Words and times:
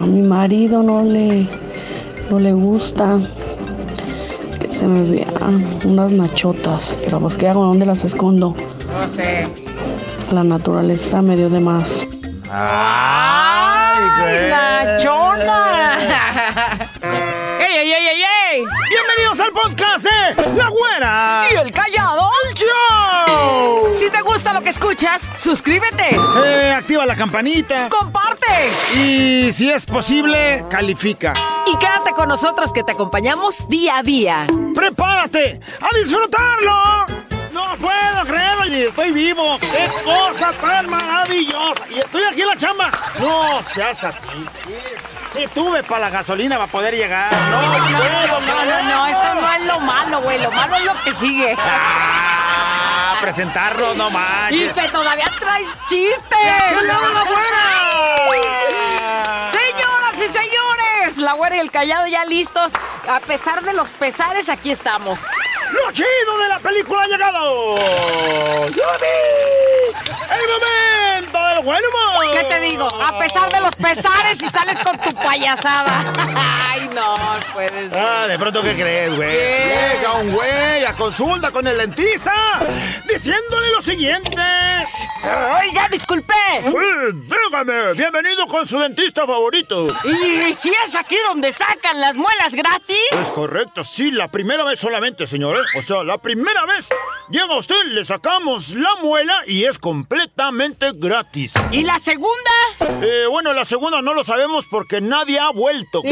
A 0.00 0.06
mi 0.06 0.22
marido 0.22 0.82
no 0.82 1.02
le, 1.04 1.48
no 2.28 2.38
le 2.40 2.52
gusta 2.52 3.18
que 4.60 4.68
se 4.68 4.86
me 4.88 5.02
vean 5.08 5.78
unas 5.84 6.12
nachotas, 6.12 6.98
pero 7.04 7.20
pues 7.20 7.36
¿qué 7.36 7.48
hago? 7.48 7.64
¿Dónde 7.64 7.86
las 7.86 8.02
escondo? 8.02 8.56
No 8.56 9.14
sé. 9.14 9.48
La 10.32 10.42
naturaleza 10.42 11.22
me 11.22 11.36
dio 11.36 11.48
de 11.48 11.60
más. 11.60 12.06
¡Ay, 12.50 14.48
la 14.50 14.96
chona! 15.00 15.98
¡Ey, 17.60 17.76
ey, 17.76 17.92
ey, 17.92 18.06
ey, 18.08 18.22
ey! 18.52 18.64
Bienvenidos 18.90 19.40
al 19.40 19.52
podcast 19.52 20.04
de 20.04 20.56
La 20.56 20.68
Güera. 20.70 21.44
¿Y 21.52 21.56
el 21.56 21.70
callado? 21.70 22.33
Si 23.92 24.10
te 24.10 24.22
gusta 24.22 24.52
lo 24.52 24.62
que 24.62 24.70
escuchas, 24.70 25.28
suscríbete, 25.36 26.10
Eh, 26.44 26.72
activa 26.76 27.06
la 27.06 27.14
campanita. 27.16 27.88
comparte 27.88 28.72
Y 28.94 29.52
si 29.52 29.70
es 29.70 29.86
posible, 29.86 30.64
califica. 30.70 31.34
y 31.66 31.76
quédate 31.78 32.12
con 32.12 32.28
nosotros 32.28 32.72
que 32.72 32.82
te 32.82 32.92
acompañamos 32.92 33.68
día 33.68 33.98
a 33.98 34.02
día. 34.02 34.46
¡Prepárate 34.74 35.60
a 35.80 35.96
disfrutarlo! 35.96 37.06
No 37.52 37.76
puedo 37.76 38.24
creerlo 38.26 38.66
y 38.66 38.82
estoy 38.82 39.12
vivo. 39.12 39.58
¡Qué 39.60 39.88
cosa 40.04 40.52
tan 40.60 40.90
maravillosa! 40.90 41.84
Y 41.94 41.98
estoy 41.98 42.22
aquí 42.24 42.42
en 42.42 42.48
la 42.48 42.56
chamba. 42.56 42.90
No 43.20 43.62
seas 43.72 44.02
así. 44.02 44.46
Si 45.34 45.46
tuve 45.48 45.82
para 45.84 46.00
la 46.06 46.10
gasolina 46.10 46.58
va 46.58 46.64
a 46.64 46.68
poder 46.68 46.94
llegar. 46.94 47.32
No, 47.32 47.60
puedo 47.60 47.78
No, 47.78 47.78
no, 47.78 47.88
creerlo. 47.90 48.82
no, 48.82 49.06
eso 49.06 49.34
no 49.34 49.52
es 49.52 49.64
lo 49.66 49.80
malo, 49.80 50.20
güey. 50.22 50.40
Lo 50.42 50.50
malo 50.50 50.76
es 50.76 50.84
lo 50.84 50.94
que 51.04 51.12
sigue. 51.14 51.56
Presentarlo, 53.24 53.94
no 53.94 54.10
Y 54.10 54.12
manches. 54.12 54.74
que 54.74 54.88
todavía 54.88 55.24
traes 55.40 55.66
chistes. 55.88 56.20
¡Que 56.28 56.84
la 56.86 56.92
la 56.92 57.22
güera! 57.24 58.44
Señoras 59.50 60.14
y 60.16 60.30
señores, 60.30 61.16
la 61.16 61.32
güera 61.32 61.56
y 61.56 61.60
el 61.60 61.70
callado 61.70 62.06
ya 62.06 62.26
listos. 62.26 62.70
A 63.08 63.20
pesar 63.20 63.62
de 63.62 63.72
los 63.72 63.88
pesares, 63.92 64.50
aquí 64.50 64.70
estamos. 64.70 65.18
¡Lo 65.72 65.92
chido 65.92 66.38
de 66.42 66.48
la 66.48 66.58
película 66.58 67.02
ha 67.02 67.06
llegado! 67.06 67.76
¡Yumi! 68.68 69.34
¡El 70.30 70.48
momento 70.48 71.38
del 71.48 71.64
buen 71.64 71.82
humor! 71.84 72.30
¿Qué 72.32 72.44
te 72.44 72.60
digo? 72.60 72.86
A 72.86 73.18
pesar 73.18 73.52
de 73.52 73.60
los 73.60 73.74
pesares 73.76 74.42
y 74.42 74.46
sales 74.46 74.78
con 74.80 74.98
tu 74.98 75.14
payasada. 75.14 76.12
Ay, 76.68 76.88
no, 76.94 77.14
puedes. 77.52 77.92
Ah, 77.96 78.26
de 78.26 78.38
pronto, 78.38 78.62
¿qué 78.62 78.74
crees, 78.74 79.16
güey? 79.16 79.30
¿Qué? 79.30 79.92
Llega 79.96 80.12
un 80.14 80.32
güey 80.32 80.84
a 80.84 80.94
consulta 80.94 81.50
con 81.50 81.66
el 81.66 81.76
dentista 81.78 82.32
diciéndole 83.08 83.70
lo 83.70 83.82
siguiente. 83.82 84.42
Oiga, 85.22 85.88
disculpe. 85.90 86.34
Sí, 86.62 86.70
dígame, 87.12 87.94
bienvenido 87.94 88.46
con 88.46 88.66
su 88.66 88.78
dentista 88.78 89.26
favorito. 89.26 89.86
¿Y 90.04 90.52
si 90.54 90.72
es 90.84 90.94
aquí 90.94 91.16
donde 91.28 91.52
sacan 91.52 92.00
las 92.00 92.14
muelas 92.14 92.52
gratis? 92.54 92.96
Es 93.12 93.30
correcto, 93.30 93.84
sí, 93.84 94.10
la 94.10 94.28
primera 94.28 94.64
vez 94.64 94.78
solamente, 94.80 95.26
señor. 95.26 95.53
¿Eh? 95.56 95.62
O 95.76 95.82
sea, 95.82 96.04
la 96.04 96.18
primera 96.18 96.64
vez 96.66 96.88
llega 97.30 97.56
usted, 97.56 97.76
le 97.86 98.04
sacamos 98.04 98.70
la 98.70 98.94
muela 99.02 99.34
y 99.46 99.64
es 99.64 99.78
completamente 99.78 100.90
gratis. 100.94 101.54
¿Y 101.70 101.82
la 101.82 101.98
segunda? 101.98 102.50
Eh, 102.80 103.26
bueno, 103.30 103.52
la 103.52 103.64
segunda 103.64 104.02
no 104.02 104.14
lo 104.14 104.24
sabemos 104.24 104.66
porque 104.70 105.00
nadie 105.00 105.38
ha 105.38 105.50
vuelto. 105.50 106.02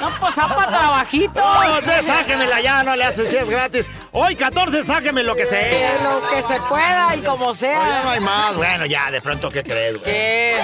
No, 0.00 0.10
pues 0.18 0.34
para 0.34 0.66
trabajito. 0.66 1.40
No, 1.40 1.78
usted 1.78 2.06
sáquemela 2.06 2.60
ya, 2.62 2.82
no 2.82 2.96
le 2.96 3.04
hace 3.04 3.28
si 3.28 3.36
es 3.36 3.46
gratis. 3.48 3.86
Hoy 4.12 4.34
14, 4.34 4.84
sáqueme 4.84 5.22
lo 5.22 5.36
que 5.36 5.44
sea. 5.44 5.98
Lo 6.02 6.26
que 6.30 6.42
se 6.42 6.58
pueda 6.62 7.14
y 7.16 7.20
como 7.20 7.44
Ya 7.44 7.46
no 7.50 7.54
sea. 7.54 8.10
hay 8.10 8.20
más. 8.20 8.56
Bueno, 8.56 8.86
ya, 8.86 9.10
de 9.10 9.20
pronto, 9.20 9.50
¿qué 9.50 9.62
crees, 9.62 10.00
güey? 10.00 10.04
¿Qué? 10.04 10.60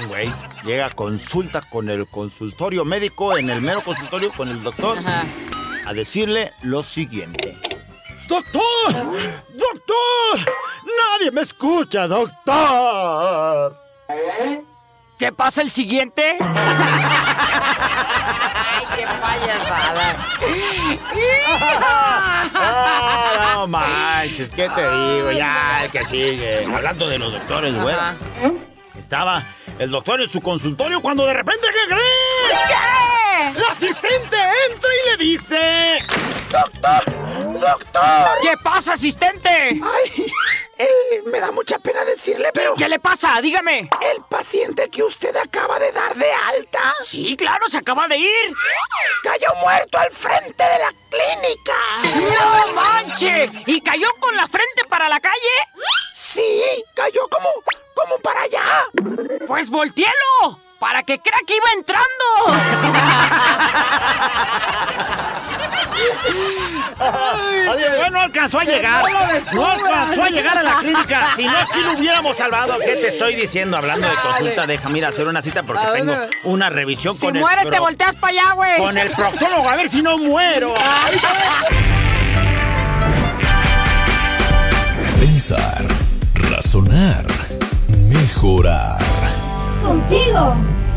Un 0.00 0.08
güey 0.08 0.32
llega 0.64 0.86
a 0.86 0.90
consulta 0.90 1.60
con 1.60 1.88
el 1.90 2.06
consultorio 2.08 2.84
médico, 2.84 3.36
en 3.36 3.50
el 3.50 3.60
mero 3.60 3.82
consultorio 3.84 4.32
con 4.32 4.48
el 4.48 4.62
doctor, 4.62 4.98
Ajá. 4.98 5.24
a 5.86 5.92
decirle 5.92 6.52
lo 6.62 6.82
siguiente. 6.82 7.56
¡Doctor! 8.28 8.62
¡Doctor! 8.92 10.54
¡Nadie 11.18 11.30
me 11.32 11.42
escucha, 11.42 12.06
doctor! 12.06 13.76
¿Qué 15.18 15.32
pasa 15.32 15.62
el 15.62 15.70
siguiente? 15.70 16.36
Ay, 16.40 16.46
qué 18.96 19.04
payasada. 19.20 20.26
Ah, 22.54 23.52
no 23.54 23.66
manches, 23.68 24.50
¿qué 24.50 24.68
te 24.68 24.80
digo? 24.82 25.30
Ya, 25.32 25.84
el 25.84 25.90
que 25.90 26.04
sigue. 26.06 26.64
Hablando 26.74 27.08
de 27.08 27.18
los 27.18 27.32
doctores, 27.32 27.76
güey. 27.78 27.94
Estaba 29.02 29.42
el 29.80 29.90
doctor 29.90 30.22
en 30.22 30.28
su 30.28 30.40
consultorio 30.40 31.02
cuando 31.02 31.26
de 31.26 31.34
repente, 31.34 31.66
¿qué 31.66 31.94
cree? 31.94 32.02
¿Qué? 32.68 33.58
El 33.58 33.64
asistente 33.64 34.36
entra 34.70 34.90
y 34.94 35.10
le 35.10 35.24
dice... 35.24 35.98
¡Doctor! 36.50 37.51
¡Doctor! 37.62 38.38
¿Qué 38.42 38.54
pasa, 38.62 38.94
asistente? 38.94 39.48
Ay, 39.48 40.32
eh, 40.78 41.22
me 41.26 41.38
da 41.38 41.52
mucha 41.52 41.78
pena 41.78 42.04
decirle, 42.04 42.50
pero 42.52 42.74
¿Qué 42.74 42.88
le 42.88 42.98
pasa? 42.98 43.40
Dígame. 43.40 43.88
el 44.00 44.22
paciente 44.28 44.90
que 44.90 45.04
usted 45.04 45.36
acaba 45.36 45.78
de 45.78 45.92
dar 45.92 46.16
de 46.16 46.32
alta 46.32 46.80
Sí, 47.04 47.36
claro, 47.36 47.68
se 47.68 47.78
acaba 47.78 48.08
de 48.08 48.18
ir. 48.18 48.54
cayó 49.22 49.54
muerto 49.60 49.96
al 49.96 50.10
frente 50.10 50.64
de 50.64 50.78
la 50.80 50.92
clínica. 51.08 52.34
¡No 52.34 52.72
manche! 52.72 53.48
¿Y 53.66 53.80
cayó 53.80 54.08
con 54.18 54.34
la 54.36 54.46
frente 54.46 54.82
para 54.88 55.08
la 55.08 55.20
calle? 55.20 55.36
Sí, 56.12 56.84
cayó 56.94 57.28
como, 57.28 57.48
como 57.94 58.18
para 58.18 58.42
allá. 58.42 58.86
Pues 59.46 59.70
volteelo, 59.70 60.58
para 60.82 61.04
que 61.04 61.20
crea 61.20 61.38
que 61.46 61.54
iba 61.54 61.64
entrando. 61.76 62.24
Oye, 67.72 68.10
no 68.10 68.20
alcanzó 68.20 68.58
a 68.58 68.64
llegar. 68.64 69.04
no 69.52 69.64
alcanzó 69.64 70.24
a 70.24 70.28
llegar 70.28 70.58
a 70.58 70.64
la 70.64 70.78
clínica. 70.78 71.28
Si 71.36 71.46
no, 71.46 71.56
aquí 71.56 71.82
lo 71.84 71.92
hubiéramos 71.92 72.36
salvado. 72.36 72.80
¿Qué 72.80 72.96
te 72.96 73.08
estoy 73.10 73.36
diciendo? 73.36 73.76
Hablando 73.76 74.08
de 74.08 74.16
consulta, 74.16 74.66
déjame 74.66 74.98
ir 74.98 75.04
a 75.04 75.10
hacer 75.10 75.28
una 75.28 75.40
cita 75.40 75.62
porque 75.62 75.86
tengo 75.92 76.16
una 76.42 76.68
revisión 76.68 77.14
Si 77.14 77.26
con 77.26 77.36
el 77.36 77.42
mueres, 77.42 77.70
te 77.70 77.78
volteas 77.78 78.16
para 78.16 78.32
allá, 78.32 78.52
güey. 78.54 78.78
con 78.78 78.98
el 78.98 79.12
proctólogo 79.12 79.68
a 79.68 79.76
ver 79.76 79.88
si 79.88 80.02
no 80.02 80.18
muero. 80.18 80.74
Pensar, 85.20 85.78
razonar, 86.34 87.24
mejorar. 88.08 88.98
Contigo, 89.82 90.54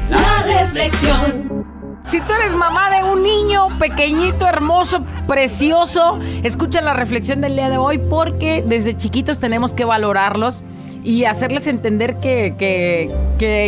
la 0.09 0.43
reflexión. 0.59 1.65
Si 2.03 2.21
tú 2.21 2.33
eres 2.33 2.55
mamá 2.55 2.91
de 2.95 3.03
un 3.03 3.23
niño 3.23 3.67
pequeñito, 3.79 4.47
hermoso, 4.47 5.03
precioso, 5.27 6.19
escucha 6.43 6.81
la 6.81 6.93
reflexión 6.93 7.41
del 7.41 7.55
día 7.55 7.69
de 7.69 7.77
hoy 7.77 7.97
porque 7.97 8.63
desde 8.65 8.95
chiquitos 8.95 9.39
tenemos 9.39 9.73
que 9.73 9.85
valorarlos 9.85 10.61
y 11.03 11.25
hacerles 11.25 11.67
entender 11.67 12.17
que, 12.19 12.55
que- 12.59 13.09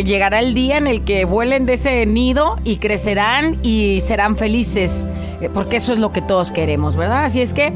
llegará 0.04 0.40
el 0.40 0.54
día 0.54 0.76
en 0.76 0.86
el 0.86 1.04
que 1.04 1.24
vuelen 1.24 1.66
de 1.66 1.74
ese 1.74 2.04
nido 2.06 2.56
y 2.64 2.76
crecerán 2.76 3.58
y 3.62 4.00
serán 4.00 4.36
felices, 4.36 5.08
eh, 5.40 5.50
porque 5.52 5.76
eso 5.76 5.92
es 5.92 5.98
lo 5.98 6.10
que 6.10 6.22
todos 6.22 6.50
queremos, 6.50 6.96
¿verdad? 6.96 7.24
Así 7.24 7.40
es 7.42 7.52
que 7.52 7.72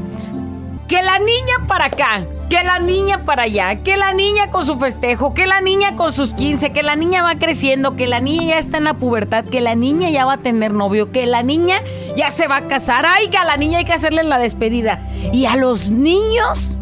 que 0.87 1.01
la 1.01 1.19
niña 1.19 1.67
para 1.67 1.85
acá, 1.85 2.25
que 2.49 2.61
la 2.63 2.79
niña 2.79 3.23
para 3.25 3.43
allá, 3.43 3.77
que 3.83 3.97
la 3.97 4.13
niña 4.13 4.51
con 4.51 4.65
su 4.65 4.77
festejo, 4.77 5.33
que 5.33 5.47
la 5.47 5.61
niña 5.61 5.95
con 5.95 6.13
sus 6.13 6.33
15, 6.33 6.71
que 6.71 6.83
la 6.83 6.95
niña 6.95 7.23
va 7.23 7.35
creciendo, 7.35 7.95
que 7.95 8.07
la 8.07 8.19
niña 8.19 8.55
ya 8.55 8.59
está 8.59 8.77
en 8.77 8.83
la 8.83 8.93
pubertad, 8.95 9.45
que 9.45 9.61
la 9.61 9.75
niña 9.75 10.09
ya 10.09 10.25
va 10.25 10.33
a 10.33 10.37
tener 10.37 10.71
novio, 10.71 11.11
que 11.11 11.25
la 11.25 11.41
niña 11.41 11.81
ya 12.15 12.31
se 12.31 12.47
va 12.47 12.57
a 12.57 12.67
casar, 12.67 13.05
ay, 13.07 13.29
que 13.29 13.37
a 13.37 13.43
la 13.43 13.57
niña 13.57 13.79
hay 13.79 13.85
que 13.85 13.93
hacerle 13.93 14.23
la 14.23 14.37
despedida. 14.37 15.01
Y 15.31 15.45
a 15.45 15.55
los 15.55 15.89
niños, 15.89 16.77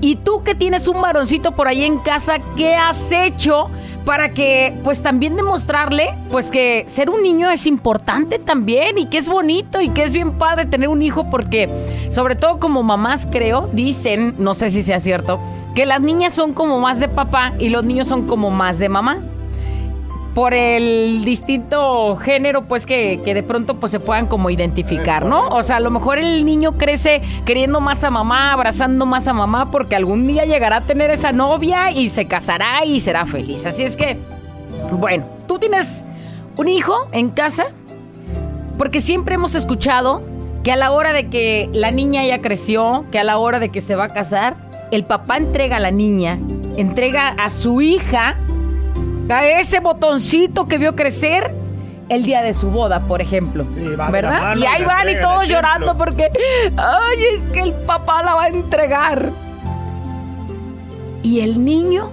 y 0.00 0.16
tú 0.16 0.42
que 0.44 0.54
tienes 0.54 0.88
un 0.88 1.00
varoncito 1.00 1.52
por 1.52 1.68
ahí 1.68 1.84
en 1.84 1.98
casa, 1.98 2.38
¿qué 2.56 2.74
has 2.74 3.10
hecho 3.10 3.70
para 4.08 4.30
que 4.30 4.72
pues 4.84 5.02
también 5.02 5.36
demostrarle 5.36 6.14
pues 6.30 6.50
que 6.50 6.84
ser 6.86 7.10
un 7.10 7.22
niño 7.22 7.50
es 7.50 7.66
importante 7.66 8.38
también 8.38 8.96
y 8.96 9.04
que 9.04 9.18
es 9.18 9.28
bonito 9.28 9.82
y 9.82 9.90
que 9.90 10.02
es 10.02 10.14
bien 10.14 10.38
padre 10.38 10.64
tener 10.64 10.88
un 10.88 11.02
hijo 11.02 11.28
porque 11.28 11.68
sobre 12.08 12.34
todo 12.34 12.58
como 12.58 12.82
mamás 12.82 13.28
creo, 13.30 13.68
dicen, 13.74 14.34
no 14.38 14.54
sé 14.54 14.70
si 14.70 14.82
sea 14.82 14.98
cierto, 14.98 15.38
que 15.74 15.84
las 15.84 16.00
niñas 16.00 16.32
son 16.32 16.54
como 16.54 16.80
más 16.80 17.00
de 17.00 17.08
papá 17.08 17.52
y 17.58 17.68
los 17.68 17.84
niños 17.84 18.08
son 18.08 18.26
como 18.26 18.48
más 18.48 18.78
de 18.78 18.88
mamá 18.88 19.18
por 20.38 20.54
el 20.54 21.24
distinto 21.24 22.14
género, 22.14 22.62
pues 22.62 22.86
que, 22.86 23.20
que 23.24 23.34
de 23.34 23.42
pronto 23.42 23.74
pues 23.74 23.90
se 23.90 23.98
puedan 23.98 24.28
como 24.28 24.50
identificar, 24.50 25.26
¿no? 25.26 25.48
O 25.48 25.64
sea, 25.64 25.78
a 25.78 25.80
lo 25.80 25.90
mejor 25.90 26.16
el 26.16 26.44
niño 26.44 26.78
crece 26.78 27.20
queriendo 27.44 27.80
más 27.80 28.04
a 28.04 28.10
mamá, 28.10 28.52
abrazando 28.52 29.04
más 29.04 29.26
a 29.26 29.32
mamá, 29.32 29.72
porque 29.72 29.96
algún 29.96 30.28
día 30.28 30.44
llegará 30.44 30.76
a 30.76 30.80
tener 30.82 31.10
esa 31.10 31.32
novia 31.32 31.90
y 31.90 32.08
se 32.08 32.26
casará 32.26 32.84
y 32.84 33.00
será 33.00 33.26
feliz. 33.26 33.66
Así 33.66 33.82
es 33.82 33.96
que, 33.96 34.16
bueno, 34.92 35.26
tú 35.48 35.58
tienes 35.58 36.06
un 36.56 36.68
hijo 36.68 37.08
en 37.10 37.30
casa, 37.30 37.66
porque 38.78 39.00
siempre 39.00 39.34
hemos 39.34 39.56
escuchado 39.56 40.22
que 40.62 40.70
a 40.70 40.76
la 40.76 40.92
hora 40.92 41.12
de 41.12 41.30
que 41.30 41.68
la 41.72 41.90
niña 41.90 42.24
ya 42.24 42.40
creció, 42.40 43.06
que 43.10 43.18
a 43.18 43.24
la 43.24 43.38
hora 43.38 43.58
de 43.58 43.70
que 43.70 43.80
se 43.80 43.96
va 43.96 44.04
a 44.04 44.08
casar, 44.08 44.54
el 44.92 45.02
papá 45.02 45.36
entrega 45.36 45.78
a 45.78 45.80
la 45.80 45.90
niña, 45.90 46.38
entrega 46.76 47.30
a 47.30 47.50
su 47.50 47.80
hija, 47.80 48.36
a 49.30 49.46
ese 49.60 49.80
botoncito 49.80 50.66
que 50.66 50.78
vio 50.78 50.94
crecer 50.94 51.54
el 52.08 52.24
día 52.24 52.42
de 52.42 52.54
su 52.54 52.70
boda, 52.70 53.00
por 53.00 53.20
ejemplo. 53.20 53.66
Sí, 53.74 53.80
¿Verdad? 54.10 54.40
mano 54.40 54.60
y 54.60 54.66
ahí 54.66 54.84
van 54.84 55.08
y 55.08 55.20
todos 55.20 55.48
llorando 55.48 55.96
porque, 55.96 56.30
ay, 56.76 57.24
es 57.34 57.44
que 57.52 57.60
el 57.60 57.72
papá 57.72 58.22
la 58.22 58.34
va 58.34 58.44
a 58.44 58.48
entregar. 58.48 59.30
Y 61.22 61.40
el 61.40 61.62
niño, 61.62 62.10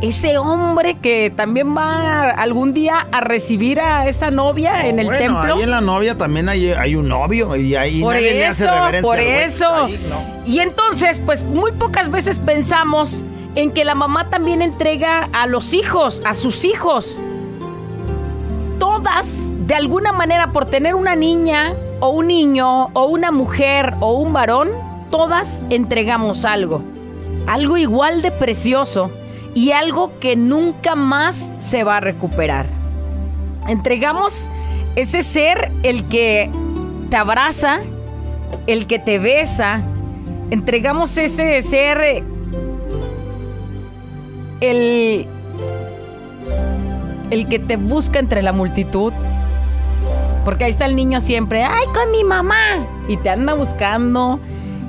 ese 0.00 0.38
hombre 0.38 0.98
que 0.98 1.32
también 1.34 1.76
va 1.76 2.30
algún 2.30 2.72
día 2.72 3.06
a 3.10 3.20
recibir 3.20 3.80
a 3.80 4.06
esa 4.06 4.30
novia 4.30 4.86
en 4.86 5.00
el 5.00 5.06
Bueno, 5.06 5.18
templo. 5.18 5.54
Ahí 5.56 5.62
en 5.62 5.70
la 5.70 5.80
novia 5.80 6.16
también 6.16 6.48
hay, 6.48 6.70
hay 6.70 6.94
un 6.94 7.08
novio 7.08 7.56
y 7.56 7.74
ahí 7.74 8.00
Por 8.00 8.14
nadie 8.14 8.34
le 8.34 8.46
hace 8.46 8.64
eso, 8.64 8.72
reverencia 8.72 9.02
por 9.02 9.18
eso. 9.18 9.74
Ahí, 9.74 10.06
no. 10.08 10.46
Y 10.46 10.60
entonces, 10.60 11.20
pues 11.24 11.42
muy 11.42 11.72
pocas 11.72 12.10
veces 12.10 12.38
pensamos 12.38 13.24
en 13.54 13.72
que 13.72 13.84
la 13.84 13.94
mamá 13.94 14.28
también 14.30 14.62
entrega 14.62 15.28
a 15.32 15.46
los 15.46 15.72
hijos, 15.74 16.22
a 16.24 16.34
sus 16.34 16.64
hijos. 16.64 17.20
Todas, 18.78 19.54
de 19.66 19.74
alguna 19.74 20.12
manera, 20.12 20.52
por 20.52 20.66
tener 20.66 20.94
una 20.94 21.16
niña 21.16 21.74
o 22.00 22.10
un 22.10 22.28
niño 22.28 22.90
o 22.92 23.06
una 23.06 23.32
mujer 23.32 23.94
o 24.00 24.12
un 24.14 24.32
varón, 24.32 24.70
todas 25.10 25.64
entregamos 25.70 26.44
algo. 26.44 26.82
Algo 27.46 27.76
igual 27.76 28.22
de 28.22 28.30
precioso 28.30 29.10
y 29.54 29.72
algo 29.72 30.18
que 30.20 30.36
nunca 30.36 30.94
más 30.94 31.52
se 31.58 31.82
va 31.82 31.96
a 31.96 32.00
recuperar. 32.00 32.66
Entregamos 33.66 34.50
ese 34.94 35.22
ser 35.22 35.70
el 35.82 36.04
que 36.04 36.50
te 37.10 37.16
abraza, 37.16 37.80
el 38.66 38.86
que 38.86 38.98
te 38.98 39.18
besa. 39.18 39.82
Entregamos 40.50 41.16
ese 41.16 41.60
ser 41.62 42.22
el 44.60 45.26
el 47.30 47.46
que 47.46 47.58
te 47.58 47.76
busca 47.76 48.18
entre 48.18 48.42
la 48.42 48.52
multitud. 48.52 49.12
Porque 50.44 50.64
ahí 50.64 50.70
está 50.70 50.86
el 50.86 50.96
niño 50.96 51.20
siempre, 51.20 51.62
¡ay, 51.62 51.84
con 51.86 52.10
mi 52.10 52.24
mamá! 52.24 52.86
Y 53.06 53.18
te 53.18 53.28
anda 53.28 53.54
buscando 53.54 54.40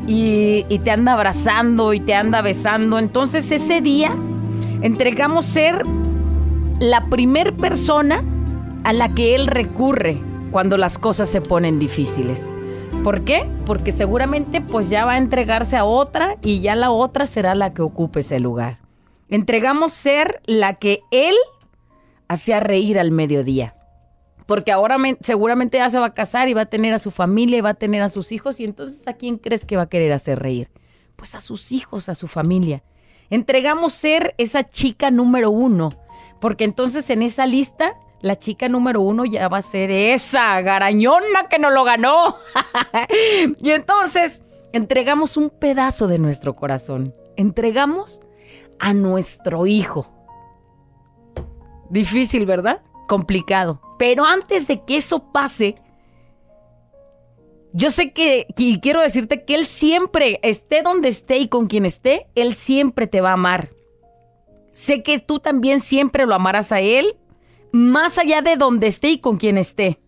y, 0.07 0.65
y 0.69 0.79
te 0.79 0.91
anda 0.91 1.13
abrazando 1.13 1.93
y 1.93 1.99
te 1.99 2.13
anda 2.13 2.41
besando. 2.41 2.97
Entonces 2.97 3.51
ese 3.51 3.81
día 3.81 4.15
entregamos 4.81 5.45
ser 5.45 5.83
la 6.79 7.05
primer 7.07 7.55
persona 7.55 8.23
a 8.85 8.93
la 8.93 9.13
que 9.13 9.35
él 9.35 9.47
recurre 9.47 10.21
cuando 10.51 10.77
las 10.77 10.97
cosas 10.97 11.29
se 11.29 11.41
ponen 11.41 11.77
difíciles. 11.77 12.51
¿Por 13.03 13.21
qué? 13.21 13.45
Porque 13.65 13.91
seguramente 13.91 14.61
pues 14.61 14.89
ya 14.89 15.05
va 15.05 15.13
a 15.13 15.17
entregarse 15.17 15.75
a 15.75 15.83
otra 15.83 16.37
y 16.41 16.61
ya 16.61 16.75
la 16.75 16.91
otra 16.91 17.27
será 17.27 17.53
la 17.53 17.73
que 17.73 17.81
ocupe 17.81 18.21
ese 18.21 18.39
lugar. 18.39 18.78
Entregamos 19.29 19.93
ser 19.93 20.41
la 20.45 20.75
que 20.75 21.01
él 21.11 21.35
hacía 22.27 22.59
reír 22.59 22.99
al 22.99 23.11
mediodía. 23.11 23.75
Porque 24.45 24.71
ahora 24.71 24.97
me- 24.97 25.17
seguramente 25.21 25.77
ya 25.77 25.89
se 25.89 25.99
va 25.99 26.07
a 26.07 26.13
casar 26.13 26.49
y 26.49 26.53
va 26.53 26.61
a 26.61 26.65
tener 26.65 26.93
a 26.93 26.99
su 26.99 27.11
familia 27.11 27.57
y 27.59 27.61
va 27.61 27.69
a 27.71 27.73
tener 27.75 28.01
a 28.01 28.09
sus 28.09 28.31
hijos 28.31 28.59
y 28.59 28.63
entonces 28.65 29.07
¿a 29.07 29.13
quién 29.13 29.37
crees 29.37 29.63
que 29.65 29.75
va 29.77 29.83
a 29.83 29.89
querer 29.89 30.11
hacer 30.11 30.39
reír? 30.39 30.69
Pues 31.15 31.35
a 31.35 31.39
sus 31.39 31.71
hijos, 31.71 32.09
a 32.09 32.15
su 32.15 32.27
familia. 32.27 32.83
Entregamos 33.29 33.93
ser 33.93 34.33
esa 34.39 34.67
chica 34.67 35.11
número 35.11 35.51
uno, 35.51 35.91
porque 36.41 36.63
entonces 36.63 37.09
en 37.11 37.21
esa 37.21 37.45
lista 37.45 37.93
la 38.21 38.37
chica 38.39 38.67
número 38.69 39.01
uno 39.01 39.23
ya 39.25 39.47
va 39.49 39.57
a 39.59 39.61
ser 39.61 39.91
esa 39.91 40.59
garañona 40.61 41.47
que 41.47 41.59
nos 41.59 41.71
lo 41.71 41.83
ganó. 41.83 42.35
y 43.61 43.69
entonces 43.71 44.43
entregamos 44.73 45.37
un 45.37 45.51
pedazo 45.51 46.07
de 46.07 46.17
nuestro 46.17 46.55
corazón. 46.55 47.13
Entregamos 47.35 48.19
a 48.79 48.93
nuestro 48.93 49.65
hijo. 49.67 50.07
Difícil, 51.89 52.45
¿verdad? 52.45 52.81
Complicado. 53.07 53.81
Pero 53.97 54.25
antes 54.25 54.67
de 54.67 54.83
que 54.85 54.97
eso 54.97 55.31
pase, 55.31 55.75
yo 57.73 57.91
sé 57.91 58.13
que, 58.13 58.47
y 58.57 58.79
quiero 58.79 59.01
decirte 59.01 59.45
que 59.45 59.55
Él 59.55 59.65
siempre, 59.65 60.39
esté 60.43 60.81
donde 60.81 61.09
esté 61.09 61.37
y 61.37 61.47
con 61.47 61.67
quien 61.67 61.85
esté, 61.85 62.27
Él 62.35 62.55
siempre 62.55 63.07
te 63.07 63.21
va 63.21 63.31
a 63.31 63.33
amar. 63.33 63.69
Sé 64.71 65.03
que 65.03 65.19
tú 65.19 65.39
también 65.39 65.79
siempre 65.79 66.25
lo 66.25 66.33
amarás 66.33 66.71
a 66.71 66.79
Él, 66.79 67.17
más 67.71 68.17
allá 68.17 68.41
de 68.41 68.55
donde 68.55 68.87
esté 68.87 69.09
y 69.09 69.19
con 69.19 69.37
quien 69.37 69.57
esté. 69.57 69.99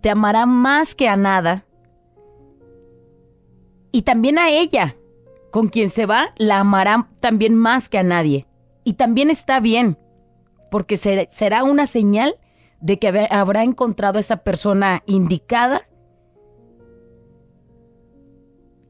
Te 0.00 0.10
amará 0.10 0.46
más 0.46 0.94
que 0.94 1.08
a 1.08 1.16
nada. 1.16 1.64
Y 3.90 4.02
también 4.02 4.38
a 4.38 4.50
ella, 4.50 4.96
con 5.50 5.68
quien 5.68 5.88
se 5.88 6.06
va, 6.06 6.32
la 6.36 6.60
amará 6.60 7.08
también 7.20 7.54
más 7.54 7.88
que 7.88 7.98
a 7.98 8.02
nadie. 8.02 8.46
Y 8.84 8.94
también 8.94 9.30
está 9.30 9.60
bien, 9.60 9.98
porque 10.70 10.96
ser- 10.96 11.28
será 11.30 11.64
una 11.64 11.86
señal 11.86 12.36
de 12.80 12.98
que 12.98 13.08
habrá 13.30 13.62
encontrado 13.64 14.18
a 14.18 14.20
esa 14.20 14.38
persona 14.38 15.02
indicada. 15.06 15.82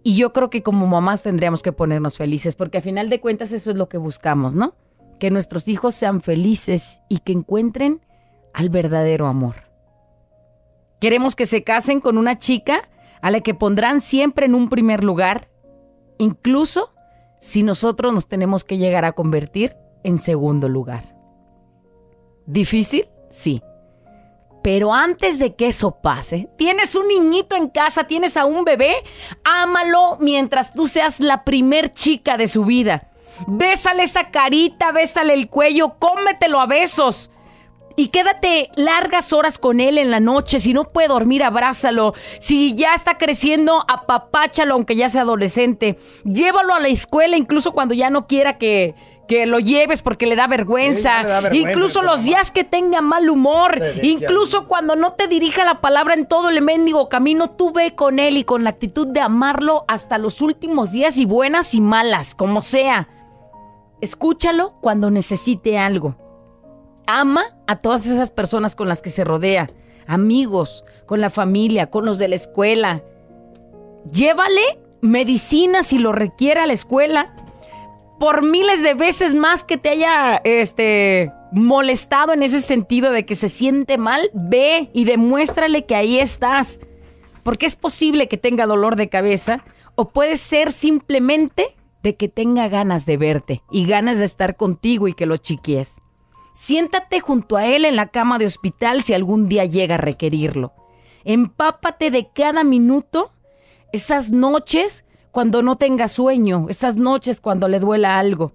Y 0.02 0.16
yo 0.16 0.32
creo 0.32 0.50
que 0.50 0.62
como 0.62 0.87
mamás 0.87 1.22
tendríamos 1.22 1.62
que 1.62 1.72
ponernos 1.72 2.16
felices, 2.16 2.55
porque 2.55 2.78
a 2.78 2.82
final 2.82 3.11
de 3.11 3.20
cuentas 3.20 3.52
eso 3.52 3.70
es 3.70 3.76
lo 3.76 3.88
que 3.88 3.99
buscamos, 3.99 4.54
¿no? 4.54 4.75
Que 5.19 5.31
nuestros 5.31 5.69
hijos 5.69 5.94
sean 5.94 6.20
felices 6.20 7.00
y 7.08 7.19
que 7.19 7.32
encuentren 7.32 8.00
al 8.54 8.70
verdadero 8.70 9.26
amor. 9.26 9.56
Queremos 11.00 11.37
que 11.37 11.46
se 11.46 11.62
casen 11.62 12.00
con 12.00 12.19
una 12.19 12.38
chica 12.38 12.88
a 13.20 13.31
la 13.31 13.40
que 13.40 13.54
pondrán 13.54 14.00
siempre 14.00 14.46
en 14.46 14.54
un 14.54 14.69
primer 14.69 15.04
lugar, 15.04 15.49
incluso 16.18 16.92
si 17.40 17.62
nosotros 17.62 18.12
nos 18.12 18.26
tenemos 18.26 18.64
que 18.64 18.78
llegar 18.78 19.04
a 19.04 19.12
convertir 19.12 19.76
en 20.02 20.18
segundo 20.18 20.68
lugar. 20.68 21.04
¿Difícil? 22.46 23.08
Sí. 23.30 23.62
Pero 24.62 24.92
antes 24.92 25.38
de 25.38 25.54
que 25.54 25.68
eso 25.68 26.00
pase, 26.02 26.48
tienes 26.56 26.94
un 26.94 27.08
niñito 27.08 27.54
en 27.56 27.68
casa, 27.68 28.04
tienes 28.04 28.36
a 28.36 28.44
un 28.44 28.64
bebé, 28.64 28.96
ámalo 29.44 30.16
mientras 30.20 30.74
tú 30.74 30.88
seas 30.88 31.20
la 31.20 31.44
primer 31.44 31.92
chica 31.92 32.36
de 32.36 32.48
su 32.48 32.64
vida. 32.64 33.10
Bésale 33.46 34.02
esa 34.02 34.30
carita, 34.30 34.90
bésale 34.90 35.32
el 35.32 35.48
cuello, 35.48 35.96
cómetelo 35.98 36.60
a 36.60 36.66
besos. 36.66 37.30
Y 37.98 38.10
quédate 38.10 38.70
largas 38.76 39.32
horas 39.32 39.58
con 39.58 39.80
él 39.80 39.98
en 39.98 40.12
la 40.12 40.20
noche. 40.20 40.60
Si 40.60 40.72
no 40.72 40.84
puede 40.92 41.08
dormir, 41.08 41.42
abrázalo. 41.42 42.14
Si 42.38 42.76
ya 42.76 42.94
está 42.94 43.18
creciendo, 43.18 43.84
apapáchalo, 43.88 44.74
aunque 44.74 44.94
ya 44.94 45.08
sea 45.08 45.22
adolescente. 45.22 45.98
Llévalo 46.22 46.74
a 46.74 46.78
la 46.78 46.86
escuela, 46.86 47.36
incluso 47.36 47.72
cuando 47.72 47.94
ya 47.94 48.08
no 48.08 48.28
quiera 48.28 48.56
que, 48.56 48.94
que 49.26 49.46
lo 49.46 49.58
lleves 49.58 50.02
porque 50.02 50.26
le 50.26 50.36
da 50.36 50.46
vergüenza. 50.46 51.18
Sí, 51.18 51.23
le 51.25 51.28
da 51.28 51.40
vergüenza, 51.40 51.70
incluso 51.70 52.02
los 52.02 52.23
días 52.23 52.52
que 52.52 52.62
tenga 52.62 53.00
mal 53.00 53.28
humor. 53.28 53.82
Incluso 54.00 54.68
cuando 54.68 54.94
no 54.94 55.14
te 55.14 55.26
dirija 55.26 55.64
la 55.64 55.80
palabra 55.80 56.14
en 56.14 56.28
todo 56.28 56.50
el 56.50 56.62
mendigo 56.62 57.08
camino, 57.08 57.50
tú 57.50 57.73
ve 57.73 57.96
con 57.96 58.20
él 58.20 58.37
y 58.37 58.44
con 58.44 58.62
la 58.62 58.70
actitud 58.70 59.08
de 59.08 59.23
amarlo 59.23 59.84
hasta 59.88 60.18
los 60.18 60.40
últimos 60.40 60.92
días 60.92 61.16
y 61.16 61.25
buenas 61.25 61.75
y 61.75 61.80
malas, 61.80 62.37
como 62.37 62.62
sea. 62.62 63.08
Escúchalo 64.00 64.75
cuando 64.80 65.11
necesite 65.11 65.78
algo. 65.78 66.27
Ama 67.10 67.56
a 67.66 67.78
todas 67.78 68.04
esas 68.04 68.30
personas 68.30 68.76
con 68.76 68.86
las 68.86 69.00
que 69.00 69.08
se 69.08 69.24
rodea, 69.24 69.70
amigos, 70.06 70.84
con 71.06 71.22
la 71.22 71.30
familia, 71.30 71.88
con 71.88 72.04
los 72.04 72.18
de 72.18 72.28
la 72.28 72.34
escuela. 72.34 73.02
Llévale 74.12 74.78
medicina 75.00 75.82
si 75.84 75.98
lo 75.98 76.12
requiere 76.12 76.60
a 76.60 76.66
la 76.66 76.74
escuela. 76.74 77.34
Por 78.20 78.44
miles 78.44 78.82
de 78.82 78.92
veces 78.92 79.34
más 79.34 79.64
que 79.64 79.78
te 79.78 79.88
haya 79.88 80.36
este, 80.44 81.32
molestado 81.50 82.34
en 82.34 82.42
ese 82.42 82.60
sentido 82.60 83.10
de 83.10 83.24
que 83.24 83.36
se 83.36 83.48
siente 83.48 83.96
mal, 83.96 84.30
ve 84.34 84.90
y 84.92 85.06
demuéstrale 85.06 85.86
que 85.86 85.94
ahí 85.94 86.18
estás. 86.18 86.78
Porque 87.42 87.64
es 87.64 87.74
posible 87.74 88.28
que 88.28 88.36
tenga 88.36 88.66
dolor 88.66 88.96
de 88.96 89.08
cabeza 89.08 89.64
o 89.94 90.10
puede 90.10 90.36
ser 90.36 90.72
simplemente 90.72 91.74
de 92.02 92.16
que 92.16 92.28
tenga 92.28 92.68
ganas 92.68 93.06
de 93.06 93.16
verte 93.16 93.62
y 93.70 93.86
ganas 93.86 94.18
de 94.18 94.26
estar 94.26 94.56
contigo 94.56 95.08
y 95.08 95.14
que 95.14 95.24
lo 95.24 95.38
chiquies. 95.38 96.02
Siéntate 96.58 97.20
junto 97.20 97.56
a 97.56 97.66
él 97.66 97.84
en 97.84 97.94
la 97.94 98.08
cama 98.08 98.36
de 98.36 98.44
hospital 98.44 99.02
si 99.04 99.14
algún 99.14 99.48
día 99.48 99.64
llega 99.64 99.94
a 99.94 99.98
requerirlo. 99.98 100.72
Empápate 101.22 102.10
de 102.10 102.30
cada 102.32 102.64
minuto 102.64 103.30
esas 103.92 104.32
noches 104.32 105.04
cuando 105.30 105.62
no 105.62 105.76
tenga 105.76 106.08
sueño, 106.08 106.66
esas 106.68 106.96
noches 106.96 107.40
cuando 107.40 107.68
le 107.68 107.78
duela 107.78 108.18
algo. 108.18 108.54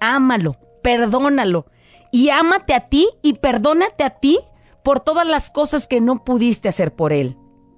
Ámalo, 0.00 0.56
perdónalo 0.82 1.66
y 2.10 2.30
ámate 2.30 2.74
a 2.74 2.88
ti 2.88 3.08
y 3.22 3.34
perdónate 3.34 4.02
a 4.02 4.10
ti 4.18 4.40
por 4.82 4.98
todas 4.98 5.24
las 5.24 5.52
cosas 5.52 5.86
que 5.86 6.00
no 6.00 6.24
pudiste 6.24 6.68
hacer 6.68 6.92
por 6.92 7.12
él. 7.12 7.36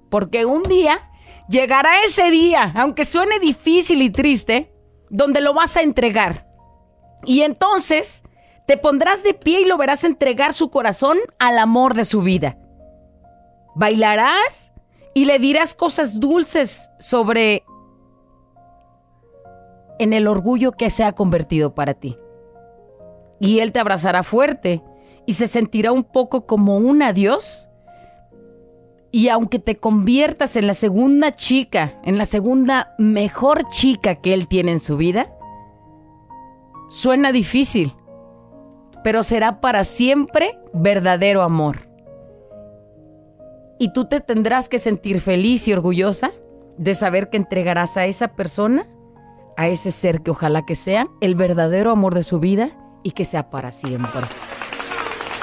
Porque 0.09 0.45
un 0.45 0.63
día 0.63 1.11
llegará 1.49 2.01
ese 2.03 2.31
día, 2.31 2.73
aunque 2.75 3.05
suene 3.05 3.37
difícil 3.37 4.01
y 4.01 4.09
triste, 4.09 4.73
donde 5.11 5.39
lo 5.39 5.53
vas 5.53 5.77
a 5.77 5.83
entregar. 5.83 6.47
Y 7.25 7.41
entonces 7.41 8.23
te 8.67 8.77
pondrás 8.77 9.23
de 9.23 9.33
pie 9.33 9.61
y 9.61 9.65
lo 9.65 9.77
verás 9.77 10.03
entregar 10.03 10.53
su 10.53 10.69
corazón 10.69 11.17
al 11.39 11.57
amor 11.57 11.93
de 11.93 12.03
su 12.03 12.21
vida. 12.21 12.57
Bailarás 13.75 14.73
y 15.13 15.23
le 15.23 15.39
dirás 15.39 15.73
cosas 15.73 16.19
dulces 16.19 16.91
sobre 16.99 17.63
en 19.99 20.11
el 20.11 20.27
orgullo 20.27 20.73
que 20.73 20.89
se 20.89 21.05
ha 21.05 21.13
convertido 21.13 21.73
para 21.73 21.93
ti. 21.93 22.17
Y 23.39 23.59
Él 23.59 23.71
te 23.71 23.79
abrazará 23.79 24.21
fuerte 24.21 24.83
y 25.25 25.33
se 25.33 25.47
sentirá 25.47 25.93
un 25.93 26.03
poco 26.03 26.45
como 26.45 26.77
un 26.77 27.01
adiós. 27.01 27.69
Y 29.11 29.29
aunque 29.29 29.59
te 29.59 29.77
conviertas 29.77 30.57
en 30.57 30.67
la 30.67 30.73
segunda 30.73 31.31
chica, 31.31 32.01
en 32.03 32.17
la 32.17 32.25
segunda 32.25 32.93
mejor 32.97 33.69
chica 33.69 34.15
que 34.15 34.33
Él 34.33 34.49
tiene 34.49 34.73
en 34.73 34.81
su 34.81 34.97
vida, 34.97 35.33
suena 36.89 37.31
difícil, 37.31 37.93
pero 39.07 39.23
será 39.23 39.61
para 39.61 39.85
siempre 39.85 40.59
verdadero 40.73 41.41
amor. 41.41 41.87
Y 43.79 43.93
tú 43.93 44.03
te 44.03 44.19
tendrás 44.19 44.67
que 44.67 44.79
sentir 44.79 45.21
feliz 45.21 45.65
y 45.69 45.71
orgullosa 45.71 46.33
de 46.77 46.93
saber 46.93 47.29
que 47.29 47.37
entregarás 47.37 47.95
a 47.95 48.05
esa 48.05 48.35
persona, 48.35 48.85
a 49.55 49.69
ese 49.69 49.91
ser 49.91 50.23
que 50.23 50.31
ojalá 50.31 50.65
que 50.65 50.75
sea, 50.75 51.07
el 51.21 51.35
verdadero 51.35 51.91
amor 51.91 52.15
de 52.15 52.23
su 52.23 52.41
vida 52.41 52.71
y 53.01 53.11
que 53.11 53.23
sea 53.23 53.49
para 53.49 53.71
siempre. 53.71 54.23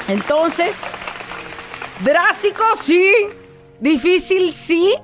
Entonces, 0.08 0.82
drástico, 2.04 2.64
sí, 2.74 3.14
difícil, 3.80 4.52
sí, 4.52 4.94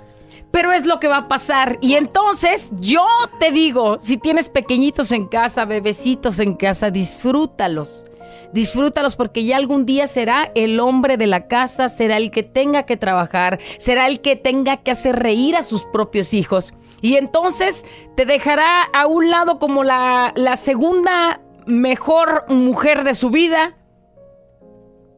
pero 0.51 0.73
es 0.73 0.87
lo 0.87 1.01
que 1.01 1.09
va 1.09 1.19
a 1.19 1.29
pasar. 1.29 1.79
Y 1.81 1.95
entonces 1.95 2.73
yo 2.77 3.07
te 3.39 3.53
digo, 3.53 3.99
si 3.99 4.17
tienes 4.17 4.49
pequeñitos 4.49 5.13
en 5.13 5.27
casa, 5.27 5.65
bebecitos 5.65 6.39
en 6.41 6.55
casa, 6.55 6.91
disfrútalos. 6.91 8.07
Disfrútalos 8.53 9.15
porque 9.15 9.45
ya 9.45 9.57
algún 9.57 9.87
día 9.87 10.09
será 10.09 10.51
el 10.55 10.81
hombre 10.81 11.17
de 11.17 11.29
la 11.29 11.47
casa, 11.47 11.89
será 11.89 12.17
el 12.17 12.31
que 12.33 12.43
tenga 12.43 12.85
que 12.85 12.97
trabajar, 12.97 13.61
será 13.79 14.09
el 14.09 14.21
que 14.21 14.35
tenga 14.35 14.79
que 14.79 14.91
hacer 14.91 15.17
reír 15.17 15.55
a 15.57 15.63
sus 15.63 15.85
propios 15.85 16.35
hijos. 16.35 16.75
Y 17.01 17.17
entonces 17.17 17.87
te 18.17 18.27
dejará 18.27 18.83
a 18.83 19.07
un 19.07 19.31
lado 19.31 19.59
como 19.59 19.85
la, 19.85 20.33
segunda 20.57 21.41
mejor 21.67 22.45
mujer 22.49 23.05
de 23.05 23.15
su 23.15 23.31
vida, 23.31 23.77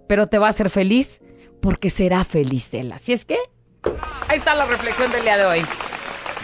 pero 0.06 0.26
te 0.26 0.38
va 0.38 0.48
a 0.48 0.50
hacer 0.50 0.68
feliz 0.68 1.22
porque 1.60 1.88
será 1.88 2.24
feliz 2.24 2.74
él. 2.74 2.92
Así 2.92 3.12
es 3.12 3.24
que 3.24 3.38
ahí 4.28 4.38
está 4.38 4.54
la 4.54 4.66
reflexión 4.66 5.10
del 5.10 5.22
día 5.22 5.36
de 5.36 5.44
hoy. 5.44 5.64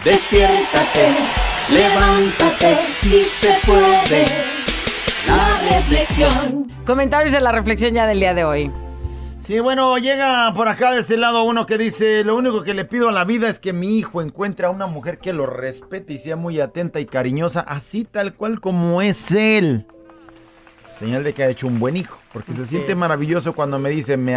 Despiértate, 0.03 1.09
levántate, 1.71 2.81
si 2.97 3.25
se 3.25 3.57
puede. 3.65 4.25
La 5.27 5.75
reflexión. 5.75 6.71
Comentarios 6.85 7.33
de 7.33 7.41
la 7.41 7.51
reflexión 7.51 7.93
ya 7.93 8.07
del 8.07 8.19
día 8.19 8.33
de 8.33 8.43
hoy. 8.43 8.71
Sí, 9.45 9.59
bueno, 9.59 9.97
llega 9.97 10.53
por 10.53 10.67
acá 10.67 10.91
de 10.91 11.01
este 11.01 11.17
lado 11.17 11.43
uno 11.43 11.65
que 11.65 11.79
dice, 11.79 12.23
lo 12.23 12.35
único 12.35 12.63
que 12.63 12.75
le 12.75 12.85
pido 12.85 13.09
a 13.09 13.11
la 13.11 13.25
vida 13.25 13.49
es 13.49 13.59
que 13.59 13.73
mi 13.73 13.97
hijo 13.97 14.21
encuentre 14.21 14.67
a 14.67 14.69
una 14.69 14.85
mujer 14.85 15.17
que 15.17 15.33
lo 15.33 15.47
respete 15.47 16.13
y 16.13 16.19
sea 16.19 16.35
muy 16.35 16.59
atenta 16.59 16.99
y 16.99 17.07
cariñosa, 17.07 17.61
así 17.61 18.05
tal 18.05 18.35
cual 18.35 18.59
como 18.59 19.01
es 19.01 19.31
él. 19.31 19.87
Señal 20.99 21.23
de 21.23 21.33
que 21.33 21.43
ha 21.43 21.49
hecho 21.49 21.65
un 21.65 21.79
buen 21.79 21.97
hijo, 21.97 22.19
porque 22.31 22.53
se 22.53 22.67
siente 22.67 22.91
es. 22.91 22.97
maravilloso 22.97 23.53
cuando 23.53 23.79
me 23.79 23.89
dice, 23.89 24.17
me, 24.17 24.35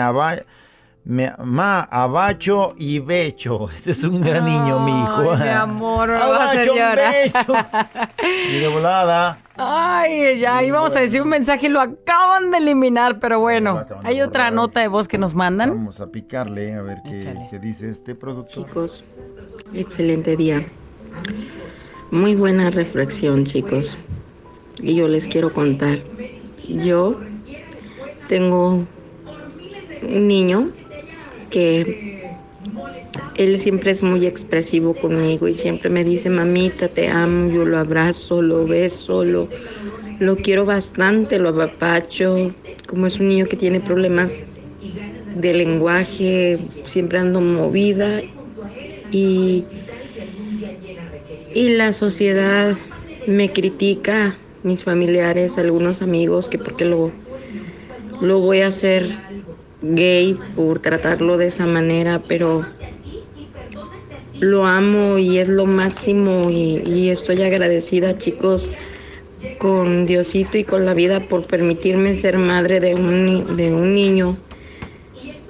ma, 1.05 1.81
abacho 1.83 2.75
y 2.77 2.99
becho. 2.99 3.69
Ese 3.77 3.91
es 3.93 4.05
un 4.05 4.21
gran 4.21 4.45
niño, 4.45 4.81
mi 4.81 4.93
hijo. 4.93 5.33
Ay, 5.33 5.43
mi 5.43 5.49
amor, 5.55 6.09
me 6.09 6.15
vas 6.15 6.23
a 6.41 6.51
hacer 6.51 6.69
Abacho, 6.71 6.75
llorar. 6.75 7.15
becho. 7.25 7.55
Y 8.51 8.59
de 8.59 8.69
volada. 8.69 9.39
Ay, 9.57 10.39
ya 10.39 10.63
íbamos 10.63 10.95
a 10.97 11.01
decir 11.01 11.21
un 11.23 11.29
mensaje 11.29 11.67
y 11.67 11.69
lo 11.69 11.81
acaban 11.81 12.51
de 12.51 12.59
eliminar, 12.59 13.19
pero 13.19 13.39
bueno, 13.41 13.85
hay 14.03 14.23
otra 14.23 14.45
borrar. 14.45 14.53
nota 14.55 14.81
de 14.81 14.89
voz 14.89 15.09
que 15.09 15.19
nos 15.19 15.35
mandan. 15.35 15.71
Vamos 15.71 16.01
a 16.01 16.11
picarle 16.11 16.75
a 16.75 16.83
ver 16.83 16.99
qué, 17.05 17.35
qué 17.51 17.59
dice 17.59 17.89
este 17.89 18.15
productor. 18.15 18.65
Chicos, 18.65 19.05
excelente 19.75 20.37
día. 20.37 20.67
Muy 22.11 22.35
buena 22.35 22.71
reflexión, 22.71 23.45
chicos. 23.45 23.97
Y 24.79 24.97
yo 24.97 25.07
les 25.07 25.27
quiero 25.29 25.53
contar. 25.53 25.99
Yo 26.67 27.21
tengo 28.29 28.85
un 30.03 30.29
niño 30.29 30.71
que 31.53 32.41
él 33.35 33.61
siempre 33.61 33.93
es 33.93 34.03
muy 34.03 34.27
expresivo 34.27 34.95
conmigo 34.99 35.49
y 35.49 35.55
siempre 35.55 35.91
me 35.91 36.05
dice, 36.05 36.31
mamita, 36.31 36.89
te 36.89 37.09
amo, 37.09 37.51
yo 37.51 37.65
lo 37.67 37.79
abrazo, 37.79 38.43
lo 38.43 38.67
beso, 38.67 39.25
lo, 39.25 39.51
lo 40.19 40.43
quiero 40.43 40.67
bastante, 40.67 41.39
lo 41.39 41.51
apapacho. 41.51 42.55
Como 42.89 43.07
es 43.07 43.21
un 43.21 43.29
niño 43.29 43.49
que 43.49 43.57
tiene 43.57 43.81
problemas 43.81 44.45
de 45.35 45.55
lenguaje, 45.55 46.61
siempre 46.85 47.19
ando 47.19 47.41
movida 47.41 48.23
y, 49.11 49.69
y 51.55 51.71
la 51.71 51.93
sociedad 51.93 52.77
me 53.27 53.53
critica, 53.53 54.39
mis 54.63 54.85
familiares, 54.85 55.59
algunos 55.59 56.03
amigos, 56.03 56.49
que 56.49 56.59
porque 56.59 56.85
lo, 56.85 57.17
lo 58.21 58.41
voy 58.41 58.61
a 58.61 58.69
hacer 58.69 59.23
gay 59.83 60.39
por 60.57 60.79
tratarlo 60.79 61.37
de 61.37 61.49
esa 61.49 61.67
manera, 61.67 62.23
pero 62.27 62.65
lo 64.41 64.67
amo 64.67 65.19
y 65.19 65.39
es 65.39 65.49
lo 65.49 65.67
máximo 65.67 66.51
y, 66.51 67.11
estoy 67.11 67.43
agradecida 67.43 68.19
chicos 68.19 68.71
con 69.59 70.07
Diosito 70.07 70.59
y 70.59 70.65
con 70.65 70.85
la 70.85 70.95
vida 70.95 71.29
por 71.29 71.47
permitirme 71.47 72.15
ser 72.15 72.39
madre 72.39 72.81
de 72.81 72.95
un, 72.95 73.57
de 73.57 73.73
un 73.73 73.95
niño 73.95 74.37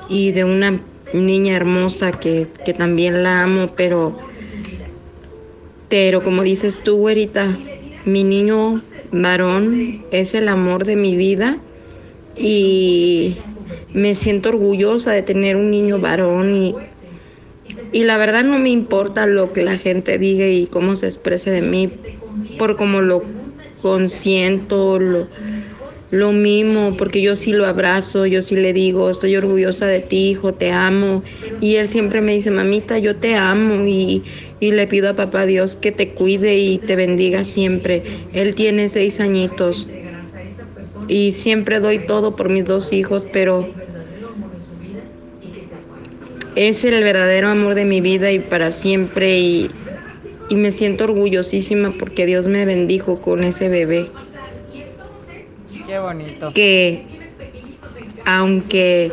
y 0.09 0.33
de 0.33 0.45
una 0.45 0.81
niña 1.13 1.57
hermosa 1.57 2.13
que, 2.13 2.49
que 2.65 2.73
también 2.73 3.23
la 3.23 3.43
amo, 3.43 3.73
pero, 3.77 4.19
pero 5.89 6.23
como 6.23 6.43
dices 6.43 6.83
tú, 6.83 6.97
güerita, 6.97 7.59
mi 8.05 8.25
niño 8.25 8.83
varón 9.13 10.05
es 10.11 10.35
el 10.35 10.49
amor 10.49 10.85
de 10.85 10.97
mi 10.97 11.17
vida 11.17 11.59
y 12.37 13.37
me 13.95 14.15
siento 14.15 14.51
orgullosa 14.51 15.13
de 15.13 15.23
tener 15.23 15.57
un 15.57 15.71
niño 15.71 15.99
varón 15.99 16.55
y, 16.55 16.75
y 17.93 18.05
la 18.05 18.17
verdad 18.17 18.45
no 18.45 18.59
me 18.59 18.71
importa 18.71 19.27
lo 19.27 19.53
que 19.53 19.63
la 19.63 19.79
gente 19.79 20.19
diga 20.19 20.47
y 20.47 20.67
cómo 20.67 20.97
se 20.97 21.07
exprese 21.07 21.51
de 21.51 21.63
mí, 21.63 21.91
por 22.59 22.77
cómo 22.77 23.01
lo 23.01 23.23
consiento, 23.83 24.99
lo, 24.99 25.29
lo 26.11 26.33
mimo, 26.33 26.97
porque 26.97 27.23
yo 27.23 27.37
sí 27.37 27.53
lo 27.53 27.67
abrazo, 27.67 28.27
yo 28.27 28.43
sí 28.43 28.55
le 28.55 28.73
digo, 28.73 29.11
estoy 29.11 29.35
orgullosa 29.35 29.87
de 29.87 30.01
ti, 30.01 30.31
hijo, 30.31 30.53
te 30.53 30.71
amo. 30.71 31.23
Y 31.61 31.77
él 31.77 31.89
siempre 31.89 32.21
me 32.21 32.35
dice, 32.35 32.51
mamita, 32.51 32.99
yo 32.99 33.17
te 33.17 33.35
amo 33.35 33.87
y, 33.87 34.23
y 34.61 34.73
le 34.73 34.87
pido 34.87 35.09
a 35.09 35.17
papá 35.17 35.47
Dios 35.47 35.77
que 35.77 35.91
te 35.91 36.11
cuide 36.11 36.59
y 36.59 36.79
te 36.79 36.97
bendiga 36.97 37.45
siempre. 37.45 38.03
Él 38.33 38.55
tiene 38.55 38.89
seis 38.91 39.21
añitos 39.21 39.89
y 41.09 41.33
siempre 41.33 41.81
doy 41.81 42.07
todo 42.07 42.37
por 42.37 42.49
mis 42.49 42.65
dos 42.65 42.93
hijos, 42.93 43.27
pero 43.33 43.69
es 46.55 46.85
el 46.85 47.03
verdadero 47.03 47.49
amor 47.49 47.75
de 47.75 47.85
mi 47.85 48.01
vida 48.01 48.31
y 48.31 48.39
para 48.39 48.73
siempre 48.73 49.39
y, 49.39 49.71
y 50.49 50.55
me 50.57 50.71
siento 50.71 51.05
orgullosísima 51.05 51.95
porque 51.99 52.27
Dios 52.27 52.47
me 52.47 52.65
bendijo 52.65 53.21
con 53.21 53.43
ese 53.45 53.69
bebé 53.69 54.11
Qué 55.87 55.99
bonito. 55.99 56.53
que 56.53 57.05
aunque 58.25 59.13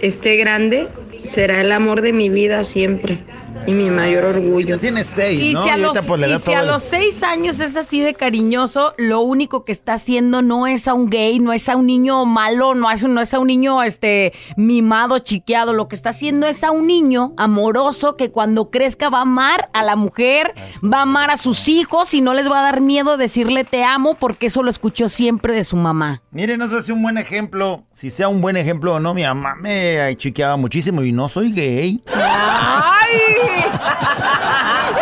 esté 0.00 0.36
grande, 0.36 0.88
será 1.24 1.60
el 1.60 1.72
amor 1.72 2.00
de 2.00 2.12
mi 2.12 2.28
vida 2.28 2.64
siempre 2.64 3.20
y 3.66 3.72
mi 3.72 3.90
mayor 3.90 4.24
orgullo. 4.24 4.76
Ya 4.76 4.78
tiene 4.78 5.04
seis, 5.04 5.40
Y 5.40 5.52
¿no? 5.54 5.62
si 5.64 5.68
a, 5.68 5.72
ahorita, 5.74 5.94
los, 5.94 6.06
pues, 6.06 6.30
y 6.30 6.38
si 6.38 6.52
a 6.52 6.62
los 6.62 6.82
seis 6.82 7.22
años 7.22 7.60
es 7.60 7.76
así 7.76 8.00
de 8.00 8.14
cariñoso, 8.14 8.94
lo 8.98 9.20
único 9.20 9.64
que 9.64 9.72
está 9.72 9.94
haciendo 9.94 10.42
no 10.42 10.66
es 10.66 10.88
a 10.88 10.94
un 10.94 11.08
gay, 11.10 11.38
no 11.38 11.52
es 11.52 11.68
a 11.68 11.76
un 11.76 11.86
niño 11.86 12.24
malo, 12.24 12.74
no 12.74 12.90
es, 12.90 13.04
no 13.04 13.20
es 13.20 13.34
a 13.34 13.38
un 13.38 13.46
niño 13.46 13.82
este 13.82 14.32
mimado, 14.56 15.18
chiqueado. 15.18 15.72
Lo 15.72 15.88
que 15.88 15.94
está 15.94 16.10
haciendo 16.10 16.46
es 16.46 16.64
a 16.64 16.70
un 16.70 16.86
niño 16.86 17.32
amoroso 17.36 18.16
que 18.16 18.30
cuando 18.30 18.70
crezca 18.70 19.08
va 19.08 19.18
a 19.18 19.22
amar 19.22 19.70
a 19.72 19.82
la 19.82 19.96
mujer, 19.96 20.54
va 20.82 20.98
a 20.98 21.02
amar 21.02 21.30
a 21.30 21.36
sus 21.36 21.68
hijos 21.68 22.14
y 22.14 22.20
no 22.20 22.34
les 22.34 22.50
va 22.50 22.60
a 22.60 22.62
dar 22.62 22.80
miedo 22.80 23.16
decirle 23.16 23.64
te 23.64 23.84
amo 23.84 24.14
porque 24.14 24.46
eso 24.46 24.62
lo 24.62 24.70
escuchó 24.70 25.08
siempre 25.08 25.54
de 25.54 25.64
su 25.64 25.76
mamá. 25.76 26.22
Miren, 26.30 26.58
no 26.58 26.68
sé 26.68 26.82
si 26.82 26.92
un 26.92 27.02
buen 27.02 27.18
ejemplo, 27.18 27.84
si 27.94 28.10
sea 28.10 28.28
un 28.28 28.40
buen 28.40 28.56
ejemplo 28.56 28.94
o 28.94 29.00
no, 29.00 29.14
mi 29.14 29.22
mamá 29.22 29.54
me 29.54 30.14
chiqueaba 30.16 30.56
muchísimo 30.56 31.02
y 31.02 31.12
no 31.12 31.28
soy 31.28 31.52
gay. 31.52 32.02
¡Ay! 32.14 33.64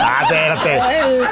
Ah, 0.05 0.23
espérate. 0.23 0.81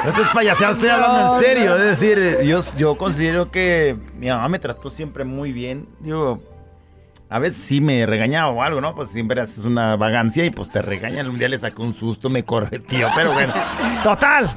No 0.03 0.09
estés 0.11 0.27
payaseando, 0.33 0.75
estoy 0.75 0.89
hablando 0.89 1.35
en 1.35 1.43
serio. 1.43 1.75
Es 1.77 1.99
decir, 1.99 2.39
yo, 2.43 2.59
yo 2.77 2.95
considero 2.95 3.49
que 3.49 3.95
mi 4.17 4.27
mamá 4.27 4.47
me 4.49 4.59
trató 4.59 4.89
siempre 4.89 5.23
muy 5.23 5.51
bien. 5.53 5.87
Digo, 5.99 6.41
a 7.29 7.39
veces 7.39 7.63
sí 7.63 7.79
me 7.79 8.05
regañaba 8.05 8.49
o 8.49 8.61
algo, 8.61 8.81
¿no? 8.81 8.93
Pues 8.93 9.09
siempre 9.09 9.39
haces 9.39 9.63
una 9.63 9.95
vagancia 9.95 10.45
y 10.45 10.51
pues 10.51 10.69
te 10.69 10.81
regañan. 10.81 11.29
Un 11.29 11.37
día 11.37 11.47
le 11.47 11.57
saqué 11.57 11.81
un 11.81 11.93
susto, 11.93 12.29
me 12.29 12.43
correteó, 12.43 13.07
pero 13.15 13.31
bueno. 13.31 13.53
Total. 14.03 14.49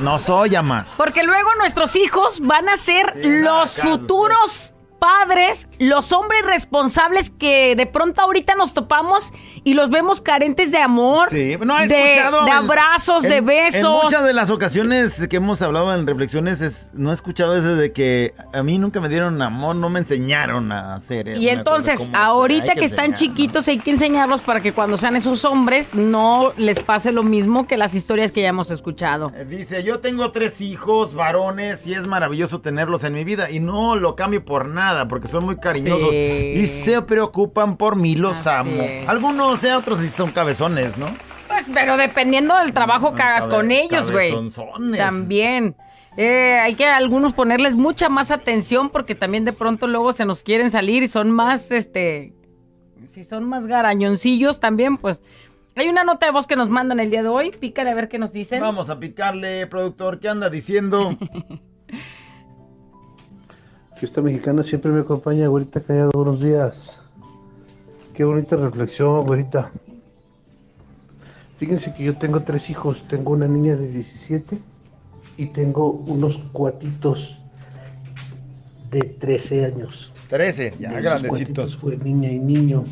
No 0.00 0.18
soy, 0.18 0.50
mamá. 0.50 0.86
Porque 0.96 1.22
luego 1.22 1.48
nuestros 1.58 1.94
hijos 1.96 2.40
van 2.40 2.68
a 2.68 2.76
ser 2.76 3.14
Sí, 3.14 3.28
los 3.40 3.76
caso, 3.76 3.98
futuros 3.98 4.74
padres, 4.98 5.68
los 5.78 6.12
hombres 6.12 6.42
responsables 6.44 7.30
que 7.30 7.74
de 7.76 7.86
pronto 7.86 8.20
ahorita 8.22 8.54
nos 8.54 8.74
topamos 8.74 9.32
y 9.64 9.74
los 9.74 9.90
vemos 9.90 10.20
carentes 10.20 10.70
de 10.72 10.78
amor, 10.78 11.28
Sí, 11.30 11.56
no 11.64 11.78
he 11.78 11.86
de, 11.88 12.10
escuchado. 12.12 12.44
de 12.44 12.50
en- 12.50 12.56
abrazos, 12.56 13.22
de 13.22 13.40
besos. 13.40 13.82
En 13.84 14.02
muchas 14.04 14.24
de 14.24 14.32
las 14.32 14.50
ocasiones 14.50 15.28
que 15.28 15.36
hemos 15.36 15.62
hablado 15.62 15.94
en 15.94 16.06
reflexiones, 16.06 16.60
es- 16.60 16.90
no 16.92 17.10
he 17.10 17.14
escuchado 17.14 17.56
ese 17.56 17.74
de 17.76 17.92
que 17.92 18.34
a 18.52 18.62
mí 18.62 18.78
nunca 18.78 19.00
me 19.00 19.08
dieron 19.08 19.40
amor, 19.42 19.76
no 19.76 19.88
me 19.88 20.00
enseñaron 20.00 20.72
a 20.72 20.94
hacer. 20.94 21.28
Y 21.28 21.30
una 21.50 21.64
cosa 21.64 21.92
entonces, 21.92 22.10
ahorita 22.14 22.74
que, 22.74 22.84
están 22.84 23.14
chiquitos, 23.14 23.68
hay 23.68 23.78
que 23.78 23.90
enseñarlos 23.90 24.40
para 24.40 24.60
que 24.60 24.72
cuando 24.72 24.96
sean 24.96 25.16
esos 25.16 25.44
hombres 25.44 25.94
no 25.94 26.52
les 26.56 26.80
pase 26.80 27.12
lo 27.12 27.22
mismo 27.22 27.66
que 27.66 27.76
las 27.76 27.94
historias 27.94 28.32
que 28.32 28.42
ya 28.42 28.48
hemos 28.48 28.70
escuchado. 28.70 29.32
Eh, 29.36 29.44
Dice, 29.44 29.82
yo 29.82 30.00
tengo 30.00 30.30
tres 30.32 30.60
hijos 30.60 31.14
varones 31.14 31.86
y 31.86 31.94
es 31.94 32.06
maravilloso 32.06 32.60
tenerlos 32.60 33.04
en 33.04 33.12
mi 33.14 33.24
vida 33.24 33.50
y 33.50 33.60
no 33.60 33.96
lo 33.96 34.14
cambio 34.16 34.44
por 34.44 34.66
nada 34.66 34.87
porque 35.08 35.28
son 35.28 35.44
muy 35.44 35.56
cariñosos 35.56 36.10
Sí. 36.10 36.52
y 36.56 36.66
se 36.66 37.02
preocupan 37.02 37.76
por 37.76 37.96
mí, 37.96 38.14
los 38.14 38.36
Así 38.46 38.48
amo. 38.70 38.82
es. 38.82 39.08
Algunos, 39.08 39.62
eh, 39.64 39.74
otros 39.74 40.00
sí 40.00 40.08
son 40.08 40.30
cabezones, 40.30 40.96
¿no? 40.96 41.06
Pues, 41.48 41.70
pero 41.72 41.96
dependiendo 41.96 42.56
del 42.58 42.72
trabajo 42.72 43.14
que 43.14 43.22
hagas 43.22 43.48
con 43.48 43.70
ellos, 43.70 44.10
güey. 44.10 44.32
También. 44.96 45.74
Eh, 46.16 46.58
hay 46.60 46.74
que 46.74 46.84
a 46.84 46.96
algunos 46.96 47.32
ponerles 47.32 47.76
mucha 47.76 48.08
más 48.08 48.30
atención 48.30 48.90
porque 48.90 49.14
también 49.14 49.44
de 49.44 49.52
pronto 49.52 49.86
luego 49.86 50.12
se 50.12 50.24
nos 50.24 50.42
quieren 50.42 50.68
salir 50.70 51.02
y 51.04 51.08
son 51.08 51.30
más, 51.30 51.70
este, 51.70 52.32
si 53.06 53.22
son 53.24 53.44
más 53.44 53.66
garañoncillos 53.66 54.58
también, 54.60 54.96
pues. 54.96 55.20
Hay 55.76 55.88
una 55.88 56.02
nota 56.02 56.26
de 56.26 56.32
voz 56.32 56.48
que 56.48 56.56
nos 56.56 56.68
mandan 56.70 56.98
el 56.98 57.10
día 57.10 57.22
de 57.22 57.28
hoy. 57.28 57.52
Pícale 57.52 57.90
a 57.90 57.94
ver 57.94 58.08
qué 58.08 58.18
nos 58.18 58.32
dicen. 58.32 58.60
Vamos 58.60 58.90
a 58.90 58.98
picarle, 58.98 59.68
productor, 59.68 60.18
¿qué 60.18 60.28
anda 60.28 60.50
diciendo? 60.50 61.16
Fiesta 63.98 64.22
mexicana 64.22 64.62
siempre 64.62 64.92
me 64.92 65.00
acompaña, 65.00 65.48
güerita 65.48 65.80
callado, 65.80 66.12
buenos 66.14 66.40
días. 66.40 66.96
Qué 68.14 68.22
bonita 68.24 68.54
reflexión, 68.54 69.26
güerita. 69.26 69.72
Fíjense 71.58 71.92
que 71.94 72.04
yo 72.04 72.16
tengo 72.16 72.42
tres 72.44 72.70
hijos, 72.70 73.04
tengo 73.08 73.32
una 73.32 73.48
niña 73.48 73.74
de 73.74 73.88
17 73.88 74.58
y 75.36 75.46
tengo 75.46 75.90
unos 75.90 76.38
cuatitos 76.52 77.40
de 78.92 79.00
13 79.00 79.64
años. 79.66 80.12
13, 80.28 80.74
ya 80.78 80.92
De 80.92 81.02
grandecitos. 81.02 81.76
fue 81.76 81.96
niña 81.96 82.30
y 82.30 82.38
niño. 82.38 82.84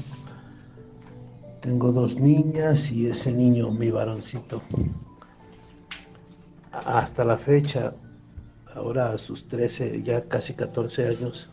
Tengo 1.60 1.92
dos 1.92 2.16
niñas 2.16 2.90
y 2.90 3.06
ese 3.06 3.32
niño, 3.32 3.70
mi 3.70 3.92
varoncito. 3.92 4.60
Hasta 6.72 7.24
la 7.24 7.38
fecha, 7.38 7.94
ahora 8.76 9.10
a 9.10 9.18
sus 9.18 9.48
13, 9.48 10.02
ya 10.02 10.22
casi 10.28 10.52
14 10.52 11.08
años, 11.08 11.48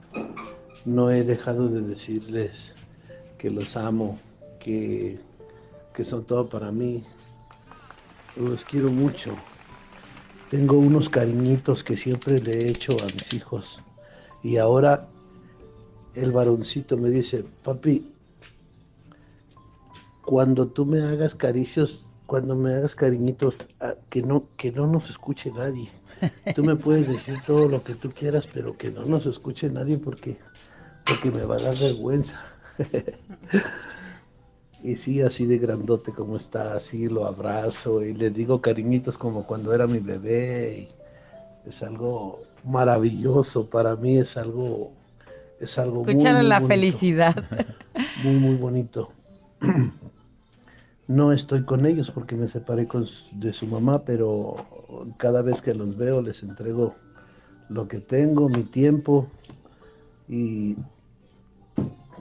no 0.86 1.10
he 1.10 1.24
dejado 1.24 1.70
de 1.70 1.82
decirles 1.82 2.76
que 3.38 3.50
los 3.50 3.78
amo, 3.78 4.20
que, 4.60 5.18
que 5.96 6.04
son 6.04 6.26
todo 6.26 6.50
para 6.50 6.72
mí. 6.72 7.04
Los 8.36 8.66
quiero 8.66 8.92
mucho. 8.92 9.36
Tengo 10.52 10.78
unos 10.78 11.08
cariñitos 11.08 11.84
que 11.84 11.96
siempre 11.96 12.40
le 12.40 12.52
he 12.60 12.72
hecho 12.72 12.92
a 13.02 13.06
mis 13.06 13.34
hijos. 13.34 13.80
Y 14.44 14.58
ahora 14.58 15.08
el 16.16 16.34
varoncito 16.34 16.98
me 16.98 17.10
dice, 17.10 17.46
papi, 17.64 18.06
cuando 20.26 20.68
tú 20.68 20.86
me 20.86 21.02
hagas 21.02 21.36
caricios, 21.36 22.06
cuando 22.26 22.56
me 22.56 22.74
hagas 22.74 22.96
cariñitos, 22.96 23.56
ah, 23.80 23.96
que 24.10 24.22
no, 24.22 24.44
que 24.58 24.74
no 24.74 24.88
nos 24.88 25.10
escuche 25.10 25.52
nadie. 25.52 25.90
Tú 26.56 26.64
me 26.64 26.76
puedes 26.76 27.08
decir 27.08 27.36
todo 27.46 27.68
lo 27.68 27.84
que 27.84 27.96
tú 27.96 28.12
quieras, 28.12 28.48
pero 28.54 28.78
que 28.78 28.92
no 28.92 29.06
nos 29.06 29.26
escuche 29.26 29.70
nadie 29.70 29.98
porque, 29.98 30.38
porque 31.06 31.32
me 31.32 31.44
va 31.44 31.56
a 31.56 31.62
dar 31.62 31.78
vergüenza. 31.78 32.40
y 34.84 34.96
sí, 34.96 35.22
así 35.22 35.46
de 35.46 35.58
grandote 35.58 36.12
como 36.12 36.38
está, 36.38 36.76
así 36.76 37.08
lo 37.08 37.26
abrazo 37.26 38.04
y 38.04 38.14
le 38.14 38.30
digo 38.30 38.62
cariñitos 38.62 39.18
como 39.18 39.46
cuando 39.46 39.74
era 39.74 39.88
mi 39.88 40.00
bebé. 40.00 40.90
y 41.66 41.70
es 41.70 41.82
algo 41.82 42.42
maravilloso 42.64 43.70
para 43.70 43.96
mí, 43.96 44.18
es 44.18 44.38
algo, 44.38 44.92
es 45.60 45.78
algo 45.78 46.04
muy, 46.04 46.14
Escúchale 46.14 46.40
muy 46.40 46.48
la 46.48 46.60
bonito 46.60 46.68
felicidad. 46.68 47.68
muy, 48.24 48.36
muy 48.36 48.56
bonito. 48.56 49.12
No 51.14 51.32
estoy 51.32 51.64
con 51.64 51.86
ellos 51.86 52.10
porque 52.10 52.36
me 52.36 52.48
separé 52.48 52.88
con 52.88 53.06
de 53.34 53.54
su 53.54 53.68
mamá, 53.68 54.00
pero 54.04 54.66
cada 55.18 55.44
vez 55.44 55.62
que 55.62 55.76
los 55.76 55.96
veo 55.96 56.24
les 56.24 56.42
entrego 56.42 56.96
lo 57.70 57.88
que 57.88 58.00
tengo, 58.00 58.50
mi 58.50 58.64
tiempo 58.64 59.28
y 60.28 60.76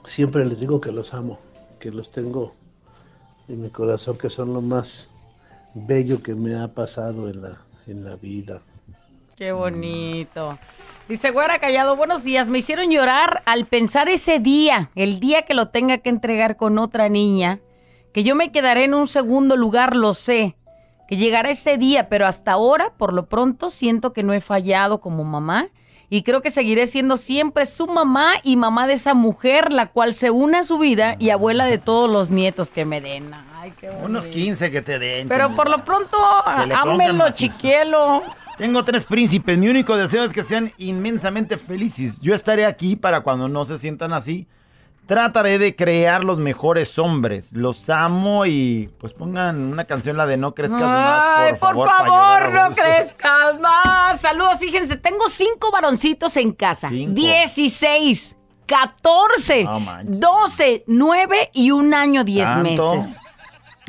siempre 0.05 0.45
les 0.45 0.59
digo 0.59 0.79
que 0.79 0.91
los 0.91 1.15
amo, 1.15 1.39
que 1.79 1.89
los 1.89 2.11
tengo 2.11 2.53
en 3.47 3.63
mi 3.63 3.71
corazón, 3.71 4.15
que 4.15 4.29
son 4.29 4.53
lo 4.53 4.61
más 4.61 5.07
bello 5.73 6.21
que 6.21 6.35
me 6.35 6.53
ha 6.53 6.67
pasado 6.67 7.27
en 7.29 7.41
la, 7.41 7.57
en 7.87 8.03
la 8.03 8.15
vida. 8.15 8.61
Qué 9.35 9.53
bonito. 9.53 10.59
Dice 11.09 11.31
Güera 11.31 11.57
Callado, 11.57 11.95
buenos 11.95 12.23
días. 12.23 12.47
Me 12.47 12.59
hicieron 12.59 12.91
llorar 12.91 13.41
al 13.47 13.65
pensar 13.65 14.07
ese 14.07 14.37
día, 14.37 14.91
el 14.93 15.19
día 15.19 15.47
que 15.47 15.55
lo 15.55 15.69
tenga 15.69 15.97
que 15.97 16.09
entregar 16.09 16.57
con 16.57 16.77
otra 16.77 17.09
niña, 17.09 17.59
que 18.13 18.23
yo 18.23 18.35
me 18.35 18.51
quedaré 18.51 18.85
en 18.85 18.93
un 18.93 19.07
segundo 19.07 19.57
lugar, 19.57 19.95
lo 19.95 20.13
sé, 20.13 20.55
que 21.07 21.17
llegará 21.17 21.49
ese 21.49 21.77
día, 21.77 22.09
pero 22.09 22.25
hasta 22.25 22.53
ahora, 22.53 22.93
por 22.97 23.13
lo 23.13 23.25
pronto, 23.25 23.69
siento 23.69 24.13
que 24.13 24.23
no 24.23 24.33
he 24.33 24.41
fallado 24.41 25.01
como 25.01 25.23
mamá 25.23 25.69
y 26.09 26.21
creo 26.21 26.43
que 26.43 26.51
seguiré 26.51 26.85
siendo 26.85 27.17
siempre 27.17 27.65
su 27.65 27.87
mamá 27.87 28.33
y 28.43 28.55
mamá 28.55 28.85
de 28.85 28.93
esa 28.93 29.15
mujer, 29.15 29.73
la 29.73 29.87
cual 29.87 30.13
se 30.13 30.29
une 30.29 30.59
a 30.59 30.63
su 30.63 30.77
vida 30.77 31.15
y 31.17 31.31
abuela 31.31 31.65
de 31.65 31.79
todos 31.79 32.07
los 32.07 32.29
nietos 32.29 32.69
que 32.69 32.85
me 32.85 33.01
den. 33.01 33.31
Ay, 33.55 33.73
qué 33.79 33.87
bonito. 33.87 34.05
Unos 34.05 34.27
15 34.27 34.69
que 34.69 34.83
te 34.83 34.99
den. 34.99 35.27
Pero 35.27 35.55
por 35.55 35.71
lo 35.71 35.83
pronto, 35.83 36.17
ámelo, 36.45 37.31
chiquielo. 37.31 38.21
Tengo 38.59 38.85
tres 38.85 39.05
príncipes. 39.05 39.57
Mi 39.57 39.67
único 39.69 39.97
deseo 39.97 40.23
es 40.23 40.31
que 40.31 40.43
sean 40.43 40.71
inmensamente 40.77 41.57
felices. 41.57 42.21
Yo 42.21 42.35
estaré 42.35 42.67
aquí 42.67 42.95
para 42.95 43.21
cuando 43.21 43.49
no 43.49 43.65
se 43.65 43.79
sientan 43.79 44.13
así. 44.13 44.47
Trataré 45.05 45.59
de 45.59 45.75
crear 45.75 46.23
los 46.23 46.37
mejores 46.37 46.97
hombres. 46.97 47.51
Los 47.51 47.89
amo 47.89 48.45
y 48.45 48.89
pues 48.99 49.13
pongan 49.13 49.59
una 49.73 49.83
canción, 49.83 50.15
la 50.15 50.25
de 50.25 50.37
No 50.37 50.55
crezcas 50.55 50.79
más, 50.81 51.23
Ay, 51.25 51.53
por 51.59 51.75
por 51.75 51.89
favor. 51.89 52.51
no 52.53 52.73
crezcas 52.73 53.59
más. 53.59 54.21
Saludos, 54.21 54.59
fíjense, 54.59 54.95
tengo 54.95 55.27
cinco 55.27 55.71
varoncitos 55.71 56.37
en 56.37 56.53
casa. 56.53 56.87
Cinco. 56.89 57.13
16, 57.15 58.37
14, 58.65 59.63
No 59.65 59.79
manches. 59.81 60.19
12, 60.21 60.83
9 60.87 61.49
y 61.53 61.71
un 61.71 61.93
año, 61.93 62.23
10 62.23 62.45
¿Tanto? 62.45 62.95
meses. 62.95 63.17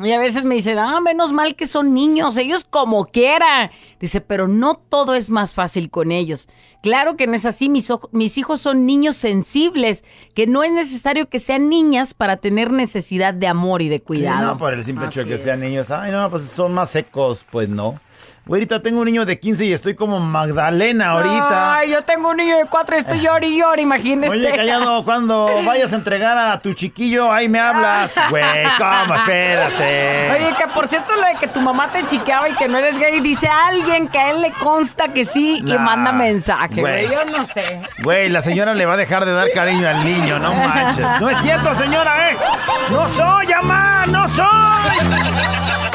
Y 0.03 0.11
a 0.11 0.19
veces 0.19 0.43
me 0.43 0.55
dicen, 0.55 0.77
ah, 0.77 0.99
menos 0.99 1.31
mal 1.31 1.55
que 1.55 1.65
son 1.67 1.93
niños, 1.93 2.37
ellos 2.37 2.65
como 2.69 3.05
quiera. 3.05 3.71
Dice, 4.05 4.21
pero 4.21 4.47
no 4.47 4.75
todo 4.75 5.15
es 5.15 5.29
más 5.29 5.53
fácil 5.53 5.89
con 5.89 6.11
ellos. 6.11 6.47
Claro 6.83 7.17
que 7.17 7.25
no 7.25 7.33
es 7.33 7.45
así, 7.45 7.69
mis, 7.69 7.91
mis 8.11 8.37
hijos 8.37 8.61
son 8.61 8.85
niños 8.85 9.15
sensibles, 9.15 10.03
que 10.35 10.45
no 10.45 10.63
es 10.63 10.71
necesario 10.71 11.27
que 11.29 11.39
sean 11.39 11.69
niñas 11.69 12.13
para 12.13 12.37
tener 12.37 12.71
necesidad 12.71 13.33
de 13.33 13.47
amor 13.47 13.81
y 13.81 13.89
de 13.89 13.97
Sí, 13.97 14.03
cuidado. 14.03 14.45
no, 14.45 14.57
por 14.59 14.73
el 14.73 14.83
simple 14.85 15.07
hecho 15.07 15.21
de 15.21 15.25
que 15.29 15.35
es. 15.35 15.41
sean 15.41 15.59
niños. 15.61 15.89
Ay, 15.89 16.11
no, 16.11 16.29
pues 16.29 16.43
son 16.55 16.73
más 16.73 16.91
secos. 16.91 17.43
Pues 17.51 17.67
no. 17.69 17.99
Güerita, 18.47 18.79
tengo 18.79 18.99
un 18.99 19.05
niño 19.05 19.25
de 19.25 19.39
15 19.39 19.65
y 19.65 19.73
estoy 19.73 19.95
como 19.95 20.19
Magdalena 20.19 21.09
ahorita. 21.13 21.77
Ay, 21.77 21.89
yo 21.89 22.03
tengo 22.03 22.29
un 22.29 22.37
niño 22.37 22.57
de 22.57 22.65
cuatro 22.65 22.95
y 22.95 22.99
estoy 22.99 23.19
llori 23.21 23.47
y 23.47 23.59
llori, 23.59 23.81
imagínese. 23.81 24.31
Oye, 24.31 24.55
callado, 24.55 25.03
cuando 25.05 25.63
vayas 25.65 25.91
a 25.91 25.95
entregar 25.95 26.37
a 26.37 26.61
tu 26.61 26.73
chiquillo, 26.73 27.31
ahí 27.31 27.49
me 27.49 27.59
hablas. 27.59 28.13
Güey, 28.29 28.43
¿cómo? 28.77 29.15
Espérate. 29.15 30.31
Oye, 30.31 30.55
que 30.59 30.67
por 30.67 30.87
cierto, 30.87 31.15
lo 31.15 31.25
de 31.25 31.35
que 31.39 31.47
tu 31.47 31.59
mamá 31.59 31.87
te 31.87 32.05
chiqueaba 32.05 32.47
y 32.47 32.53
que 32.53 32.67
no 32.67 32.77
eres 32.77 32.99
gay, 32.99 33.19
dice 33.19 33.47
alguien 33.47 34.09
que 34.09 34.19
a 34.19 34.29
él 34.29 34.43
le 34.43 34.51
consta 34.51 35.07
que 35.07 35.25
sí 35.25 35.63
y 35.65 35.77
manda 35.79 36.11
mensaje, 36.11 36.81
güey. 36.81 37.09
Yo 37.09 37.25
no 37.25 37.45
sé. 37.45 37.81
Güey, 38.03 38.29
la 38.29 38.41
señora 38.41 38.75
le 38.75 38.85
va 38.85 38.93
a 38.93 38.97
dejar 38.97 39.25
de 39.25 39.33
dar 39.33 39.49
cariño 39.53 39.87
al 39.87 40.05
niño, 40.05 40.37
no 40.37 40.53
manches. 40.53 41.07
No 41.19 41.31
es 41.31 41.39
cierto, 41.39 41.73
señora, 41.73 42.29
¿eh? 42.29 42.37
No 42.91 43.09
soy, 43.15 43.47
mamá, 43.47 44.05
no 44.05 44.29
soy. 44.29 45.94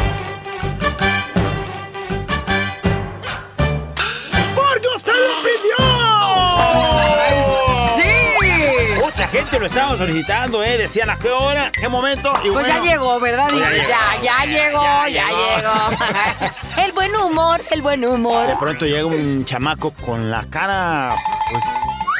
Lo 9.61 9.67
estaban 9.67 9.97
solicitando, 9.97 10.63
¿eh? 10.63 10.77
Decían 10.77 11.09
a 11.11 11.17
qué 11.17 11.29
hora, 11.29 11.71
qué 11.71 11.87
momento. 11.87 12.33
Y 12.43 12.49
Pues 12.49 12.67
ya 12.67 12.79
llegó, 12.81 13.19
¿verdad? 13.19 13.45
Pues 13.49 13.61
ya 13.61 13.69
llegó. 13.69 13.87
ya, 13.89 14.21
ya 14.21 14.45
llegó, 14.45 14.81
Ya 14.83 15.09
ya 15.09 15.27
llegó. 15.27 15.55
llegó. 15.89 16.51
el 16.83 16.91
buen 16.93 17.15
humor, 17.15 17.61
el 17.71 17.81
buen 17.81 18.01
De 18.01 18.07
humor. 18.07 18.57
pronto 18.59 18.85
llega 18.85 19.05
un 19.05 19.45
chamaco 19.45 19.91
con 19.91 20.31
la 20.31 20.45
cara, 20.49 21.15
pues, 21.51 21.63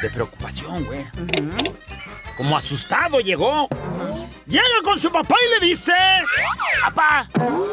de 0.03 0.09
preocupación, 0.11 0.85
güey. 0.85 1.05
Como 2.37 2.57
asustado 2.57 3.19
llegó. 3.19 3.67
Llega 4.47 4.63
con 4.83 4.99
su 4.99 5.09
papá 5.11 5.35
y 5.47 5.59
le 5.61 5.67
dice... 5.67 5.93
Papá, 6.83 7.27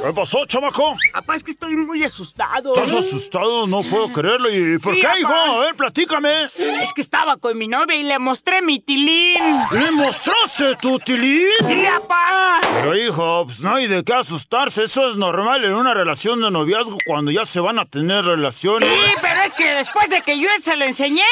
¿Qué 0.05 0.13
pasó, 0.13 0.45
chamaco? 0.47 0.95
papá, 1.13 1.35
es 1.35 1.43
que 1.43 1.51
estoy 1.51 1.75
muy 1.75 2.05
asustado. 2.05 2.73
¿Estás 2.73 2.95
asustado? 2.95 3.67
No 3.67 3.83
puedo 3.83 4.13
creerlo. 4.13 4.49
¿Y 4.51 4.79
por 4.79 4.95
Sí, 4.95 5.01
qué, 5.01 5.07
papá. 5.07 5.19
hijo? 5.19 5.35
A 5.35 5.59
ver, 5.61 5.75
platícame. 5.75 6.45
Es 6.45 6.93
que 6.95 7.01
estaba 7.01 7.37
con 7.39 7.57
mi 7.59 7.67
novia 7.67 7.97
y 7.97 8.03
le 8.05 8.19
mostré 8.21 8.63
mi 8.63 8.79
tilín. 8.81 9.39
¿Le 9.73 9.91
mostraste 9.91 10.77
tu 10.77 10.99
tilín? 11.01 11.49
Sí, 11.67 11.83
papá. 11.91 12.61
Pero 12.75 12.95
hijo, 12.97 13.47
pues 13.47 13.61
no 13.61 13.75
hay 13.75 13.87
de 13.89 14.05
qué 14.05 14.13
asustarse. 14.13 14.85
Eso 14.85 15.11
es 15.11 15.17
normal 15.17 15.65
en 15.65 15.75
una 15.75 15.95
relación 15.95 16.41
de 16.43 16.51
noviazgo 16.51 16.99
cuando 17.07 17.31
ya 17.33 17.45
se 17.47 17.59
van 17.61 17.79
a 17.81 17.87
tener 17.87 18.25
relaciones. 18.25 18.89
Sí, 18.89 19.15
pero 19.21 19.41
es 19.43 19.55
que 19.55 19.69
después 19.75 20.11
de 20.11 20.21
que 20.23 20.39
yo 20.39 20.49
se 20.59 20.77
lo 20.77 20.85
enseñé, 20.85 21.23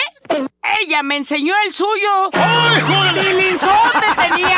ella 0.82 1.02
me 1.04 1.18
enseñó 1.18 1.54
el 1.66 1.72
suyo. 1.72 2.30
¡Ay, 2.32 2.80
joder! 2.80 3.25
¡Tilinzote 3.26 4.06
tenía! 4.16 4.56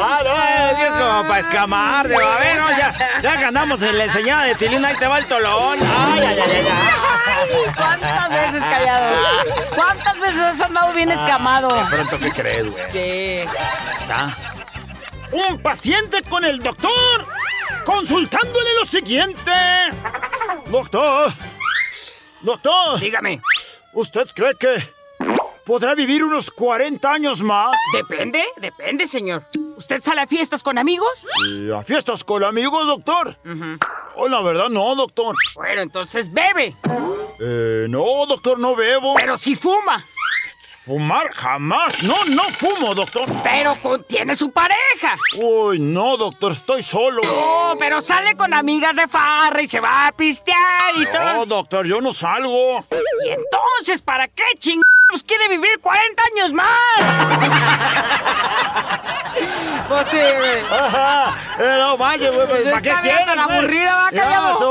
Ah, 0.00 0.20
no, 0.24 0.84
es 0.84 0.90
como 0.92 1.28
para 1.28 1.40
escamar, 1.40 2.08
de 2.08 2.14
a 2.14 2.38
ver, 2.38 2.56
no, 2.58 2.70
ya, 2.70 2.94
ya 3.20 3.36
que 3.36 3.44
andamos 3.44 3.82
en 3.82 3.98
la 3.98 4.04
enseñada 4.04 4.44
de 4.44 4.54
Tilín, 4.54 4.84
ahí 4.84 4.96
te 4.96 5.06
va 5.06 5.18
el 5.18 5.26
tolón. 5.26 5.78
Ay, 5.80 6.20
ay, 6.20 6.38
ay, 6.40 6.50
ay, 6.54 6.66
ay. 6.70 7.72
¿Cuántas 7.76 8.30
veces 8.30 8.64
callado? 8.64 9.16
¿Cuántas 9.74 10.20
veces 10.20 10.42
has 10.42 10.60
andado 10.60 10.92
bien 10.92 11.10
escamado? 11.10 11.68
De 11.68 11.84
pronto, 11.90 12.18
¿qué 12.18 12.30
crees, 12.30 12.70
güey? 12.70 12.92
¿Qué? 12.92 13.48
Está. 14.00 14.36
Un 15.32 15.58
paciente 15.60 16.22
con 16.22 16.44
el 16.44 16.60
doctor, 16.60 17.26
consultándole 17.84 18.74
lo 18.80 18.86
siguiente. 18.86 19.52
Doctor, 20.66 21.32
doctor, 22.40 23.00
Dígame, 23.00 23.40
¿usted 24.00 24.28
cree 24.34 24.54
que 24.54 24.76
podrá 25.64 25.94
vivir 25.94 26.24
unos 26.24 26.50
40 26.50 27.10
años 27.12 27.42
más? 27.42 27.76
depende, 27.92 28.42
depende, 28.56 29.06
señor. 29.06 29.44
¿Usted 29.76 30.02
sale 30.02 30.20
a 30.22 30.26
fiestas 30.26 30.62
con 30.62 30.78
amigos? 30.78 31.26
¿Y 31.48 31.70
¿A 31.70 31.82
fiestas 31.82 32.24
con 32.24 32.42
amigos, 32.44 32.86
doctor? 32.86 33.36
Oh, 34.16 34.28
la 34.28 34.40
verdad, 34.42 34.68
no, 34.68 34.94
doctor. 34.96 35.34
Bueno, 35.54 35.82
entonces 35.82 36.32
bebe, 36.32 36.76
Eh, 37.40 37.86
no, 37.88 38.26
doctor, 38.26 38.58
no 38.58 38.74
bebo. 38.74 39.14
pero 39.14 39.36
si 39.36 39.54
fuma. 39.54 40.04
Fumar 40.88 41.30
jamás. 41.34 42.02
No, 42.02 42.14
no 42.30 42.44
fumo, 42.44 42.94
doctor. 42.94 43.26
Pero 43.42 43.78
con- 43.82 44.02
tiene 44.04 44.34
su 44.34 44.50
pareja. 44.50 45.16
Uy, 45.36 45.78
no, 45.78 46.16
doctor, 46.16 46.52
estoy 46.52 46.82
solo. 46.82 47.20
Oh, 47.26 47.74
pero 47.78 48.00
sale 48.00 48.34
con 48.36 48.54
amigas 48.54 48.96
de 48.96 49.06
farra 49.06 49.60
y 49.60 49.68
se 49.68 49.80
va 49.80 50.06
a 50.06 50.12
pistear 50.12 50.56
y 50.96 51.00
No, 51.00 51.10
todo. 51.10 51.46
doctor, 51.46 51.86
yo 51.86 52.00
no 52.00 52.14
salgo. 52.14 52.78
Y 53.24 53.28
entonces, 53.28 54.00
¿para 54.00 54.28
qué 54.28 54.44
chingados 54.58 55.22
quiere 55.26 55.48
vivir 55.48 55.78
40 55.82 56.22
años 56.34 56.52
más? 56.54 56.68
Pues 59.88 60.06
sí, 60.08 60.18
güey. 60.18 60.60
Ajá. 60.70 61.34
Eh, 61.58 61.76
no, 61.78 61.96
vaya, 61.96 62.30
güey, 62.30 62.46
pues, 62.46 62.60
Pues 62.62 62.72
¿para 62.74 62.82
qué 62.82 62.94
quieres, 63.02 63.24
tan 63.24 63.38
aburrida, 63.38 63.94
va, 63.94 64.10
Ya, 64.10 64.22
callado. 64.22 64.70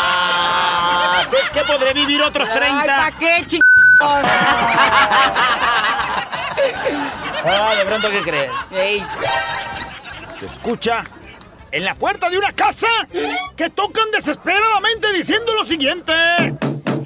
Ah, 0.00 1.24
¿Crees 1.30 1.50
que 1.50 1.60
podré 1.72 1.92
vivir 1.94 2.20
otros 2.22 2.48
30? 2.50 2.80
Ay, 2.80 2.86
¿para 2.88 3.10
qué, 3.12 3.44
chingados? 3.46 3.67
Ah, 7.50 7.74
de 7.78 7.84
pronto, 7.86 8.10
¿qué 8.10 8.20
crees? 8.22 8.50
Ey, 8.70 9.04
Se 10.38 10.46
escucha 10.46 11.04
en 11.70 11.84
la 11.84 11.94
puerta 11.94 12.30
de 12.30 12.38
una 12.38 12.52
casa 12.52 12.88
que 13.56 13.70
tocan 13.70 14.10
desesperadamente 14.10 15.12
diciendo 15.12 15.52
lo 15.54 15.64
siguiente. 15.64 16.12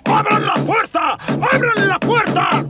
¡Abran 0.04 0.46
la 0.46 0.62
puerta! 0.64 1.12
¡Abran 1.52 1.88
la 1.88 1.98
puerta! 1.98 2.64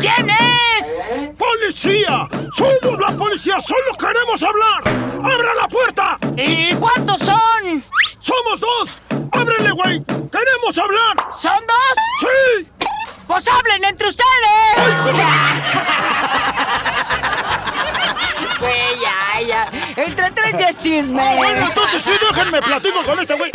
¿Quién 0.00 0.30
es? 0.30 1.02
¡Policía! 1.36 2.26
¡Somos 2.52 2.98
la 3.00 3.14
policía! 3.16 3.60
¡Solo 3.60 3.96
queremos 3.98 4.42
hablar! 4.42 4.82
¡Abra 5.22 5.54
la 5.60 5.68
puerta! 5.68 6.18
¿Y 6.36 6.74
cuántos 6.76 7.20
son? 7.22 7.84
¡Somos 8.18 8.60
dos! 8.60 9.02
¡Ábrele, 9.32 9.72
güey! 9.72 10.02
¡Queremos 10.04 10.78
hablar! 10.78 11.28
¿Son 11.38 11.58
dos? 11.66 11.98
¡Sí! 12.20 12.68
Pues 13.26 13.48
hablen 13.48 13.84
entre 13.84 14.08
ustedes. 14.08 15.14
güey, 18.60 19.00
ya, 19.00 19.40
ya. 19.46 19.68
Entre 19.96 20.30
tres 20.30 20.58
ya 20.58 20.68
es 20.68 20.78
chisme. 20.78 21.36
Bueno, 21.36 21.66
entonces 21.66 22.02
sí, 22.02 22.12
déjenme 22.20 22.62
platico 22.62 23.02
con 23.02 23.18
este 23.18 23.34
güey. 23.34 23.50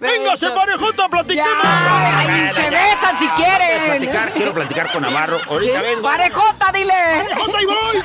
¡Véngase, 0.00 0.46
gusta. 0.48 0.54
parejota, 0.60 1.08
platiquemos! 1.08 1.62
Ya, 1.62 2.18
ay, 2.18 2.50
se 2.54 2.70
besan 2.70 3.18
si 3.18 3.28
quieren. 3.28 3.84
Platicar, 3.86 4.32
quiero 4.32 4.52
platicar 4.54 4.92
con 4.92 5.02
Navarro. 5.02 5.38
Ahorita 5.48 5.78
Sí, 5.78 5.84
vengo. 5.86 6.02
Parejota, 6.02 6.72
dile. 6.72 6.92
¡Parejota, 6.92 7.58
ahí 7.58 7.64
voy! 7.66 8.02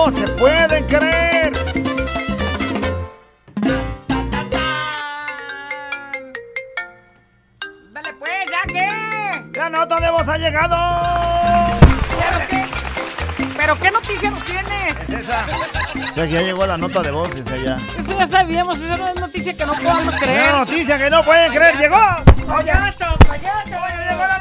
no 0.10 0.18
se 0.18 0.34
pueden 0.34 0.86
creer. 0.88 1.52
Dale 7.94 8.14
pues, 8.18 8.32
¿ya 8.50 8.62
qué? 8.68 9.60
La 9.60 9.70
nota 9.70 10.00
de 10.00 10.12
voz 10.12 10.28
ha 10.28 10.38
llegado. 10.38 10.78
¿Pero 12.18 12.48
qué? 12.50 12.66
¿Pero 13.58 13.80
qué 13.80 13.92
noticia 13.92 14.32
nos 14.32 14.44
tienes? 14.44 14.94
Es 15.10 15.14
esa. 15.14 15.46
Ya 16.16 16.26
que 16.26 16.32
ya 16.32 16.42
llegó 16.42 16.66
la 16.66 16.78
nota 16.78 17.02
de 17.02 17.12
voz, 17.12 17.30
dice 17.36 17.54
allá. 17.54 17.78
Eso 17.98 18.18
ya 18.18 18.28
sabíamos, 18.28 18.80
eso 18.80 18.98
no 18.98 19.08
es 19.10 19.16
noticia 19.16 19.54
que 19.54 19.66
no 19.66 19.74
podamos 19.74 20.08
Una 20.08 20.20
creer. 20.20 20.54
noticia 20.54 20.98
que 20.98 21.10
no 21.10 21.24
pueden 21.24 21.52
creer, 21.52 21.78
llegó. 21.78 21.98
¡Payaso, 22.48 23.06
payaso! 23.28 23.70
Llegó 23.70 24.26
la 24.28 24.39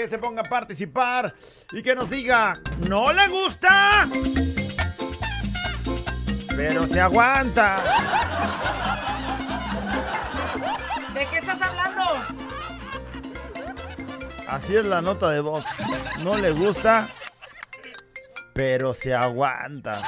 que 0.00 0.08
se 0.08 0.18
ponga 0.18 0.42
a 0.42 0.44
participar 0.44 1.34
y 1.72 1.82
que 1.82 1.94
nos 1.94 2.10
diga, 2.10 2.52
¿no 2.86 3.12
le 3.14 3.28
gusta? 3.28 4.06
Pero 6.54 6.86
se 6.86 7.00
aguanta. 7.00 7.82
¿De 11.14 11.26
qué 11.26 11.38
estás 11.38 11.62
hablando? 11.62 12.04
Así 14.46 14.76
es 14.76 14.84
la 14.84 15.00
nota 15.00 15.30
de 15.30 15.40
voz. 15.40 15.64
No 16.20 16.36
le 16.36 16.50
gusta, 16.50 17.08
pero 18.52 18.92
se 18.92 19.14
aguanta. 19.14 20.02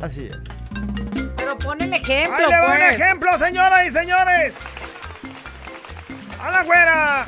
Así 0.00 0.26
es. 0.26 0.38
Pero 1.36 1.58
pon 1.58 1.80
el 1.80 1.92
ejemplo, 1.92 2.36
Ahí 2.36 2.46
le 2.46 2.60
va 2.60 2.70
un 2.70 2.78
pues. 2.78 2.92
ejemplo, 2.92 3.38
señoras 3.38 3.88
y 3.88 3.90
señores. 3.90 4.54
A 6.40 6.50
la 6.50 6.62
güera. 6.64 7.26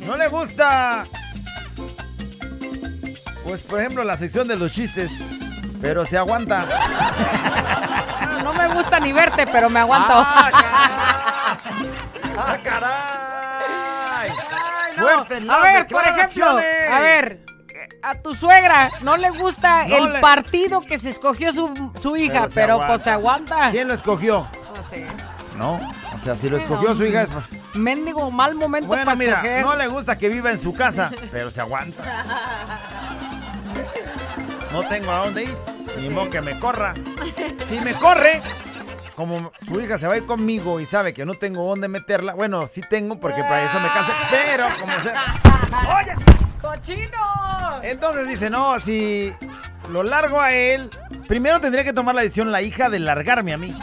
No 0.00 0.16
le 0.16 0.28
gusta. 0.28 1.04
Pues 3.44 3.60
por 3.62 3.80
ejemplo 3.80 4.04
la 4.04 4.16
sección 4.16 4.48
de 4.48 4.56
los 4.56 4.72
chistes. 4.72 5.10
Pero 5.82 6.06
se 6.06 6.16
aguanta. 6.16 6.64
Ah, 6.70 8.38
No 8.42 8.52
me 8.54 8.68
gusta 8.68 8.98
ni 9.00 9.12
verte, 9.12 9.46
pero 9.46 9.68
me 9.68 9.80
aguanto. 9.80 10.12
¡Ah, 10.16 10.50
¡Ah, 12.36 12.56
caray! 12.64 14.30
Ay, 14.30 14.96
no. 14.96 15.02
Fuertes 15.02 15.48
A 15.48 15.60
ver, 15.60 15.86
por 15.88 16.02
ejemplo, 16.06 16.46
a 16.90 16.98
ver, 17.00 17.44
a 18.02 18.14
tu 18.22 18.34
suegra 18.34 18.90
no 19.02 19.16
le 19.16 19.30
gusta 19.30 19.84
No 19.86 19.96
el 19.96 20.12
le- 20.14 20.20
partido 20.20 20.80
que 20.80 20.98
se 20.98 21.10
escogió 21.10 21.52
su, 21.52 21.92
su 22.00 22.16
hija, 22.16 22.44
se 22.48 22.54
pero 22.54 22.80
pues 22.86 23.02
se 23.02 23.10
aguanta. 23.10 23.70
¿Quién 23.70 23.88
lo 23.88 23.94
escogió? 23.94 24.48
No 24.74 24.88
sé. 24.90 25.06
No. 25.56 25.80
O 26.24 26.26
sea, 26.26 26.34
si 26.36 26.48
lo 26.48 26.56
Sí, 26.56 26.62
escogió 26.62 26.94
su 26.94 27.04
hija 27.04 27.24
es... 27.24 27.28
Mendigo 27.74 28.30
mal 28.30 28.54
momento 28.54 28.88
Bueno, 28.88 29.04
para 29.04 29.14
mira, 29.18 29.32
escoger. 29.34 29.60
no 29.62 29.76
le 29.76 29.86
gusta 29.88 30.16
que 30.16 30.30
viva 30.30 30.50
en 30.52 30.58
su 30.58 30.72
casa, 30.72 31.10
pero 31.30 31.50
se 31.50 31.60
aguanta. 31.60 32.02
no 34.72 34.88
tengo 34.88 35.10
a 35.10 35.18
dónde 35.26 35.42
ir. 35.42 35.54
Ni 36.00 36.08
modo 36.08 36.30
que 36.30 36.40
me 36.40 36.58
corra. 36.58 36.94
Si 37.68 37.78
me 37.80 37.92
corre, 37.92 38.40
como 39.14 39.52
su 39.70 39.78
hija 39.82 39.98
se 39.98 40.06
va 40.06 40.14
a 40.14 40.16
ir 40.16 40.24
conmigo 40.24 40.80
y 40.80 40.86
sabe 40.86 41.12
que 41.12 41.26
no 41.26 41.34
tengo 41.34 41.62
dónde 41.68 41.88
meterla, 41.88 42.32
bueno, 42.32 42.70
sí 42.72 42.80
tengo 42.88 43.20
porque 43.20 43.42
para 43.42 43.64
eso 43.68 43.78
me 43.78 43.88
casé, 43.88 44.12
pero 44.30 44.66
como 44.80 44.92
sea. 45.02 45.34
¡Oye! 46.00 46.14
¡Cochino! 46.62 47.82
Entonces 47.82 48.26
dice, 48.28 48.48
no, 48.48 48.80
si 48.80 49.30
lo 49.90 50.02
largo 50.02 50.40
a 50.40 50.52
él, 50.52 50.88
primero 51.28 51.60
tendría 51.60 51.84
que 51.84 51.92
tomar 51.92 52.14
la 52.14 52.22
decisión 52.22 52.50
la 52.50 52.62
hija 52.62 52.88
de 52.88 52.98
largarme 52.98 53.52
a 53.52 53.58
mí. 53.58 53.76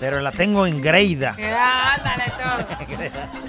Pero 0.00 0.20
la 0.20 0.32
tengo 0.32 0.66
engreída. 0.66 1.30
Ándale, 1.38 2.24
tú. 2.36 2.88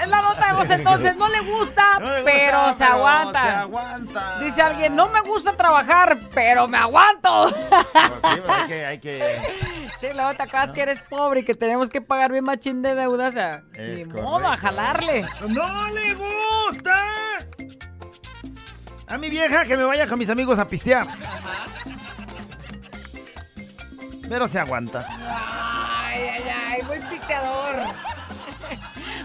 Es 0.00 0.08
la 0.08 0.22
nota 0.22 0.46
de 0.48 0.52
voz 0.54 0.70
entonces, 0.70 1.16
no 1.16 1.28
le 1.28 1.40
gusta, 1.40 1.98
No 2.00 2.06
le 2.06 2.22
gusta, 2.22 2.32
pero 2.32 2.72
se 2.72 2.84
aguanta. 2.84 3.42
se 3.42 3.48
aguanta. 3.60 4.38
Dice 4.40 4.62
alguien, 4.62 4.96
no 4.96 5.08
me 5.08 5.20
gusta 5.20 5.52
trabajar, 5.52 6.16
pero 6.34 6.66
me 6.66 6.78
aguanto. 6.78 7.48
Pues 7.50 8.34
sí, 8.34 8.40
pues 8.44 8.48
hay 8.50 8.68
que, 8.68 8.86
hay 8.86 8.98
que... 8.98 9.38
Sí, 10.00 10.08
luego 10.14 10.34
te 10.34 10.42
acuerdas 10.42 10.72
que 10.72 10.82
eres 10.82 11.00
pobre 11.02 11.40
y 11.40 11.44
que 11.44 11.54
tenemos 11.54 11.88
que 11.88 12.00
pagar 12.00 12.32
bien 12.32 12.44
machín 12.44 12.82
de 12.82 12.94
deudas. 12.94 13.28
O 13.34 13.36
sea, 13.36 13.62
ni 13.78 14.04
modo, 14.04 14.48
a 14.48 14.56
jalarle. 14.56 15.24
¡No 15.48 15.86
le 15.88 16.14
gusta! 16.14 16.94
A 19.08 19.18
mi 19.18 19.30
vieja 19.30 19.64
que 19.64 19.76
me 19.76 19.84
vaya 19.84 20.06
con 20.06 20.18
mis 20.18 20.28
amigos 20.28 20.58
a 20.58 20.66
pistear. 20.66 21.06
Pero 24.28 24.48
se 24.48 24.58
aguanta. 24.58 25.06
Ay, 25.08 26.20
ay, 26.22 26.42
ay, 26.48 26.82
muy 26.82 26.98
pisteador. 27.00 27.76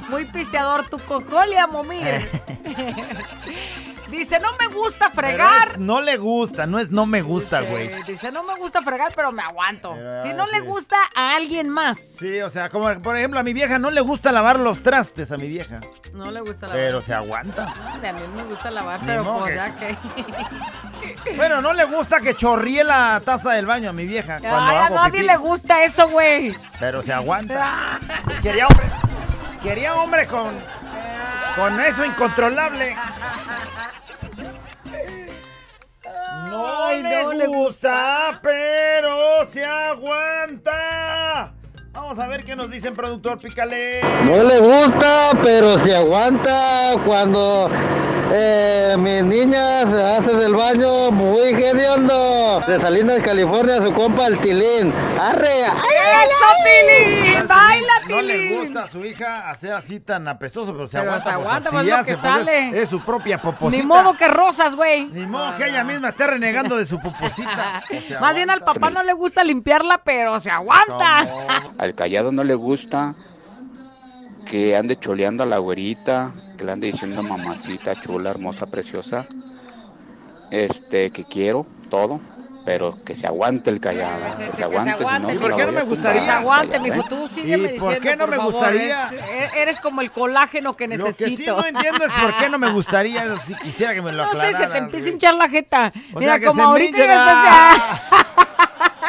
Muy 0.10 0.26
pisteador, 0.26 0.90
tu 0.90 0.98
cocolia, 1.00 1.68
momir. 1.68 2.04
Dice, 4.10 4.40
no 4.40 4.50
me 4.60 4.68
gusta 4.74 5.10
fregar. 5.10 5.70
es- 5.74 5.78
no 5.78 6.02
le 6.02 6.18
gusta, 6.18 6.66
no 6.66 6.80
es 6.80 6.90
no 6.92 7.06
me 7.06 7.22
gusta, 7.22 7.62
güey. 7.62 7.92
Dice, 8.04 8.32
no 8.32 8.44
me 8.44 8.56
gusta 8.56 8.82
fregar, 8.82 9.12
pero 9.16 9.32
me 9.32 9.42
aguanto. 9.44 9.94
Pero, 9.94 10.24
si 10.24 10.34
no 10.34 10.46
le 10.48 10.62
gusta 10.62 10.98
a 11.16 11.32
alguien 11.32 11.70
más. 11.70 11.98
Sí, 12.18 12.42
o 12.42 12.50
sea, 12.50 12.70
como 12.70 12.92
por 13.02 13.16
ejemplo 13.18 13.40
a 13.40 13.44
mi 13.44 13.54
vieja 13.54 13.78
no 13.80 13.90
le 13.92 14.02
gusta 14.02 14.32
lavar 14.32 14.60
los 14.60 14.82
trastes 14.82 15.32
a 15.32 15.38
mi 15.38 15.48
vieja. 15.48 15.80
No 16.14 16.32
le 16.32 16.42
gusta 16.42 16.68
lavar. 16.68 16.76
Pero 16.82 17.02
se 17.02 17.14
aguanta. 17.14 17.66
A 17.68 18.14
mí 18.14 18.22
me 18.36 18.44
gusta 18.44 18.72
lavar, 18.72 19.00
Ni 19.02 19.06
pero 19.08 19.24
pues 19.40 19.56
ya 19.56 19.76
que... 19.76 19.96
Bueno, 21.36 21.62
no 21.62 21.74
le 21.74 21.86
gusta 21.86 22.20
que 22.20 22.36
chorríe 22.36 22.84
la 22.84 23.22
taza 23.24 23.52
del 23.52 23.66
baño 23.66 23.90
a 23.90 23.94
mi 23.94 24.06
vieja 24.06 24.40
cuando 24.40 24.58
Ay, 24.72 24.78
a 24.78 24.86
hago 24.88 24.96
nadie 24.96 25.12
pipí. 25.22 25.26
le 25.28 25.38
gusta 25.38 25.84
eso, 25.84 26.10
güey. 26.10 26.56
Pero 26.80 27.02
se 27.02 27.14
aguanta. 27.14 28.00
Quería 28.42 28.68
hombre. 28.68 28.88
Quería 29.62 29.96
hombre 29.96 30.28
con. 30.28 30.54
Con 31.56 31.80
eso 31.82 32.06
incontrolable. 32.06 32.96
No, 36.50 36.92
le, 36.92 37.24
no 37.24 37.32
le 37.32 37.48
gusta, 37.48 38.40
pero 38.42 39.48
se 39.50 39.64
aguanta. 39.64 41.54
Vamos 41.92 42.20
a 42.20 42.28
ver 42.28 42.44
qué 42.46 42.56
nos 42.56 42.70
dicen, 42.70 42.94
productor 42.94 43.40
Pícale. 43.40 44.02
No 44.26 44.44
le 44.44 44.60
gusta, 44.60 45.32
pero 45.44 45.78
se 45.80 45.96
aguanta 45.96 46.94
cuando 47.06 47.70
eh, 48.32 48.96
mi 48.98 49.22
niña 49.24 49.82
se 49.92 50.04
hace 50.16 50.36
del 50.38 50.54
baño 50.54 51.12
muy 51.12 51.50
hediondo. 51.50 52.62
De 52.68 52.80
Salinas, 52.80 53.20
California, 53.20 53.78
su 53.84 53.92
compa 53.94 54.28
el 54.28 54.38
Tilín. 54.40 54.94
¡Arre! 55.20 55.48
¡Eso, 55.66 56.46
Tilín! 56.64 57.48
¡Baila, 57.48 57.94
No 58.08 58.22
le 58.22 58.34
Tilín! 58.34 58.60
gusta 58.66 58.84
a 58.84 58.88
su 58.88 59.04
hija 59.04 59.50
hacer 59.50 59.74
así 59.74 60.00
tan 60.00 60.28
apestoso, 60.28 60.72
pero 60.74 60.88
se 60.88 61.00
Pero 61.00 61.12
aguanta. 61.14 61.30
se 61.32 61.36
pues, 61.36 61.48
aguanta, 61.48 61.70
así 61.70 61.76
pues, 61.76 61.86
lo 61.88 61.96
hace, 61.96 62.06
que 62.06 62.18
pues, 62.18 62.22
sale. 62.22 62.70
Es, 62.70 62.76
es 62.84 62.90
su 62.90 63.02
propia 63.04 63.42
poposita. 63.42 63.82
Ni 63.82 63.88
modo 63.88 64.14
que 64.16 64.28
rosas, 64.28 64.76
güey. 64.76 65.06
Ni 65.08 65.26
modo 65.26 65.58
que 65.58 65.66
ella 65.68 65.84
misma 65.84 66.10
esté 66.10 66.28
renegando 66.28 66.78
de 66.78 66.86
su 66.86 67.00
poposita. 67.00 67.82
Pues, 67.90 68.22
Más 68.22 68.36
bien 68.36 68.50
al 68.52 68.62
papá 68.62 68.90
no 68.92 69.02
le 69.04 69.14
gusta 69.14 69.44
limpiarla, 69.44 70.02
pero 70.04 70.40
se 70.40 70.52
aguanta. 70.52 71.26
Al 71.80 71.96
callado 71.96 72.32
no 72.32 72.44
le 72.44 72.56
gusta 72.56 73.16
que 74.46 74.76
ande 74.76 74.98
choleando 74.98 75.44
a 75.44 75.46
la 75.46 75.58
güerita, 75.60 76.32
que 76.58 76.66
le 76.66 76.72
ande 76.74 76.88
diciendo 76.92 77.24
mamacita, 77.24 78.00
chula, 78.02 78.30
hermosa, 78.32 78.66
preciosa. 78.66 79.26
Este, 80.52 81.12
que 81.12 81.24
quiero, 81.26 81.66
todo, 81.90 82.20
pero 82.66 82.98
que 83.06 83.14
se 83.16 83.28
aguante 83.28 83.70
el 83.70 83.80
callado, 83.80 84.20
que 84.46 84.52
se 84.52 84.64
aguante, 84.64 85.06
si 85.06 85.20
no, 85.20 85.32
¿Y 85.32 85.36
se 85.36 85.42
por 85.42 85.56
qué 85.56 85.66
no 85.68 85.72
me 85.72 85.84
gustaría? 85.84 86.24
Se 86.24 86.30
aguante, 86.32 86.72
callado, 86.80 86.96
mijo, 86.96 87.02
¿eh? 87.02 87.06
tú 87.08 87.28
sígueme 87.28 87.76
¿Y 87.76 87.80
por 87.80 87.94
diciendo, 87.94 88.10
qué 88.10 88.16
no 88.18 88.28
me 88.28 88.36
favor, 88.38 88.54
gustaría? 88.54 89.06
es- 89.06 89.14
e- 89.54 89.62
eres 89.62 89.80
como 89.80 90.02
el 90.02 90.12
colágeno 90.12 90.76
que 90.76 90.88
Lo 90.88 91.06
que 91.06 91.14
sí 91.14 91.22
necesito. 91.24 91.56
no 91.58 91.66
entiendo 91.68 92.04
es 92.04 92.12
por 92.12 92.38
qué 92.40 92.50
no 92.50 92.58
me 92.58 92.72
gustaría, 92.74 93.24
eso 93.26 93.38
sí 93.46 93.54
quisiera 93.62 93.94
que 93.94 94.02
me 94.02 94.12
lo 94.12 94.26
No 94.26 94.40
sé, 94.42 94.54
se 94.54 94.66
te 94.68 94.78
empieza 94.80 95.08
a 95.08 95.10
hinchar 95.12 95.36
la 95.36 95.48
jeta. 95.50 95.94
O 96.14 96.20
Mira, 96.20 96.32
sea, 96.34 96.40
que 96.40 96.46
como 96.48 96.62
se 96.64 96.68
ahorita 96.68 96.98
ya 96.98 97.14
estás... 97.14 98.02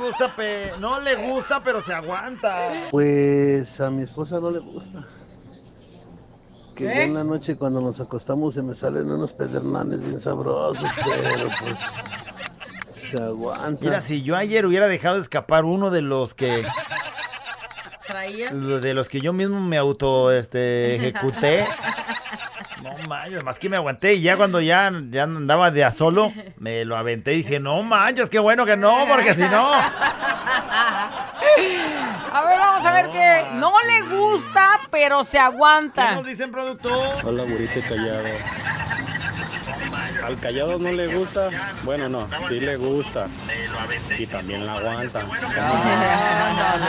Gusta, 0.00 0.34
pe- 0.36 0.72
no 0.78 1.00
le 1.00 1.14
gusta, 1.16 1.62
pero 1.62 1.82
se 1.82 1.92
aguanta. 1.92 2.88
Pues 2.90 3.80
a 3.80 3.90
mi 3.90 4.02
esposa 4.04 4.38
no 4.40 4.50
le 4.50 4.58
gusta. 4.60 5.04
Que 6.76 6.84
ya 6.84 6.92
en 7.02 7.14
la 7.14 7.24
noche 7.24 7.56
cuando 7.56 7.80
nos 7.80 7.98
acostamos 8.00 8.54
se 8.54 8.62
me 8.62 8.74
salen 8.74 9.10
unos 9.10 9.32
pedernales 9.32 10.00
bien 10.00 10.20
sabrosos, 10.20 10.88
pero 11.04 11.48
pues 11.60 11.78
se 13.10 13.20
aguanta. 13.22 13.84
Mira, 13.84 14.00
si 14.00 14.22
yo 14.22 14.36
ayer 14.36 14.64
hubiera 14.64 14.86
dejado 14.86 15.18
escapar 15.18 15.64
uno 15.64 15.90
de 15.90 16.02
los 16.02 16.34
que 16.34 16.64
Traía. 18.06 18.46
de 18.46 18.94
los 18.94 19.08
que 19.08 19.20
yo 19.20 19.32
mismo 19.32 19.60
me 19.60 19.76
auto 19.76 20.30
este 20.30 20.94
ejecuté. 20.96 21.66
Manches, 23.06 23.44
más 23.44 23.58
que 23.58 23.68
me 23.68 23.76
aguanté 23.76 24.14
y 24.14 24.22
ya 24.22 24.36
cuando 24.36 24.60
ya, 24.60 24.90
ya 25.10 25.22
andaba 25.24 25.70
de 25.70 25.84
a 25.84 25.92
solo, 25.92 26.32
me 26.58 26.84
lo 26.84 26.96
aventé 26.96 27.34
y 27.34 27.38
dije, 27.38 27.60
no 27.60 27.82
manches, 27.82 28.28
qué 28.30 28.38
bueno 28.38 28.64
que 28.66 28.76
no, 28.76 29.04
porque 29.08 29.34
si 29.34 29.42
no. 29.42 29.72
A 32.32 32.44
ver, 32.44 32.58
vamos 32.58 32.84
a 32.84 32.92
ver 32.92 33.10
qué. 33.10 33.44
No 33.54 33.72
le 33.86 34.02
gusta, 34.16 34.80
pero 34.90 35.24
se 35.24 35.38
aguanta. 35.38 36.08
¿Qué 36.08 36.14
nos 36.16 36.26
dicen, 36.26 36.50
productor? 36.50 36.98
Hola, 37.24 37.44
burrito 37.44 37.80
callado. 37.88 38.24
Al 40.24 40.38
callado 40.40 40.78
no 40.78 40.90
le 40.90 41.06
gusta. 41.14 41.50
Bueno, 41.84 42.08
no, 42.08 42.28
sí 42.48 42.60
le 42.60 42.76
gusta. 42.76 43.26
Y 44.18 44.26
también 44.26 44.66
la 44.66 44.74
aguanta. 44.74 45.20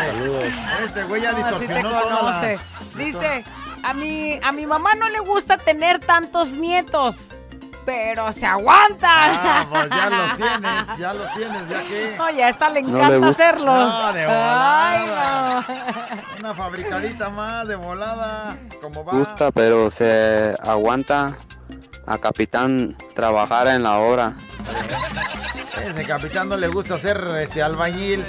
Saludos. 0.06 0.54
Este 0.86 1.04
güey 1.04 1.22
ya 1.22 1.32
te 1.32 1.38
distorsionó 1.38 1.89
toda 1.89 2.02
la- 2.12 2.19
conoce. 2.19 2.60
Dice, 2.95 3.43
a 3.84 3.94
mi, 3.94 4.39
a 4.44 4.52
mi 4.52 4.65
mamá 4.65 4.94
no 4.96 5.10
le 5.10 5.20
gusta 5.20 5.58
tener 5.58 6.00
tantos 6.00 6.52
nietos, 6.52 7.36
pero 7.86 8.32
se 8.32 8.46
aguanta. 8.46 9.10
Ah, 9.10 9.68
pues 9.70 9.89
ya 9.89 10.10
los 10.10 10.38
tienes, 10.38 10.98
ya 10.98 11.13
los 11.13 11.34
tienes, 11.34 11.70
ya 11.70 11.88
que. 11.88 12.20
Oye, 12.20 12.44
a 12.44 12.50
esta 12.50 12.70
le 12.70 12.82
No 12.82 12.89
encanta 12.89 13.18
le 13.18 13.26
hacerlos. 13.28 13.94
No, 13.94 14.13
de 14.13 14.26
Ay, 14.28 15.08
no. 15.08 16.39
Una 16.39 16.54
fabricadita 16.56 17.30
más 17.30 17.68
de 17.68 17.76
volada. 17.76 18.58
¿Cómo 18.82 19.04
va? 19.04 19.13
gusta, 19.13 19.52
pero 19.52 19.89
se 19.89 20.56
aguanta 20.62 21.36
a 22.10 22.17
capitán 22.17 22.98
trabajar 23.13 23.67
en 23.67 23.84
la 23.84 24.00
obra. 24.00 24.34
Ese 25.86 26.04
capitán 26.06 26.50
no 26.50 26.58
le 26.58 26.67
gusta 26.67 26.95
hacer 26.95 27.24
este 27.39 27.62
albañil. 27.63 28.26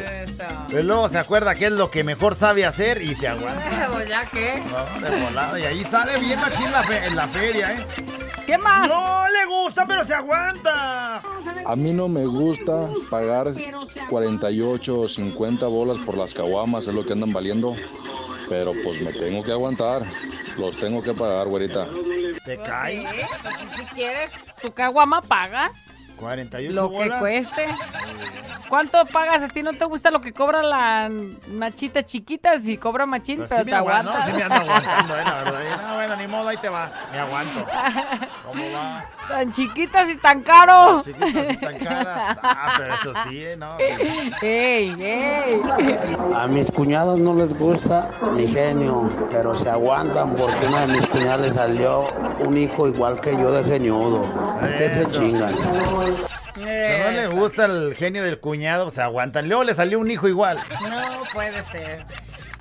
Pero 0.69 0.83
luego 0.83 1.09
se 1.09 1.19
acuerda 1.19 1.55
que 1.55 1.67
es 1.67 1.73
lo 1.73 1.91
que 1.91 2.05
mejor 2.05 2.35
sabe 2.37 2.65
hacer 2.65 3.03
y 3.03 3.15
se 3.15 3.27
aguanta. 3.29 3.89
Pues 3.93 4.09
ya 4.09 4.23
qué. 4.27 4.63
No, 4.71 5.01
de 5.09 5.25
volada. 5.25 5.59
Y 5.59 5.65
ahí 5.65 5.85
sale 5.85 6.19
bien 6.21 6.39
aquí 6.39 6.63
en 6.65 6.73
la, 6.73 6.83
fe- 6.85 7.07
en 7.07 7.17
la 7.17 7.29
feria, 7.29 7.75
¿eh? 7.75 7.87
¿Qué 8.47 8.59
más? 8.59 8.89
No 8.89 9.29
le 9.29 9.47
gusta, 9.47 9.85
pero 9.87 10.05
se 10.05 10.15
aguanta. 10.15 11.21
A 11.67 11.77
mí 11.77 11.93
no 11.93 12.09
me 12.09 12.27
gusta 12.27 12.89
pagar 13.11 13.53
48 14.09 14.99
o 15.01 15.09
50 15.09 15.67
bolas 15.67 15.99
por 15.99 16.17
las 16.17 16.35
caguamas, 16.35 16.89
es 16.89 16.95
lo 16.95 17.05
que 17.05 17.13
andan 17.13 17.33
valiendo. 17.33 17.75
Pero 18.49 18.73
pues 18.83 19.01
me 19.01 19.13
tengo 19.13 19.43
que 19.43 19.53
aguantar. 19.53 20.03
Los 20.59 20.77
tengo 20.79 21.01
que 21.03 21.13
pagar, 21.15 21.47
güerita. 21.47 21.87
Te 22.45 22.57
Pues 22.57 22.69
cae. 22.69 23.07
pues 23.43 23.55
si 23.77 23.85
quieres, 23.95 24.33
tu 24.61 24.73
caguama 24.73 25.23
pagas 25.23 25.77
48 26.21 26.73
lo 26.75 26.91
que 26.91 26.97
bolas. 26.97 27.19
cueste. 27.21 27.67
¿Cuánto 28.69 29.05
pagas? 29.07 29.43
A 29.43 29.49
ti 29.49 29.65
no 29.65 29.73
te 29.73 29.85
gusta 29.85 30.13
lo 30.13 30.21
que 30.21 30.33
cobra 30.33 30.63
la 30.63 31.11
machita 31.55 32.05
chiquita, 32.07 32.61
si 32.61 32.77
cobra 32.77 33.05
machín, 33.05 33.39
Pues 33.39 33.49
pero 33.49 33.61
sí 33.63 33.65
te 33.65 33.71
me 33.73 33.77
aguanto, 33.79 34.11
aguantas. 34.13 34.31
sí 34.31 34.37
me 34.39 34.43
ando 34.45 34.55
aguantando, 34.71 35.17
eh, 35.19 35.23
la 35.25 35.35
verdad. 35.43 35.89
No, 35.89 35.95
bueno, 35.97 36.17
ni 36.17 36.27
modo, 36.29 36.49
ahí 36.49 36.57
te 36.59 36.69
va. 36.69 36.93
Me 37.11 37.19
aguanto. 37.19 37.65
¿Cómo 38.47 38.63
va? 38.73 39.05
Tan 39.29 39.53
chiquitas 39.53 40.09
y 40.11 40.17
tan 40.19 40.43
caro. 40.43 41.03
Chiquitas 41.03 41.51
y 41.53 41.57
tan 41.57 41.79
caras. 41.79 42.39
Ah, 42.43 42.75
pero 42.79 42.95
eso 42.95 43.13
sí, 43.29 43.45
¿eh? 43.45 43.57
No. 43.57 43.77
¡Ey, 43.79 44.95
ey! 45.03 45.63
A 46.37 46.47
mis 46.47 46.71
cuñados 46.71 47.19
no 47.19 47.35
les 47.35 47.53
gusta 47.59 48.09
mi 48.37 48.47
genio, 48.47 49.11
pero 49.33 49.55
se 49.57 49.69
aguantan 49.69 50.35
porque 50.37 50.67
uno 50.67 50.79
de 50.79 50.87
mis 50.87 51.07
cuñados 51.09 51.41
le 51.49 51.53
salió 51.53 52.07
un 52.47 52.57
hijo 52.57 52.87
igual 52.87 53.21
que 53.21 53.33
yo 53.37 53.51
de 53.51 53.65
geniudo. 53.65 54.25
Es 54.63 54.73
que 54.75 54.91
se 54.91 55.03
Eso. 55.03 55.11
chingan. 55.11 55.55
Si 56.95 57.01
no 57.03 57.11
le 57.11 57.27
gusta 57.29 57.65
el 57.65 57.95
genio 57.95 58.23
del 58.23 58.41
cuñado, 58.41 58.91
se 58.91 59.03
aguantan. 59.03 59.49
Luego 59.49 59.65
le 59.65 59.75
salió 59.75 59.99
un 59.99 60.11
hijo 60.11 60.29
igual. 60.29 60.59
No 60.83 61.23
puede 61.33 61.63
ser. 61.65 62.05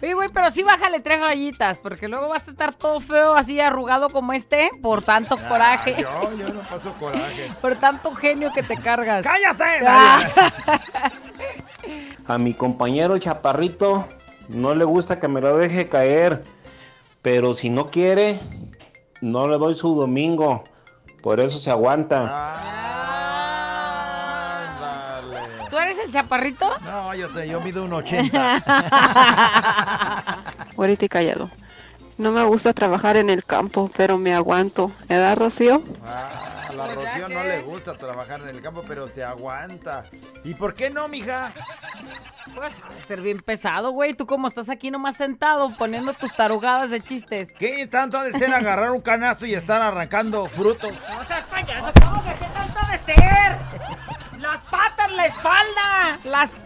Oye, 0.01 0.13
güey, 0.13 0.29
pero 0.33 0.49
sí 0.49 0.63
bájale 0.63 1.01
tres 1.01 1.19
rayitas, 1.19 1.79
porque 1.79 2.07
luego 2.07 2.29
vas 2.29 2.47
a 2.47 2.51
estar 2.51 2.73
todo 2.73 3.01
feo, 3.01 3.35
así 3.35 3.59
arrugado 3.59 4.09
como 4.09 4.31
este, 4.31 4.69
por 4.81 5.03
tanto 5.03 5.37
coraje. 5.49 5.95
Ah, 6.07 6.21
Yo, 6.31 6.37
yo 6.37 6.53
no 6.53 6.61
paso 6.61 6.93
coraje. 6.93 7.51
Por 7.61 7.75
tanto 7.75 8.15
genio 8.15 8.51
que 8.53 8.63
te 8.63 8.77
cargas. 8.77 9.25
¡Cállate! 9.25 9.85
Ah. 9.85 10.21
A 12.27 12.37
mi 12.37 12.53
compañero 12.53 13.17
Chaparrito 13.17 14.07
no 14.47 14.73
le 14.73 14.85
gusta 14.85 15.19
que 15.19 15.27
me 15.27 15.41
lo 15.41 15.57
deje 15.57 15.89
caer, 15.89 16.43
pero 17.21 17.53
si 17.53 17.69
no 17.69 17.87
quiere, 17.87 18.39
no 19.19 19.49
le 19.49 19.57
doy 19.57 19.75
su 19.75 19.95
domingo. 19.95 20.63
Por 21.21 21.41
eso 21.41 21.59
se 21.59 21.71
aguanta. 21.71 23.07
¿Tú 23.07 23.08
eres 25.99 26.05
el 26.07 26.13
chaparrito? 26.13 26.69
No, 26.81 27.13
yo, 27.15 27.27
te, 27.29 27.47
yo 27.47 27.61
mido 27.61 27.83
un 27.83 27.93
80. 27.93 28.63
Güerita 30.75 31.05
y 31.05 31.09
callado. 31.09 31.49
No 32.17 32.31
me 32.31 32.43
gusta 32.43 32.73
trabajar 32.73 33.15
en 33.15 33.29
el 33.29 33.45
campo, 33.45 33.89
pero 33.95 34.17
me 34.17 34.33
aguanto. 34.33 34.91
¿Edad, 35.07 35.37
Rocío? 35.37 35.81
Ah, 36.05 36.67
a 36.67 36.73
la 36.73 36.87
Rocío 36.87 37.29
no 37.29 37.43
le 37.45 37.61
gusta 37.61 37.95
trabajar 37.95 38.41
en 38.41 38.49
el 38.49 38.61
campo, 38.61 38.83
pero 38.85 39.07
se 39.07 39.23
aguanta. 39.23 40.03
¿Y 40.43 40.53
por 40.53 40.73
qué 40.73 40.89
no, 40.89 41.07
mija? 41.07 41.53
Pues 42.53 42.73
ha 42.83 42.93
de 42.93 43.01
ser 43.03 43.21
bien 43.21 43.39
pesado, 43.39 43.91
güey. 43.91 44.15
Tú 44.15 44.25
como 44.25 44.49
estás 44.49 44.69
aquí 44.69 44.91
nomás 44.91 45.15
sentado 45.15 45.71
poniendo 45.77 46.13
tus 46.13 46.35
tarugadas 46.35 46.89
de 46.89 46.99
chistes. 46.99 47.53
¿Qué 47.57 47.87
tanto 47.87 48.17
ha 48.17 48.25
de 48.25 48.33
ser 48.37 48.53
agarrar 48.53 48.91
un 48.91 48.99
canasto 48.99 49.45
y 49.45 49.53
estar 49.53 49.81
arrancando 49.81 50.45
frutos? 50.47 50.91
No 50.91 51.25
seas 51.25 51.43
payaso, 51.45 51.93
¿cómo 52.03 52.21
que 52.21 52.33
qué 52.33 52.47
tanto 52.53 52.79
de 52.91 52.97
ser? 52.97 53.57
Las 54.49 54.61
patas, 54.61 55.11
la 55.11 55.27
espalda, 55.27 56.19
las 56.23 56.57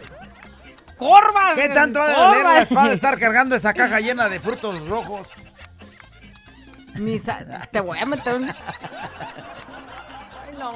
corvas. 0.96 1.56
¿Qué 1.56 1.67
tanto 1.67 2.02
ha 2.02 2.08
de 2.08 2.13
doler 2.13 2.43
la 2.43 2.62
espalda 2.62 2.93
estar 2.93 3.19
cargando 3.19 3.58
esa 3.58 3.74
caja 3.74 4.00
llena 4.00 4.30
de 4.30 4.39
frutos 4.39 4.88
rojos? 4.88 5.28
Ni 6.96 7.19
te 7.72 7.82
voy 7.82 8.00
a 8.00 8.06
meter 8.06 8.36
un... 8.36 8.46
Ay, 8.46 8.56
no. 10.58 10.72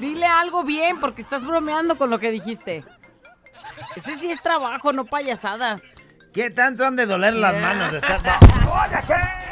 Dile 0.00 0.26
algo 0.26 0.64
bien, 0.64 0.98
porque 0.98 1.22
estás 1.22 1.46
bromeando 1.46 1.96
con 1.96 2.10
lo 2.10 2.18
que 2.18 2.32
dijiste. 2.32 2.82
Ese 3.94 4.16
sí 4.16 4.32
es 4.32 4.42
trabajo, 4.42 4.92
no 4.92 5.04
payasadas. 5.04 5.82
¿Qué 6.32 6.50
tanto 6.50 6.84
han 6.84 6.96
de 6.96 7.06
doler 7.06 7.34
las 7.34 7.54
manos 7.54 7.92
de 7.92 7.98
estar... 7.98 8.20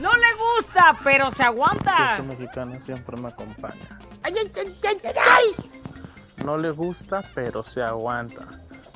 No 0.00 0.14
le 0.14 0.26
gusta, 0.34 0.96
pero 1.02 1.30
se 1.30 1.42
aguanta. 1.42 2.16
Queso 2.16 2.24
mexicano 2.24 2.80
siempre 2.80 3.16
me 3.16 3.28
acompaña. 3.28 3.98
Ay, 4.26 4.34
ay, 4.40 4.50
ay, 4.56 4.74
ay, 4.82 4.96
ay, 5.04 5.12
ay. 5.30 5.70
No 6.44 6.58
le 6.58 6.70
gusta, 6.70 7.22
pero 7.32 7.62
se 7.62 7.80
aguanta. 7.80 8.42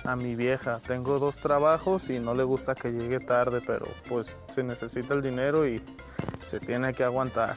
A 0.05 0.17
mi 0.17 0.35
vieja, 0.35 0.81
tengo 0.85 1.21
dos 1.21 1.37
trabajos 1.37 2.11
y 2.11 2.19
no 2.19 2.35
le 2.35 2.43
gusta 2.43 2.75
que 2.75 2.89
llegue 2.89 3.21
tarde, 3.21 3.61
pero 3.65 3.87
pues 4.09 4.37
se 4.49 4.65
necesita 4.65 5.15
el 5.15 5.23
dinero 5.23 5.69
y 5.69 5.81
se 6.45 6.59
tiene 6.59 6.93
que 6.93 7.05
aguantar. 7.05 7.55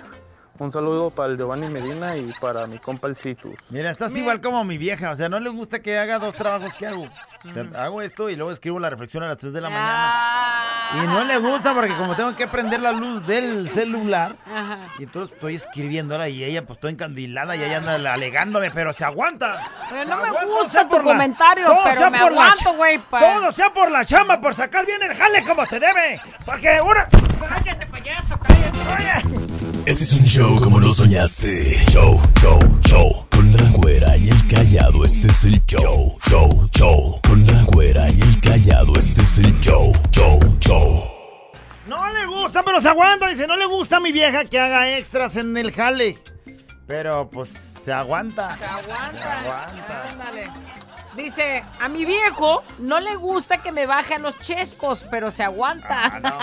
Un 0.60 0.72
saludo 0.72 1.10
para 1.10 1.32
el 1.32 1.38
Giovanni 1.38 1.68
Medina 1.68 2.16
y 2.16 2.32
para 2.40 2.68
mi 2.68 2.78
compa 2.78 3.08
el 3.08 3.16
Citus. 3.16 3.56
Mira, 3.72 3.90
estás 3.90 4.16
igual 4.16 4.40
como 4.40 4.64
mi 4.64 4.78
vieja, 4.78 5.10
o 5.10 5.16
sea, 5.16 5.28
no 5.28 5.40
le 5.40 5.50
gusta 5.50 5.82
que 5.82 5.98
haga 5.98 6.20
dos 6.20 6.36
trabajos 6.36 6.76
que 6.76 6.86
hago. 6.86 7.06
O 7.06 7.50
sea, 7.54 7.68
hago 7.84 8.04
esto 8.04 8.30
y 8.30 8.36
luego 8.36 8.52
escribo 8.52 8.80
la 8.80 8.92
reflexión 8.92 9.24
a 9.24 9.30
las 9.30 9.40
3 9.40 9.52
de 9.52 9.62
la 9.62 9.70
mañana. 9.72 10.43
Y 10.96 11.06
no 11.08 11.24
le 11.24 11.38
gusta 11.38 11.74
porque 11.74 11.94
como 11.96 12.16
tengo 12.16 12.36
que 12.36 12.48
prender 12.48 12.80
la 12.82 12.92
luz 12.92 13.26
del 13.26 13.70
celular, 13.74 14.36
Ajá. 14.46 14.78
y 15.00 15.04
entonces 15.04 15.34
estoy 15.34 15.56
escribiéndola 15.56 16.30
y 16.30 16.44
ella 16.44 16.66
pues 16.66 16.78
estoy 16.78 16.92
encandilada 16.92 17.56
y 17.56 17.64
ella 17.64 17.78
anda 17.78 18.14
alegándome, 18.14 18.70
pero 18.72 18.94
se 18.94 19.04
aguanta. 19.04 19.58
Pero 19.90 20.06
no 20.06 20.22
me 20.22 20.46
gusta 20.46 20.88
tu 20.88 20.98
la- 20.98 21.04
comentario, 21.04 21.66
todo 21.66 21.84
pero 21.84 22.12
me 22.12 22.20
por 22.20 22.32
la 22.34 22.42
aguanto, 22.44 22.74
güey. 22.74 23.02
Todo 23.10 23.52
sea 23.52 23.70
por 23.72 23.92
la 23.92 24.06
chamba, 24.06 24.40
por 24.40 24.54
sacar 24.54 24.86
bien 24.86 25.02
el 25.04 25.16
jale 25.16 25.44
como 25.44 25.66
se 25.66 25.80
debe. 25.80 26.22
Porque 26.46 26.80
una... 26.82 27.08
Cállate, 27.50 27.86
payaso, 27.88 28.40
cállate. 28.40 29.43
Este 29.86 30.06
es 30.06 30.14
un 30.14 30.26
show 30.26 30.62
como 30.62 30.80
lo 30.80 30.94
soñaste. 30.94 31.48
Show, 31.92 32.18
show, 32.40 32.80
show. 32.86 33.28
Con 33.30 33.52
la 33.52 33.70
güera 33.72 34.16
y 34.16 34.30
el 34.30 34.48
callado, 34.48 35.04
este 35.04 35.28
es 35.28 35.44
el 35.44 35.62
show. 35.66 36.18
Show, 36.30 36.70
show. 36.72 37.20
Con 37.28 37.46
la 37.46 37.64
güera 37.64 38.10
y 38.10 38.22
el 38.22 38.40
callado, 38.40 38.98
este 38.98 39.24
es 39.24 39.40
el 39.40 39.60
show. 39.60 39.92
Show, 40.12 40.40
show. 40.60 41.04
No 41.86 42.10
le 42.14 42.26
gusta, 42.28 42.64
pero 42.64 42.80
se 42.80 42.88
aguanta. 42.88 43.28
Dice, 43.28 43.46
no 43.46 43.58
le 43.58 43.66
gusta 43.66 43.98
a 43.98 44.00
mi 44.00 44.14
vieja 44.14 44.46
que 44.46 44.58
haga 44.58 44.98
extras 44.98 45.36
en 45.36 45.58
el 45.58 45.74
jale. 45.74 46.18
Pero 46.88 47.30
pues 47.30 47.50
se 47.84 47.92
aguanta. 47.92 48.58
Se 48.58 48.66
aguanta. 48.66 50.08
Ándale. 50.10 50.46
Dice, 51.18 51.64
a 51.82 51.90
mi 51.90 52.06
viejo 52.06 52.64
no 52.80 53.02
le 53.02 53.18
gusta 53.18 53.58
que 53.58 53.74
me 53.74 53.86
baje 53.86 54.16
a 54.16 54.20
los 54.20 54.40
chescos, 54.40 55.06
pero 55.12 55.30
se 55.30 55.44
aguanta. 55.44 56.06
Ah, 56.06 56.20
no, 56.20 56.40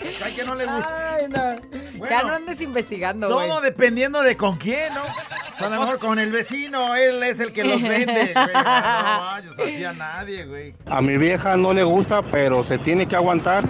Te 0.00 0.12
cae 0.14 0.34
que 0.34 0.44
no 0.44 0.54
le 0.54 0.64
gusta. 0.66 1.16
Ay, 1.16 1.26
no. 1.28 1.98
Bueno, 1.98 2.16
ya 2.16 2.22
no 2.22 2.32
andes 2.32 2.60
investigando, 2.60 3.32
güey. 3.32 3.48
Todo 3.48 3.60
dependiendo 3.60 4.22
de 4.22 4.36
con 4.36 4.56
quién, 4.56 4.94
¿no? 4.94 5.02
O 5.02 5.58
sea, 5.58 5.66
a 5.66 5.70
lo 5.70 5.80
mejor 5.80 5.98
con 5.98 6.18
el 6.18 6.32
vecino, 6.32 6.94
él 6.94 7.22
es 7.22 7.38
el 7.40 7.52
que 7.52 7.64
los 7.64 7.82
vende, 7.82 8.32
güey. 8.32 8.54
No 8.54 8.62
vayas 8.62 9.58
así 9.58 9.84
a 9.84 9.92
nadie, 9.92 10.46
güey. 10.46 10.74
A 10.86 11.02
mi 11.02 11.18
vieja 11.18 11.56
no 11.56 11.74
le 11.74 11.82
gusta, 11.84 12.22
pero 12.22 12.64
se 12.64 12.78
tiene 12.78 13.06
que 13.06 13.16
aguantar 13.16 13.64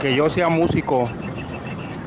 que 0.00 0.14
yo 0.14 0.30
sea 0.30 0.48
músico. 0.48 1.10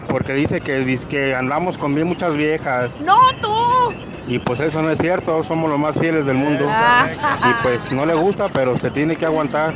Porque 0.10 0.34
dice 0.34 0.62
que, 0.62 1.00
que 1.10 1.36
andamos 1.36 1.78
con 1.78 1.94
bien 1.94 2.08
muchas 2.08 2.36
viejas. 2.36 2.90
¡No, 3.00 3.20
tú! 3.42 3.94
Y 4.28 4.40
pues 4.40 4.60
eso 4.60 4.82
no 4.82 4.90
es 4.90 4.98
cierto, 4.98 5.44
somos 5.44 5.70
los 5.70 5.78
más 5.78 6.00
fieles 6.00 6.26
del 6.26 6.38
mundo. 6.38 6.66
Ah. 6.68 7.10
Y 7.44 7.64
pues 7.64 7.92
no 7.92 8.06
le 8.06 8.16
gusta, 8.16 8.48
pero 8.50 8.78
se 8.80 8.90
tiene 8.90 9.16
que 9.16 9.26
aguantar. 9.26 9.74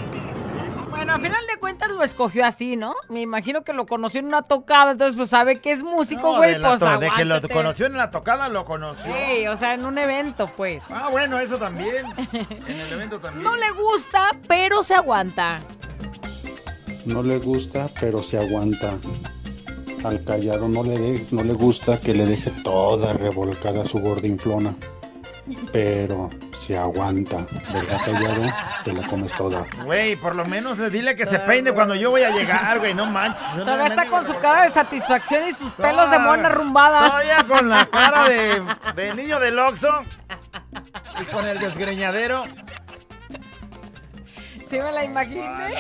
Bueno, 1.10 1.26
a 1.26 1.28
final 1.28 1.48
de 1.48 1.60
cuentas 1.60 1.90
lo 1.90 2.04
escogió 2.04 2.46
así, 2.46 2.76
¿no? 2.76 2.94
Me 3.10 3.22
imagino 3.22 3.64
que 3.64 3.74
lo 3.74 3.88
conoció 3.88 4.20
en 4.20 4.28
una 4.28 4.44
tocada, 4.44 4.92
entonces 4.92 5.18
pues 5.18 5.32
sabe 5.32 5.56
que 5.56 5.72
es 5.72 5.82
músico, 5.82 6.34
No, 6.34 6.38
güey, 6.38 6.52
de, 6.54 6.60
la 6.60 6.78
pues 6.78 7.00
de 7.00 7.10
que 7.16 7.26
lo 7.26 7.42
conoció 7.50 7.88
en 7.88 7.98
la 7.98 8.12
tocada, 8.12 8.48
lo 8.48 8.64
conoció. 8.64 9.06
Sí, 9.12 9.48
o 9.48 9.58
sea, 9.58 9.74
en 9.74 9.86
un 9.86 9.98
evento, 9.98 10.46
pues. 10.56 10.84
Ah, 10.92 11.10
bueno, 11.12 11.40
eso 11.40 11.58
también. 11.58 12.06
En 12.68 12.80
el 12.80 12.94
evento 12.94 13.20
también. 13.20 13.44
No 13.44 13.56
le 13.56 13.72
gusta, 13.72 14.30
pero 14.48 14.84
se 14.84 14.94
aguanta. 14.94 15.62
No 17.06 17.24
le 17.24 17.40
gusta, 17.40 17.90
pero 18.00 18.22
se 18.22 18.38
aguanta. 18.38 18.94
Al 20.04 20.24
callado 20.24 20.68
no 20.68 20.84
le, 20.84 20.96
de- 21.00 21.28
no 21.32 21.44
le 21.44 21.54
gusta 21.54 22.00
que 22.00 22.14
le 22.14 22.28
deje 22.28 22.52
toda 22.64 23.14
revolcada 23.14 23.84
su 23.84 24.00
gordinflona. 24.00 24.76
Pero 25.72 26.30
se 26.60 26.78
aguanta, 26.78 27.48
¿verdad, 27.74 27.98
callado? 28.06 28.44
Te 28.84 28.92
la 28.92 29.08
comes 29.08 29.34
toda. 29.34 29.66
Güey, 29.86 30.18
por 30.18 30.36
lo 30.36 30.46
menos 30.46 30.78
dile 30.92 31.16
que 31.16 31.26
se 31.26 31.40
peine 31.40 31.72
cuando 31.72 31.96
yo 31.96 32.12
voy 32.12 32.24
a 32.24 32.32
llegar, 32.32 32.80
güey, 32.80 32.94
no 32.94 33.06
manches. 33.06 33.42
Todavía 33.56 33.88
está 33.88 34.08
con 34.08 34.26
su 34.26 34.38
cara 34.40 34.64
de 34.64 34.70
satisfacción 34.70 35.48
y 35.48 35.54
sus 35.54 35.72
pelos 35.74 36.12
de 36.12 36.20
mona 36.20 36.50
arrumbada. 36.50 37.08
Todavía 37.08 37.46
con 37.48 37.70
la 37.70 37.86
cara 37.86 38.28
de, 38.28 38.62
de 38.96 39.16
niño 39.16 39.40
del 39.40 39.58
Oxxo 39.58 40.04
y 41.22 41.26
con 41.26 41.48
el 41.48 41.60
desgreñadero. 41.60 42.44
Sí 44.70 44.78
me 44.78 44.92
la 44.92 45.06
imaginé. 45.06 45.76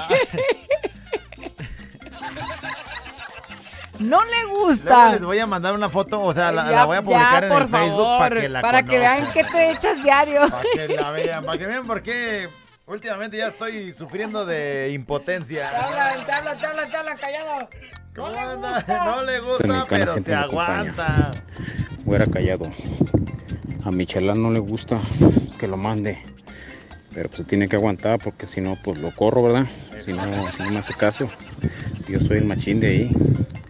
No 3.99 4.23
le 4.23 4.43
Luego 4.43 4.65
gusta. 4.67 5.11
les 5.11 5.21
voy 5.21 5.39
a 5.39 5.45
mandar 5.47 5.73
una 5.73 5.89
foto, 5.89 6.21
o 6.21 6.33
sea, 6.33 6.51
la, 6.51 6.65
Ya- 6.65 6.71
la 6.71 6.85
voy 6.85 6.97
a 6.97 7.01
publicar 7.01 7.41
ya, 7.43 7.47
en 7.47 7.61
el 7.61 7.67
Facebook 7.69 8.17
para 8.17 8.41
que 8.41 8.49
la 8.49 8.61
Para 8.61 8.83
que 8.83 8.97
vean 8.99 9.31
que 9.31 9.43
te 9.43 9.71
echas 9.71 10.01
diario. 10.03 10.41
Para 10.49 10.63
que 10.87 10.87
la 10.95 11.11
vean, 11.11 11.43
para 11.43 11.57
que 11.57 11.67
vean 11.67 11.85
por 11.85 12.01
qué 12.01 12.47
últimamente 12.87 13.37
ya 13.37 13.47
estoy 13.49 13.91
sufriendo 13.93 14.45
de 14.45 14.91
impotencia. 14.93 15.69
Te 15.69 15.75
hablan, 15.77 16.25
te 16.25 16.31
hablan, 16.31 16.57
te 16.59 16.65
hablan, 16.65 16.89
te 16.91 16.97
hablan, 16.97 17.17
callado. 17.17 17.69
No 18.15 18.29
le 18.31 18.55
gusta. 18.55 19.05
No 19.05 19.23
le 19.23 19.35
Este 19.37 19.47
gusta, 19.67 19.85
pero 19.87 20.05
se 20.07 20.33
aguanta. 20.35 21.31
Fuera 22.05 22.25
callado. 22.27 22.65
A 23.85 23.91
Michela 23.91 24.33
no 24.33 24.51
le 24.51 24.59
gusta 24.59 24.99
que 25.59 25.67
lo 25.67 25.77
mande. 25.77 26.17
Pero 27.13 27.27
pues 27.29 27.41
se 27.41 27.43
tiene 27.45 27.67
que 27.67 27.75
aguantar 27.75 28.19
porque 28.19 28.45
si 28.47 28.61
no, 28.61 28.75
pues 28.83 28.99
lo 28.99 29.11
corro, 29.11 29.43
¿verdad? 29.43 29.65
Si 29.99 30.13
no, 30.13 30.51
si 30.51 30.63
no 30.63 30.71
me 30.71 30.79
hace 30.79 30.93
caso. 30.93 31.29
Yo 32.07 32.19
soy 32.19 32.37
el 32.37 32.45
machín 32.45 32.79
de 32.79 32.87
ahí. 32.87 33.11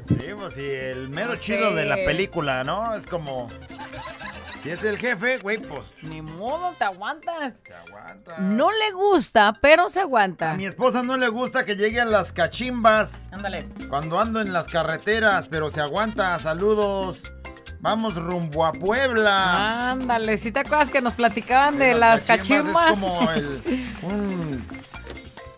Sí, 0.10 0.28
pues 0.38 0.54
sí, 0.56 0.65
el 0.65 1.10
mero 1.10 1.36
chido 1.36 1.74
de 1.76 1.86
la 1.86 1.95
película, 1.95 2.63
¿no? 2.63 2.93
Es 2.95 3.06
como. 3.06 3.48
Si 4.63 4.69
es 4.72 4.84
el 4.84 4.98
jefe, 4.98 5.38
güey, 5.38 5.58
pues. 5.60 5.82
Ni 6.02 6.22
modo, 6.22 6.74
te 6.78 6.84
aguantas. 6.84 7.54
Se 7.65 7.74
aguanta. 7.74 8.38
No 8.39 8.72
le 8.72 8.91
gusta, 8.91 9.54
pero 9.62 9.88
se 9.89 10.02
aguanta. 10.02 10.52
A 10.52 10.58
mi 10.58 10.65
esposa 10.65 11.02
no 11.04 11.15
le 11.15 11.30
gusta 11.30 11.63
que 11.63 11.76
lleguen 11.76 12.10
las 12.10 12.34
cachimbas 12.34 13.12
Ándale. 13.32 13.60
cuando 13.88 14.19
ando 14.19 14.41
en 14.41 14.52
las 14.52 14.65
carreteras, 14.67 15.48
pero 15.50 15.72
se 15.72 15.80
aguanta. 15.80 16.38
Saludos. 16.39 17.18
Vamos 17.80 18.16
rumbo 18.16 18.66
a 18.66 18.74
Puebla. 18.74 19.91
Ándale, 19.91 20.38
si 20.38 20.51
te 20.51 20.60
acuerdas 20.60 20.89
que 20.89 20.99
nos 21.01 21.14
platicaban 21.14 21.78
de 21.80 21.93
Las 21.93 22.20
las 22.20 22.24
cachimbas 22.39 22.74
cachimbas. 22.74 22.91
Es 22.91 22.99
como 22.99 23.32
el. 23.32 23.62
un- 24.03 24.68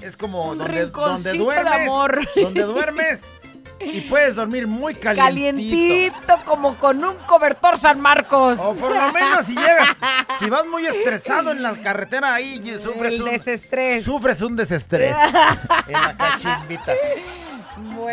es 0.02 0.18
como 0.18 0.50
Un 0.52 0.58
donde, 0.60 0.64
donde 0.74 0.84
rinconcito 0.86 1.32
de 1.32 1.38
duermes. 1.40 1.74
amor. 1.74 2.20
Donde 2.36 2.62
duermes. 2.64 3.20
Y 3.84 4.02
puedes 4.02 4.36
dormir 4.36 4.68
muy 4.68 4.96
calientito. 4.96 5.26
Calientito, 5.26 6.40
como 6.46 6.76
con 6.76 7.04
un 7.04 7.16
cobertor 7.26 7.78
San 7.78 8.00
Marcos. 8.00 8.60
O 8.60 8.76
por 8.76 8.96
lo 8.96 9.12
menos 9.12 9.46
si 9.46 9.56
llegas, 9.56 9.98
si 10.40 10.50
vas 10.50 10.66
muy 10.68 10.86
estresado 10.86 11.52
en 11.52 11.62
la 11.62 11.76
carretera 11.82 12.34
ahí 12.34 12.62
sufres 12.82 13.14
El 13.14 13.22
un 13.22 13.32
desestrés. 13.32 14.04
Sufres 14.04 14.42
un 14.42 14.56
desestrés 14.56 15.16
en 15.88 15.94
la 15.94 16.16
cachimbita. 16.18 16.94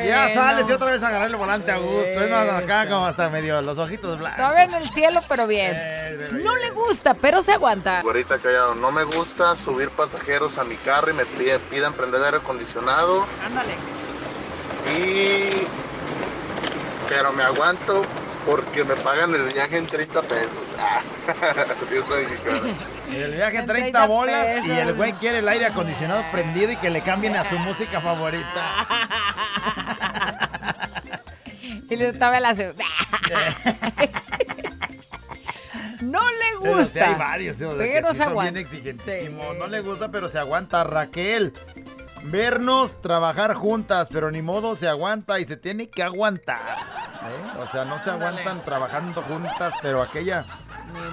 Ya 0.04 0.32
sales 0.34 0.68
y 0.68 0.72
otra 0.72 0.90
vez 0.90 1.02
a 1.02 1.08
agarrar 1.08 1.28
el 1.28 1.36
volante 1.36 1.70
a 1.70 1.78
gusto. 1.78 2.00
Es 2.00 2.30
más, 2.30 2.48
acá 2.48 2.88
como 2.88 3.06
hasta 3.06 3.28
medio 3.28 3.60
los 3.62 3.78
ojitos 3.78 4.18
blancos. 4.18 4.38
Todavía 4.38 4.64
en 4.64 4.74
el 4.74 4.88
cielo, 4.90 5.20
pero 5.28 5.46
bien. 5.46 5.76
No 6.42 6.56
le 6.56 6.70
gusta, 6.70 7.14
pero 7.14 7.42
se 7.42 7.52
aguanta. 7.52 8.02
Güerita 8.02 8.38
callado, 8.38 8.74
no 8.74 8.90
me 8.92 9.04
gusta 9.04 9.56
subir 9.56 9.90
pasajeros 9.90 10.58
a 10.58 10.64
mi 10.64 10.76
carro 10.76 11.10
y 11.10 11.14
me 11.14 11.26
piden, 11.26 11.60
pidan 11.70 11.92
prender 11.92 12.22
aire 12.22 12.36
acondicionado. 12.38 13.26
Ándale. 13.44 13.97
Y. 14.96 15.66
Pero 17.08 17.32
me 17.32 17.42
aguanto 17.42 18.02
porque 18.46 18.84
me 18.84 18.94
pagan 18.96 19.34
el 19.34 19.42
viaje 19.52 19.76
en 19.78 19.86
30 19.86 20.22
pesos. 20.22 20.50
Ah. 20.80 21.02
El 23.12 23.32
viaje 23.34 23.58
en 23.58 23.66
30 23.66 23.66
30 23.66 24.06
bolas 24.06 24.64
y 24.64 24.70
el 24.70 24.94
güey 24.94 25.12
quiere 25.14 25.38
el 25.40 25.48
aire 25.48 25.66
acondicionado 25.66 26.24
prendido 26.32 26.72
y 26.72 26.76
que 26.76 26.88
le 26.88 27.02
cambien 27.02 27.36
a 27.36 27.46
su 27.48 27.58
música 27.58 28.00
favorita. 28.00 28.86
Y 31.90 31.96
le 31.96 32.12
todavía 32.12 32.40
la. 32.40 32.54
No 36.00 36.20
le 36.20 36.36
Pero 36.62 36.84
sí 36.84 36.98
hay 37.00 37.08
gusta. 37.08 37.18
varios, 37.18 37.56
¿sí? 37.56 37.64
O 37.64 37.76
sea, 37.76 37.84
que 37.84 37.92
pero 37.92 38.08
sí 38.08 38.14
se 38.14 38.18
son 38.22 38.28
aguanta. 38.30 38.52
bien 38.52 38.64
exigentísimos. 38.66 39.56
No 39.56 39.66
le 39.66 39.80
gusta, 39.80 40.08
pero 40.10 40.28
se 40.28 40.38
aguanta. 40.38 40.84
Raquel, 40.84 41.52
vernos 42.24 43.00
trabajar 43.00 43.54
juntas, 43.54 44.08
pero 44.10 44.30
ni 44.30 44.42
modo 44.42 44.76
se 44.76 44.88
aguanta 44.88 45.40
y 45.40 45.44
se 45.44 45.56
tiene 45.56 45.88
que 45.88 46.02
aguantar. 46.02 46.78
¿eh? 46.78 47.60
O 47.60 47.70
sea, 47.70 47.84
no 47.84 47.98
se 48.02 48.10
aguantan 48.10 48.64
trabajando 48.64 49.22
juntas, 49.22 49.74
pero 49.82 50.02
aquella 50.02 50.44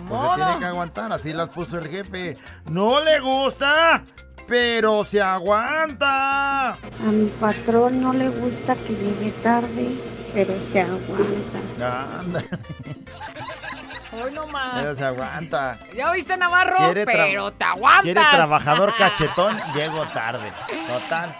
pues, 0.07 0.21
se 0.21 0.35
tiene 0.35 0.59
que 0.59 0.65
aguantar. 0.65 1.13
Así 1.13 1.33
las 1.33 1.49
puso 1.49 1.77
el 1.77 1.87
jefe. 1.89 2.37
No 2.69 3.03
le 3.03 3.19
gusta, 3.19 4.03
pero 4.47 5.03
se 5.03 5.21
aguanta. 5.21 6.71
A 6.71 7.11
mi 7.11 7.27
patrón 7.39 8.01
no 8.01 8.13
le 8.13 8.29
gusta 8.29 8.75
que 8.75 8.95
llegue 8.95 9.31
tarde, 9.43 9.95
pero 10.33 10.53
se 10.71 10.81
aguanta. 10.81 12.19
Anda, 12.19 12.43
Hoy 14.23 14.31
no 14.33 14.47
más. 14.47 14.81
pero 14.81 14.95
se 14.95 15.03
aguanta. 15.05 15.77
¿Ya 15.95 16.09
oíste, 16.11 16.37
Navarro? 16.37 16.77
Pero 17.05 17.51
te 17.51 17.63
aguantas. 17.63 18.03
Quiere 18.03 18.21
trabajador 18.21 18.93
cachetón, 18.97 19.57
llego 19.75 20.05
tarde. 20.07 20.51
Total. 20.87 21.35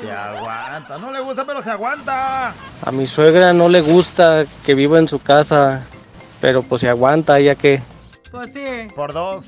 Se 0.00 0.10
aguanta. 0.10 0.98
No 0.98 1.10
le 1.12 1.20
gusta, 1.20 1.44
pero 1.44 1.62
se 1.62 1.70
aguanta. 1.70 2.52
A 2.84 2.90
mi 2.90 3.06
suegra 3.06 3.52
no 3.52 3.68
le 3.68 3.80
gusta 3.80 4.44
que 4.64 4.74
viva 4.74 4.98
en 4.98 5.06
su 5.08 5.20
casa, 5.22 5.82
pero 6.40 6.62
pues 6.62 6.80
se 6.80 6.88
aguanta 6.88 7.38
ya 7.40 7.54
que... 7.54 7.80
Pues 8.30 8.52
sí. 8.52 8.66
Por 8.96 9.12
dos. 9.12 9.44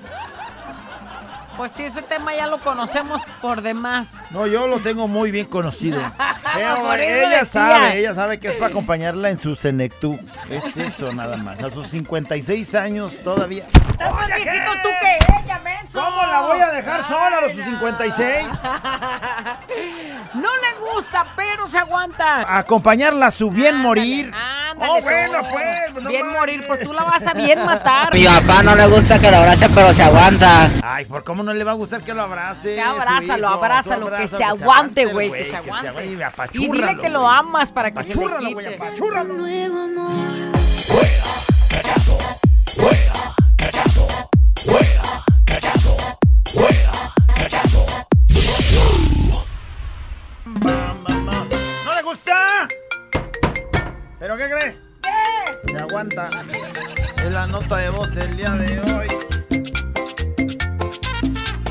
Pues 1.57 1.73
sí, 1.77 1.85
ese 1.85 2.03
tema 2.03 2.35
ya 2.35 2.47
lo 2.47 2.59
conocemos 2.59 3.23
por 3.41 3.63
demás. 3.63 4.09
No, 4.31 4.47
yo 4.47 4.67
lo 4.67 4.81
tengo 4.81 5.07
muy 5.09 5.31
bien 5.31 5.47
conocido. 5.47 6.01
Pero 6.55 6.77
Por 6.83 6.99
eso 7.01 7.27
ella 7.27 7.39
decía. 7.41 7.45
sabe, 7.47 7.99
ella 7.99 8.15
sabe 8.15 8.41
que 8.41 8.49
es 8.49 8.55
para 8.57 8.69
acompañarla 8.71 9.31
en 9.31 9.39
su 9.39 9.55
Senectú. 9.55 10.19
Es 10.51 10.77
eso 10.77 11.13
nada 11.13 11.37
más. 11.37 11.63
A 11.63 11.71
sus 11.71 11.89
56 11.89 12.75
años 12.75 13.13
todavía. 13.23 13.65
Estás 13.91 14.13
más 14.15 14.27
viejito 14.27 14.73
tú 14.83 14.89
que 15.01 15.43
ella, 15.45 15.61
menso. 15.63 16.01
¿Cómo 16.03 16.23
la 16.27 16.41
voy 16.41 16.61
a 16.61 16.71
dejar 16.71 17.05
sola 17.07 17.39
a 17.39 17.41
los 17.43 17.53
56? 17.53 18.47
No 20.35 20.49
le 20.57 20.93
gusta, 20.93 21.25
pero 21.37 21.67
se 21.69 21.79
aguanta. 21.79 22.59
Acompañarla 22.59 23.27
a 23.27 23.31
su 23.31 23.51
bien 23.51 23.77
morir. 23.79 24.33
Ándale, 24.35 24.91
Oh, 24.93 25.01
bueno, 25.01 25.39
pues, 25.53 26.03
no 26.03 26.11
bien 26.11 26.29
morir, 26.33 26.65
pues 26.67 26.81
tú 26.81 26.93
la 26.93 27.05
vas 27.05 27.25
a 27.25 27.33
bien 27.33 27.65
matar. 27.65 28.13
Mi 28.13 28.25
papá 28.25 28.65
no 28.65 28.75
le 28.75 28.87
gusta 28.89 29.21
que 29.21 29.31
lo 29.31 29.37
abrace, 29.37 29.69
pero 29.73 29.93
se 29.93 30.03
aguanta. 30.03 30.67
Ay, 30.83 31.05
¿por 31.05 31.23
cómo 31.23 31.44
no 31.45 31.55
le 31.55 31.65
va 31.65 31.73
a 31.73 31.75
gustar 31.75 32.03
que 32.03 32.15
lo 32.15 32.23
abrace? 32.23 32.77
Su 32.77 32.83
abrázalo, 32.83 33.47
hijo? 33.49 33.55
abrázalo, 33.55 34.11
que 34.17 34.29
se 34.29 34.45
aguante, 34.45 35.07
güey, 35.07 35.31
que 35.31 35.45
se 35.45 35.57
aguante. 35.57 36.07
Y 36.55 36.71
dile 36.71 36.97
que 37.01 37.11
lo 37.11 37.29
amas 37.29 37.71
para 37.73 37.91
que 37.91 38.03
se 38.03 38.09
le 38.09 38.15
Apachúrralo, 38.15 38.53
güey, 38.53 38.67
quite. 38.67 38.83
apachúrralo. 38.83 39.35
¿No 39.35 40.54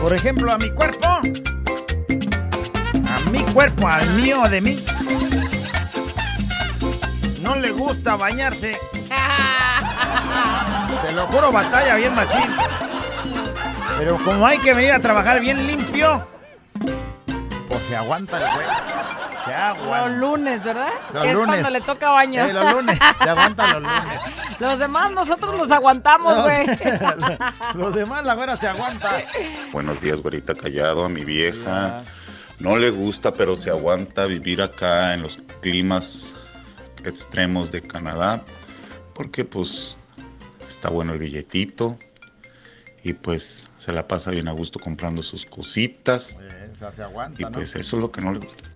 Por 0.04 0.14
ejemplo, 0.14 0.52
a 0.52 0.58
mi 0.58 0.70
cuerpo. 0.70 1.08
A 1.08 1.22
mi 3.32 3.42
cuerpo, 3.54 3.88
al 3.88 4.06
mío 4.10 4.44
de 4.50 4.60
mí. 4.60 4.86
No 7.40 7.56
le 7.56 7.72
gusta 7.72 8.18
bañarse. 8.18 8.78
Te 11.08 11.12
lo 11.14 11.26
juro, 11.28 11.54
batalla 11.54 11.96
bien 11.96 12.14
machín. 12.14 12.54
Pero 13.98 14.18
como 14.18 14.46
hay 14.46 14.58
que 14.58 14.74
venir 14.74 14.92
a 14.92 15.00
trabajar 15.00 15.40
bien 15.40 15.66
limpio, 15.66 16.28
pues 17.70 17.82
se 17.84 17.96
aguanta 17.96 18.40
el 18.40 18.54
güey. 18.56 18.68
Se 19.46 19.54
aguanta. 19.54 20.02
Los 20.02 20.18
lunes, 20.18 20.64
¿verdad? 20.66 20.90
Los 21.14 21.24
que 21.24 21.30
es 21.30 21.34
lunes. 21.34 21.48
cuando 21.48 21.70
le 21.70 21.80
toca 21.80 22.10
baño. 22.10 22.46
Eh, 22.46 22.52
los 22.52 22.74
lunes. 22.74 23.00
Se 23.24 23.30
aguanta 23.30 23.68
los 23.68 23.82
lunes. 23.82 24.04
Los 24.64 24.80
demás 24.80 25.12
nosotros 25.12 25.54
nos 25.58 25.70
aguantamos, 25.70 26.42
güey. 26.42 26.66
Los 27.76 27.94
demás, 27.94 28.24
la 28.24 28.34
güera 28.34 28.56
se 28.56 28.68
aguanta. 28.68 29.22
Buenos 29.74 30.00
días, 30.00 30.22
güerita 30.22 30.56
callado, 30.56 31.04
a 31.04 31.10
mi 31.10 31.26
vieja. 31.26 32.04
No 32.60 32.78
le 32.78 32.90
gusta, 32.90 33.34
pero 33.34 33.58
se 33.58 33.70
aguanta 33.70 34.26
vivir 34.26 34.62
acá 34.62 35.14
en 35.14 35.24
los 35.24 35.40
climas 35.62 36.34
extremos 37.04 37.72
de 37.72 37.82
Canadá, 37.82 38.42
porque 39.14 39.44
pues 39.44 39.98
está 40.70 40.90
bueno 40.90 41.12
el 41.12 41.20
billetito 41.20 41.98
y 43.04 43.12
pues 43.12 43.66
se 43.80 43.92
la 43.92 44.08
pasa 44.08 44.32
bien 44.32 44.48
a 44.48 44.54
gusto 44.54 44.80
comprando 44.80 45.22
sus 45.22 45.46
cositas 45.46 46.38
Esa 46.72 46.90
se 46.94 47.04
aguanta, 47.04 47.42
y 47.42 47.44
¿no? 47.44 47.52
pues 47.52 47.76
eso 47.76 47.98
es 47.98 48.02
lo 48.02 48.12
que 48.14 48.22
no 48.22 48.32
le 48.32 48.40
gusta. 48.40 48.70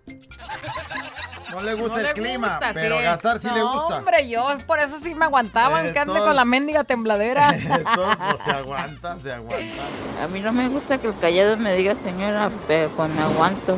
No 1.52 1.62
le 1.62 1.74
gusta 1.76 1.94
No 1.96 2.00
el 2.00 2.06
le 2.08 2.14
clima, 2.14 2.48
gusta, 2.50 2.72
pero 2.74 2.98
sí. 2.98 3.04
gastar 3.04 3.40
sí 3.40 3.48
le 3.54 3.60
No, 3.60 3.74
gusta. 3.74 3.98
hombre, 3.98 4.30
yo 4.30 4.48
por 4.66 4.80
eso 4.80 5.00
sí 5.00 5.16
me 5.16 5.26
aguantaba, 5.26 5.80
Eh, 5.80 5.84
aunque 5.86 6.00
ande 6.00 6.14
con 6.20 6.36
la 6.36 6.46
mendiga 6.46 6.84
tembladera. 6.84 7.54
Todo 7.96 8.18
pues, 8.18 8.44
se 8.44 8.52
aguanta, 8.52 9.18
se 9.24 9.34
aguanta. 9.34 9.84
A 10.24 10.28
mí 10.28 10.40
no 10.42 10.52
me 10.52 10.68
gusta 10.68 10.98
que 10.98 11.08
el 11.08 11.18
callado 11.18 11.58
me 11.58 11.74
diga 11.76 11.96
señora, 12.04 12.50
pero 12.68 12.90
pues 12.90 13.10
me 13.10 13.22
aguanto. 13.22 13.78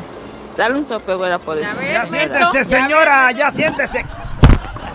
Dale 0.56 0.74
un 0.74 0.88
sope, 0.88 1.14
güera, 1.14 1.38
por 1.38 1.56
eso. 1.58 1.68
Ya 1.80 2.06
siéntese, 2.06 2.64
señora, 2.64 3.30
ya 3.32 3.50
siéntese. 3.52 4.04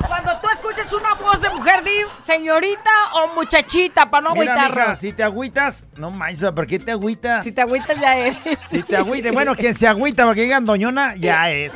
Cuando 0.08 0.38
tú 0.40 0.48
escuches 0.50 0.92
una 0.92 1.14
voz 1.16 1.40
de 1.42 1.50
mujer, 1.50 1.84
di 1.84 1.92
señorita 2.22 2.90
o 3.14 3.34
muchachita, 3.36 4.10
para 4.10 4.24
no 4.24 4.30
agüitarnos. 4.32 5.00
si 5.00 5.14
te 5.14 5.24
agüitas, 5.24 5.86
no 5.98 6.12
manches, 6.12 6.52
¿por 6.52 6.68
qué 6.68 6.78
te 6.80 6.92
agüitas? 6.92 7.44
Si 7.44 7.52
te 7.52 7.62
agüitas 7.62 8.00
ya 8.00 8.16
eres. 8.18 8.38
Si 8.70 8.84
te 8.84 8.96
agüitas, 8.98 9.32
bueno, 9.34 9.56
quien 9.56 9.76
se 9.76 9.88
agüita 9.88 10.26
porque 10.26 10.42
digan 10.42 10.66
doñona, 10.66 11.16
ya 11.16 11.50
es. 11.52 11.72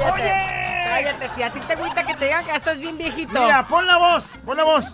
Cállate. 0.00 0.32
Cállate, 0.88 1.30
si 1.34 1.42
a 1.42 1.50
ti 1.50 1.60
te 1.60 1.72
agüita 1.74 2.04
que 2.04 2.14
te 2.14 2.24
digan 2.26 2.44
que 2.44 2.50
ya 2.50 2.56
estás 2.56 2.78
bien 2.78 2.98
viejito. 2.98 3.40
Mira, 3.40 3.66
pon 3.66 3.86
la 3.86 3.96
voz, 3.96 4.24
pon 4.44 4.56
la 4.56 4.64
voz. 4.64 4.84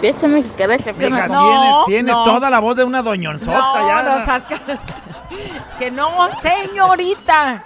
Fiesta 0.00 0.28
mexicana 0.28 0.76
me 0.84 0.92
Mija, 0.92 0.92
tienes, 0.98 1.28
No, 1.30 1.84
tienes 1.86 2.14
no. 2.14 2.24
toda 2.24 2.50
la 2.50 2.58
voz 2.58 2.76
de 2.76 2.84
una 2.84 3.02
doñonzota 3.02 3.80
no, 3.80 3.88
ya. 3.88 4.02
no 4.02 4.78
Que 5.78 5.90
no, 5.90 6.28
señorita. 6.40 7.64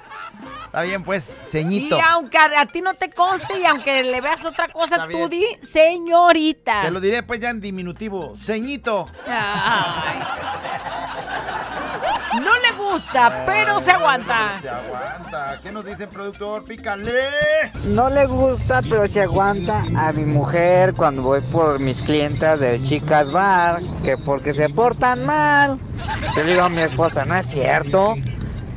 Está 0.67 0.83
bien, 0.83 1.03
pues, 1.03 1.25
ceñito. 1.43 1.99
Y 1.99 2.01
aunque 2.01 2.39
a, 2.39 2.61
a 2.61 2.67
ti 2.67 2.81
no 2.81 2.95
te 2.95 3.11
conste 3.11 3.59
y 3.59 3.67
aunque 3.67 4.05
le 4.05 4.21
veas 4.21 4.45
otra 4.45 4.69
cosa, 4.69 4.95
Está 4.97 5.09
tú 5.09 5.29
bien. 5.29 5.29
di 5.29 5.67
señorita. 5.67 6.83
Te 6.83 6.91
lo 6.93 7.01
diré 7.01 7.25
pues 7.25 7.41
ya 7.41 7.51
en 7.51 7.61
diminutivo. 7.61 8.35
Ceñito. 8.37 9.09
Ay. 9.27 10.21
No 12.35 12.55
le 12.61 12.73
gusta, 12.79 13.43
pero 13.45 13.81
se 13.81 13.91
aguanta. 13.91 14.61
Se 14.63 14.69
aguanta. 14.69 15.59
¿Qué 15.63 15.73
nos 15.73 15.85
dice 15.85 16.05
el 16.05 16.09
productor? 16.11 16.65
Pícale. 16.65 17.13
No 17.87 18.09
le 18.09 18.27
gusta, 18.27 18.83
pero 18.89 19.09
se 19.09 19.23
aguanta 19.23 19.85
a 19.97 20.13
mi 20.13 20.25
mujer 20.25 20.95
cuando 20.95 21.23
voy 21.23 21.41
por 21.41 21.81
mis 21.81 22.01
clientas 22.03 22.61
de 22.61 22.81
Chicas 22.85 23.31
Bar, 23.33 23.81
que 24.05 24.17
porque 24.17 24.55
se 24.55 24.69
portan 24.69 25.27
mal. 25.27 25.79
Yo 26.37 26.45
le 26.45 26.53
digo 26.53 26.63
a 26.63 26.69
mi 26.69 26.83
esposa, 26.83 27.25
no 27.25 27.37
es 27.37 27.47
cierto. 27.47 28.15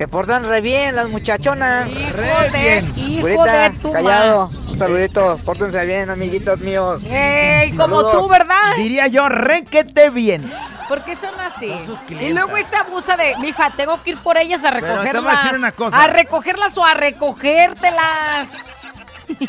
Se 0.04 0.10
portan 0.10 0.46
re 0.46 0.60
bien 0.60 0.98
las 0.98 1.08
muchachonas. 1.08 1.90
Re 2.12 2.50
bien. 2.52 2.94
hijo 2.98 3.22
Güerita, 3.22 3.70
de 3.70 3.80
tu 3.80 3.90
callado. 3.90 4.50
Un 4.68 4.78
saludito. 4.78 5.40
Pórtense 5.46 5.86
bien, 5.86 6.10
amiguitos 6.10 6.60
míos. 6.60 7.02
Ey, 7.10 7.72
como 7.78 8.12
tú, 8.12 8.28
¿verdad? 8.28 8.76
Diría 8.76 9.08
yo, 9.08 9.30
requete 9.30 10.10
bien. 10.10 10.52
¿Por 10.90 11.06
qué 11.06 11.16
son 11.16 11.40
así? 11.40 11.72
y 12.20 12.34
luego 12.34 12.58
esta 12.58 12.82
abusa 12.82 13.16
de, 13.16 13.38
mija, 13.38 13.72
tengo 13.78 14.04
que 14.04 14.10
ir 14.10 14.18
por 14.18 14.36
ellas 14.38 14.66
a 14.66 14.72
Pero 14.74 14.88
te 14.88 14.92
voy 14.92 14.98
a 14.98 15.04
recogerlas. 15.04 15.44
decir 15.46 15.58
una 15.58 15.72
cosa. 15.72 15.98
A 16.02 16.08
recogerlas 16.08 16.78
o 16.78 16.84
a 16.84 16.94
recogértelas. 16.96 18.50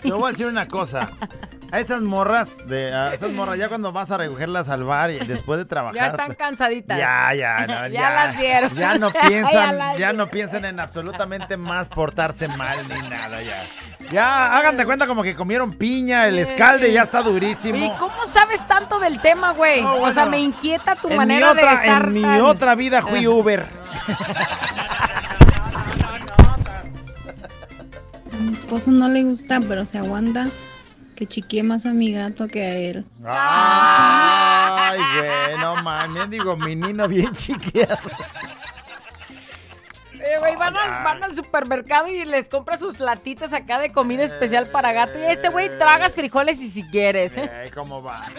Te 0.03 0.13
voy 0.13 0.29
a 0.29 0.31
decir 0.31 0.47
una 0.47 0.69
cosa. 0.69 1.11
A 1.75 1.81
esas 1.81 2.03
morras, 2.03 2.49
de, 2.67 2.95
a 2.95 3.13
esas 3.15 3.33
morras, 3.33 3.59
ya 3.59 3.69
cuando 3.69 3.91
vas 3.91 4.09
a 4.13 4.17
recogerlas 4.17 4.69
al 4.69 4.85
bar 4.85 5.11
y 5.11 5.19
después 5.19 5.59
de 5.59 5.65
trabajar. 5.65 5.97
Ya 5.97 6.07
están 6.07 6.33
cansaditas. 6.35 6.97
Ya, 6.97 7.35
ya, 7.35 7.67
no, 7.67 7.89
Ya 7.89 8.01
ya, 8.01 8.11
las 8.11 8.39
vieron. 8.39 8.75
Ya 8.77 8.97
no 8.97 9.11
piensan, 9.29 9.99
ya, 9.99 10.13
no 10.13 10.29
piensan 10.29 10.65
en 10.67 10.79
absolutamente 10.79 11.57
más 11.57 11.89
portarse 11.89 12.47
mal 12.47 12.79
ni 12.89 13.09
nada 13.09 13.43
ya. 13.43 13.67
Ya, 14.13 14.57
hagan 14.57 14.77
de 14.77 14.85
cuenta 14.85 15.09
como 15.09 15.25
que 15.25 15.35
comieron 15.35 15.73
piña, 15.73 16.29
el 16.29 16.39
escalde 16.39 16.93
ya 16.93 17.03
está 17.03 17.23
durísimo. 17.23 17.85
¿Y 17.85 17.91
cómo 17.99 18.25
sabes 18.29 18.65
tanto 18.69 19.01
del 19.01 19.19
tema, 19.19 19.51
güey? 19.51 19.83
No, 19.83 19.97
O 19.97 20.13
sea, 20.13 20.27
me 20.27 20.39
inquieta 20.39 20.95
tu 20.95 21.11
manera 21.11 21.51
otra, 21.51 21.71
de 21.71 21.75
estar 21.75 22.05
en 22.05 22.13
mi 22.13 22.23
tan- 22.23 22.41
otra 22.43 22.75
vida 22.77 23.03
fui. 23.03 23.27
Uber. 23.27 23.67
A 28.33 28.37
mi 28.37 28.53
esposo 28.53 28.93
no 28.93 29.09
le 29.09 29.25
gusta, 29.25 29.61
pero 29.67 29.85
se 29.85 29.99
aguanta 29.99 30.47
que 31.15 31.27
chiquee 31.27 31.63
más 31.63 31.87
a 31.87 31.93
mi 31.93 32.13
gato 32.13 32.49
que 32.49 32.63
a 32.63 32.75
él. 32.75 33.05
Ay, 33.25 34.99
güey, 34.99 35.59
no 35.59 35.77
mames, 35.77 36.31
digo, 36.31 36.57
mi 36.57 36.75
nino 36.77 37.09
bien 37.09 37.35
chiqueado. 37.35 37.99
Eh, 40.27 40.39
güey, 40.39 40.57
van, 40.57 40.75
al, 40.77 41.05
van 41.05 41.23
al 41.23 41.35
supermercado 41.35 42.09
y 42.09 42.25
les 42.25 42.49
compra 42.49 42.79
sus 42.79 42.99
latitas 42.99 43.53
acá 43.53 43.79
de 43.79 43.93
comida 43.93 44.25
especial 44.25 44.67
para 44.67 44.93
gato. 44.93 45.19
Y 45.19 45.25
este 45.25 45.51
güey 45.51 45.69
tragas 45.79 46.15
frijoles 46.15 46.61
y 46.61 46.69
si 46.69 46.83
quieres. 46.83 47.37
¿eh? 47.37 47.51
Ey, 47.65 47.71
¿Cómo 47.71 48.03
va? 48.03 48.23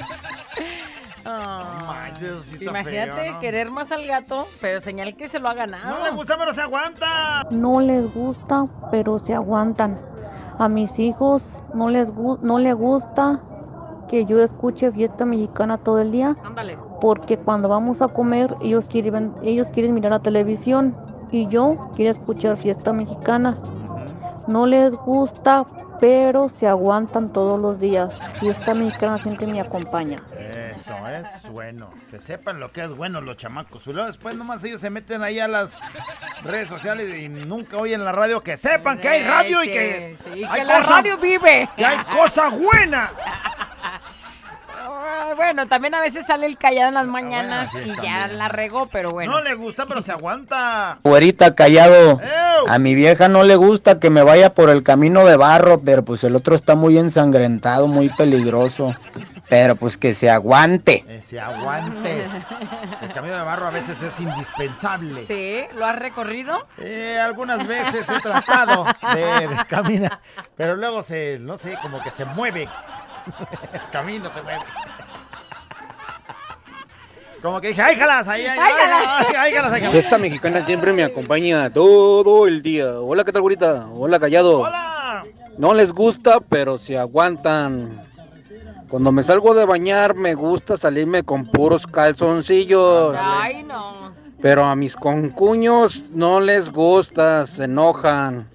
Ah, 1.28 1.80
manches, 1.88 2.44
sí 2.44 2.54
está 2.54 2.66
Imagínate 2.66 3.20
feo, 3.24 3.34
¿no? 3.34 3.40
querer 3.40 3.72
más 3.72 3.92
al 3.92 4.06
gato, 4.06 4.48
pero 4.62 4.80
señal 4.80 5.16
que 5.16 5.28
se 5.28 5.40
lo 5.40 5.50
ha 5.50 5.56
ganado. 5.56 5.98
No 5.98 6.06
le 6.06 6.12
gusta, 6.12 6.38
pero 6.38 6.54
se 6.54 6.62
aguanta. 6.62 7.48
No 7.50 7.80
les 7.80 8.14
gusta, 8.14 8.68
pero 8.92 9.18
se 9.26 9.34
aguantan. 9.34 10.00
A 10.60 10.70
mis 10.70 11.00
hijos 11.00 11.42
no 11.76 11.90
les 11.90 12.08
gu- 12.10 12.40
no 12.42 12.58
les 12.60 12.74
gusta 12.76 13.40
que 14.08 14.26
yo 14.26 14.42
escuche 14.42 14.92
fiesta 14.92 15.26
mexicana 15.26 15.78
todo 15.78 16.00
el 16.00 16.12
día, 16.12 16.36
Ándale. 16.44 16.78
porque 17.02 17.38
cuando 17.38 17.68
vamos 17.70 18.02
a 18.02 18.08
comer 18.08 18.56
ellos 18.62 18.86
quieren 18.86 19.34
ellos 19.44 19.68
quieren 19.74 19.94
mirar 19.94 20.12
la 20.12 20.20
televisión 20.20 20.96
y 21.32 21.48
yo 21.48 21.92
quiero 21.96 22.12
escuchar 22.12 22.58
fiesta 22.58 22.94
mexicana. 22.94 23.58
No 24.48 24.68
les 24.68 24.94
gusta, 24.96 25.66
pero 26.00 26.50
se 26.60 26.68
aguantan 26.68 27.30
todos 27.30 27.60
los 27.60 27.80
días. 27.80 28.12
Fiesta 28.40 28.74
mexicana 28.76 29.18
siempre 29.20 29.48
me 29.48 29.60
acompaña. 29.60 30.18
Eso 30.88 31.28
es 31.48 31.50
bueno. 31.52 31.90
Que 32.12 32.20
sepan 32.20 32.60
lo 32.60 32.72
que 32.72 32.82
es 32.82 32.90
bueno 32.90 33.22
los 33.22 33.38
chamacos. 33.38 33.82
Y 33.88 33.92
luego 33.94 34.08
después 34.08 34.36
nomás 34.36 34.64
ellos 34.64 34.82
se 34.82 34.90
meten 34.90 35.24
ahí 35.24 35.40
a 35.40 35.48
las 35.48 35.70
redes 36.44 36.68
sociales 36.70 37.16
y 37.18 37.28
nunca 37.30 37.78
oyen 37.78 38.04
la 38.04 38.12
radio. 38.12 38.42
Que 38.42 38.58
sepan 38.58 39.00
que 39.00 39.08
hay 39.08 39.24
radio 39.24 39.64
y 39.64 39.68
que, 39.68 40.18
Sí, 40.34 40.44
hay 40.44 40.62
que 40.62 40.66
la 40.66 40.78
cosa- 40.80 40.90
radio 40.90 41.18
vive. 41.18 41.70
que 41.76 41.86
hay 41.86 41.98
cosa 42.06 42.50
buena. 42.50 43.12
Ah, 44.88 45.34
Bueno, 45.36 45.68
también 45.68 45.94
a 45.96 46.02
veces 46.02 46.26
sale 46.28 46.46
el 46.46 46.58
callado 46.58 46.90
en 46.90 46.94
las 46.94 47.08
mañanas 47.08 47.70
sí, 47.72 47.80
y 47.80 47.88
ya 47.88 47.96
también. 47.96 48.38
la 48.38 48.48
regó, 48.48 48.88
pero 48.88 49.10
bueno. 49.12 49.32
No 49.34 49.42
le 49.42 49.54
gusta, 49.56 49.86
pero 49.88 50.02
se 50.02 50.12
aguanta. 50.12 51.00
Güerita 51.04 51.56
callado. 51.56 52.20
A 52.68 52.78
mi 52.80 52.94
vieja 52.96 53.28
no 53.28 53.44
le 53.44 53.56
gusta 53.56 54.00
que 54.00 54.10
me 54.10 54.22
vaya 54.24 54.54
por 54.54 54.70
el 54.70 54.84
camino 54.84 55.26
de 55.26 55.36
barro, 55.36 55.82
pero 55.82 56.06
pues 56.06 56.24
el 56.24 56.36
otro 56.36 56.56
está 56.56 56.76
muy 56.76 56.98
ensangrentado, 56.98 57.88
muy 57.88 58.10
peligroso. 58.10 58.96
Pero 59.48 59.76
pues 59.76 59.98
que 59.98 60.14
se 60.14 60.30
aguante. 60.30 61.04
Que 61.06 61.22
se 61.22 61.40
aguante. 61.40 62.26
El 63.02 63.14
camino 63.14 63.38
de 63.38 63.44
barro 63.44 63.68
a 63.68 63.72
veces 63.72 64.02
es 64.02 64.20
indispensable. 64.20 65.26
Sí, 65.26 65.62
¿lo 65.76 65.86
has 65.86 65.98
recorrido? 65.98 66.68
Eh, 66.80 67.20
algunas 67.22 67.66
veces 67.68 68.08
he 68.10 68.20
tratado 68.22 68.86
de, 69.14 69.48
de 69.48 69.66
caminar, 69.68 70.20
pero 70.56 70.76
luego 70.76 71.04
se, 71.04 71.38
no 71.40 71.58
sé, 71.58 71.78
como 71.82 72.02
que 72.02 72.10
se 72.10 72.26
mueve. 72.26 72.68
El 73.74 73.90
camino 73.92 74.32
se 74.34 74.42
mueve. 74.42 74.62
Como 77.42 77.62
que 77.62 77.68
dije, 77.68 77.82
¡ay, 77.84 77.96
jalas! 77.96 78.28
¡Ahí, 78.28 78.44
ahí, 78.44 78.58
¡Ay, 78.60 78.74
ay, 78.76 79.26
ay, 79.38 79.54
jalas, 79.54 79.72
ay, 79.72 79.80
jalas! 79.82 79.92
Fiesta 79.92 80.18
mexicana 80.18 80.66
siempre 80.66 80.92
me 80.94 81.04
acompaña 81.04 81.70
todo 81.70 82.48
el 82.48 82.64
día. 82.64 83.00
Hola, 83.00 83.24
¿qué 83.24 83.32
tal, 83.32 83.44
güerita? 83.44 83.86
Hola, 83.94 84.20
callado. 84.20 84.62
¡Hola! 84.62 85.24
No 85.56 85.76
les 85.76 85.92
gusta, 85.92 86.40
pero 86.40 86.80
se 86.80 86.98
aguantan. 86.98 88.02
Cuando 88.96 89.12
me 89.12 89.24
salgo 89.24 89.54
de 89.54 89.66
bañar, 89.66 90.16
me 90.16 90.36
gusta 90.36 90.78
salirme 90.78 91.24
con 91.24 91.46
puros 91.46 91.86
calzoncillos. 91.86 93.14
Ay, 93.20 93.62
no. 93.64 94.14
Pero 94.42 94.64
a 94.64 94.74
mis 94.78 94.96
concuños 94.96 96.02
no 96.14 96.40
les 96.40 96.72
gusta, 96.72 97.46
se 97.46 97.66
enojan. 97.66 98.48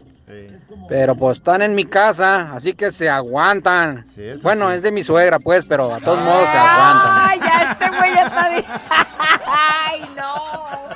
Pero 0.89 1.15
pues 1.15 1.37
están 1.37 1.61
en 1.61 1.75
mi 1.75 1.85
casa, 1.85 2.55
así 2.55 2.73
que 2.73 2.91
se 2.91 3.11
aguantan. 3.11 4.07
bueno, 4.43 4.71
es 4.71 4.81
de 4.81 4.91
mi 4.91 5.03
suegra, 5.03 5.39
pues, 5.41 5.67
pero 5.67 5.93
a 5.93 6.01
todos 6.01 6.19
modos 6.21 6.49
se 6.51 6.57
aguantan. 6.57 7.19
Ay, 7.19 7.41
ya 7.41 7.73
este 7.73 7.99
güey 7.99 8.15
ya 8.15 8.21
está 8.23 8.49
de... 8.49 8.65
Ay, 9.47 10.11
no. 10.17 10.90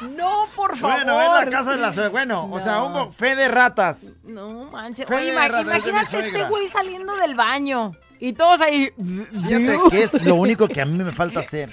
No, 0.00 0.46
por 0.56 0.76
favor. 0.76 0.96
Bueno, 0.96 1.20
es 1.20 1.44
la 1.44 1.50
casa 1.50 1.72
de 1.72 1.78
la 1.78 1.92
suegra. 1.92 2.10
Bueno, 2.10 2.48
o 2.50 2.60
sea, 2.60 2.82
un 2.82 3.12
fe 3.12 3.36
de 3.36 3.48
ratas. 3.48 4.16
No 4.24 4.64
manches. 4.70 5.06
Fe 5.06 5.14
Oye, 5.14 5.34
ratas, 5.34 5.62
imagínate 5.62 6.18
este 6.26 6.44
güey 6.44 6.68
saliendo 6.68 7.16
del 7.16 7.34
baño 7.34 7.92
y 8.18 8.32
todos 8.32 8.60
ahí. 8.60 8.90
Fíjate 8.96 9.78
que 9.90 10.02
es 10.04 10.24
lo 10.24 10.36
único 10.36 10.68
que 10.68 10.80
a 10.80 10.86
mí 10.86 10.96
me 11.02 11.12
falta 11.12 11.40
hacer. 11.40 11.70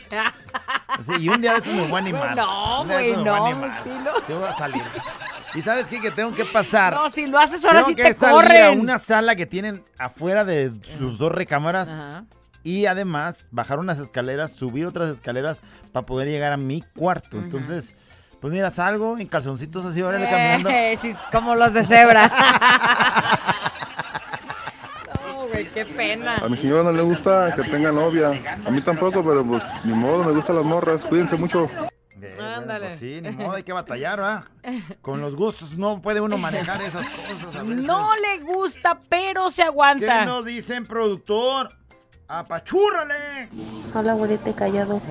Sí, 1.05 1.13
y 1.19 1.29
un 1.29 1.41
día 1.41 1.51
de 1.51 1.57
estos 1.57 1.73
me 1.73 1.83
voy 1.83 1.93
a 1.93 1.97
animar. 1.97 2.35
No, 2.35 2.85
güey, 2.85 3.15
no. 3.17 3.53
sí, 3.83 3.89
no. 4.03 4.13
Te 4.25 4.33
voy 4.33 4.43
a 4.47 4.55
salir. 4.55 4.81
¿Y 5.53 5.61
sabes 5.61 5.85
qué? 5.87 6.01
Que 6.01 6.11
tengo 6.11 6.33
que 6.33 6.45
pasar. 6.45 6.93
No, 6.93 7.09
si 7.09 7.27
lo 7.27 7.39
haces 7.39 7.63
ahora 7.63 7.79
tengo 7.79 7.89
sí 7.89 7.95
que 7.95 8.03
te 8.03 8.13
salir 8.13 8.35
corren. 8.35 8.65
a 8.65 8.71
una 8.71 8.99
sala 8.99 9.35
que 9.35 9.45
tienen 9.45 9.83
afuera 9.97 10.43
de 10.43 10.73
sus 10.97 11.17
dos 11.17 11.31
recámaras. 11.31 11.89
Y 12.63 12.85
además 12.85 13.45
bajar 13.51 13.79
unas 13.79 13.97
escaleras, 13.97 14.51
subir 14.51 14.85
otras 14.85 15.09
escaleras 15.09 15.61
para 15.93 16.05
poder 16.05 16.27
llegar 16.27 16.51
a 16.51 16.57
mi 16.57 16.81
cuarto. 16.81 17.37
Entonces, 17.37 17.95
pues 18.39 18.53
mira, 18.53 18.69
salgo 18.69 19.17
en 19.17 19.27
calzoncitos 19.27 19.85
así, 19.85 20.01
órale, 20.01 20.29
caminando. 20.29 20.69
Eh, 20.69 20.97
sí, 21.01 21.15
como 21.31 21.55
los 21.55 21.73
de 21.73 21.83
cebra. 21.83 22.27
no, 25.25 25.47
güey, 25.47 25.65
qué 25.65 25.85
pena. 25.85 26.37
A 26.37 26.47
mi 26.47 26.57
señora 26.57 26.83
no 26.83 26.91
le 26.91 27.01
gusta 27.01 27.53
que 27.55 27.63
tenga 27.63 27.91
novia. 27.91 28.31
A 28.65 28.71
mí 28.71 28.81
tampoco, 28.81 29.23
pero 29.23 29.43
pues 29.43 29.63
ni 29.85 29.93
modo, 29.93 30.23
me 30.23 30.33
gustan 30.33 30.57
las 30.57 30.65
morras. 30.65 31.03
Cuídense 31.05 31.35
mucho. 31.35 31.67
Ándale. 32.39 32.87
Pues 32.87 32.99
sí, 32.99 33.19
ni 33.21 33.31
modo, 33.31 33.53
hay 33.53 33.63
que 33.63 33.73
batallar, 33.73 34.19
¿verdad? 34.19 34.43
Con 35.01 35.21
los 35.21 35.35
gustos 35.35 35.75
no 35.75 36.01
puede 36.01 36.21
uno 36.21 36.37
manejar 36.37 36.81
esas 36.81 37.07
cosas 37.09 37.55
a 37.55 37.63
veces. 37.63 37.85
No 37.85 38.15
le 38.15 38.39
gusta, 38.39 38.99
pero 39.09 39.49
se 39.49 39.63
aguanta. 39.63 40.19
¿Qué 40.19 40.25
nos 40.25 40.45
dicen, 40.45 40.85
productor? 40.85 41.69
¡Apachúrrale! 42.27 43.49
Hola, 43.93 44.13
güerita 44.13 44.53
callado. 44.53 45.01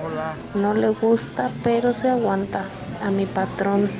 No 0.53 0.73
le 0.73 0.89
gusta, 0.89 1.49
pero 1.63 1.91
se 1.91 2.09
aguanta 2.09 2.63
a 2.99 3.11
mi 3.11 3.27
patrón. 3.27 3.93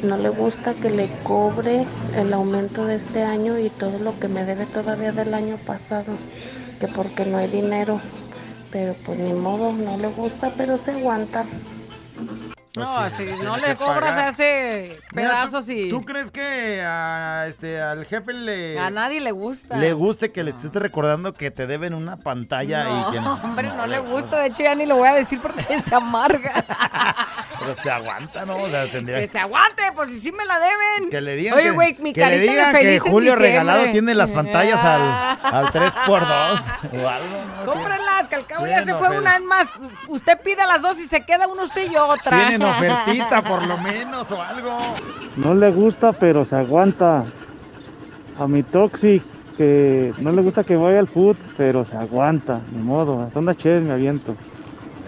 No 0.00 0.16
le 0.18 0.28
gusta 0.30 0.74
que 0.76 0.90
le 0.90 1.16
cobre 1.22 1.94
el 2.10 2.32
aumento 2.32 2.86
de 2.86 2.96
este 2.96 3.22
año 3.24 3.58
y 3.58 3.70
todo 3.70 3.98
lo 4.00 4.18
que 4.18 4.28
me 4.28 4.44
debe 4.44 4.66
todavía 4.66 5.12
del 5.12 5.34
año 5.34 5.58
pasado. 5.58 6.22
Que 6.78 6.88
porque 6.88 7.26
no 7.26 7.38
hay 7.38 7.48
dinero. 7.48 8.02
Pero 8.70 9.00
pues 9.02 9.18
ni 9.18 9.34
modo, 9.34 9.76
no 9.78 9.96
le 9.98 10.08
gusta, 10.08 10.54
pero 10.56 10.78
se 10.78 10.92
aguanta. 10.92 11.50
No, 12.74 13.10
si 13.10 13.16
tiene 13.16 13.42
no 13.42 13.58
le 13.58 13.76
cobras 13.76 14.32
hace 14.32 14.98
Mira, 15.14 15.28
pedazos 15.28 15.66
¿tú, 15.66 15.72
y 15.72 15.90
¿Tú 15.90 16.04
crees 16.06 16.30
que 16.30 16.80
a, 16.82 17.46
este, 17.46 17.78
al 17.78 18.06
jefe 18.06 18.32
le, 18.32 18.78
a 18.78 18.88
nadie 18.88 19.20
le 19.20 19.30
gusta. 19.30 19.76
le 19.76 19.92
guste 19.92 20.32
que 20.32 20.42
le 20.42 20.52
estés 20.52 20.72
recordando 20.72 21.34
que 21.34 21.50
te 21.50 21.66
deben 21.66 21.92
una 21.92 22.16
pantalla 22.16 22.84
no, 22.84 23.00
y 23.00 23.12
que 23.12 23.20
no? 23.20 23.34
hombre, 23.34 23.68
no, 23.68 23.86
le 23.86 23.98
gusta. 23.98 24.38
De 24.38 24.46
hecho, 24.46 24.62
ya 24.62 24.74
ni 24.74 24.86
lo 24.86 24.96
voy 24.96 25.08
a 25.08 25.14
decir 25.14 25.38
porque 25.42 25.62
se 25.84 25.94
amarga. 25.94 26.64
Pero 27.58 27.76
se 27.76 27.90
aguanta, 27.90 28.46
¿no? 28.46 28.56
O 28.56 28.68
sea, 28.68 28.90
tendría 28.90 29.20
que 29.20 29.26
se 29.26 29.38
aguante, 29.38 29.82
pues 29.94 30.08
si 30.08 30.18
sí 30.18 30.32
me 30.32 30.46
la 30.46 30.58
deben. 30.58 31.10
Que 31.10 31.20
le 31.20 31.36
digan 31.36 31.54
Oye, 31.54 31.64
que, 31.64 31.70
güey, 31.72 31.96
mi 32.00 32.12
que 32.14 32.26
le 32.26 32.38
digan 32.38 32.74
que 32.74 32.98
Julio. 33.00 33.36
Regalado 33.36 33.90
tiene 33.90 34.14
las 34.14 34.30
pantallas 34.30 34.82
al, 34.82 35.02
al 35.42 35.66
3x2 35.66 36.62
o 36.92 37.08
algo. 37.08 37.44
¿no? 37.58 37.64
Cómprenlas, 37.66 38.28
que 38.28 38.34
al 38.34 38.46
cabo 38.46 38.66
ya 38.66 38.82
se 38.84 38.94
fue 38.94 39.18
una 39.18 39.32
vez 39.32 39.42
más. 39.42 39.68
Usted 40.08 40.38
pide 40.40 40.66
las 40.66 40.80
dos 40.80 40.98
y 40.98 41.06
se 41.06 41.20
queda 41.22 41.46
una 41.46 41.64
usted 41.64 41.90
y 41.90 41.96
otra. 41.96 42.38
Tienen 42.38 42.61
ofertita 42.70 43.42
por 43.42 43.66
lo 43.66 43.78
menos 43.78 44.30
o 44.30 44.40
algo. 44.40 44.76
No 45.36 45.54
le 45.54 45.70
gusta, 45.70 46.12
pero 46.12 46.44
se 46.44 46.56
aguanta. 46.56 47.24
A 48.38 48.46
mi 48.48 48.62
Toxic, 48.62 49.22
que 49.56 50.14
no 50.18 50.32
le 50.32 50.40
gusta 50.42 50.64
que 50.64 50.74
vaya 50.76 50.98
al 50.98 51.06
food, 51.08 51.36
pero 51.56 51.84
se 51.84 51.96
aguanta. 51.96 52.60
Ni 52.72 52.82
modo, 52.82 53.20
hasta 53.22 53.38
una 53.38 53.54
chévere 53.54 53.80
me 53.84 53.92
aviento. 53.92 54.34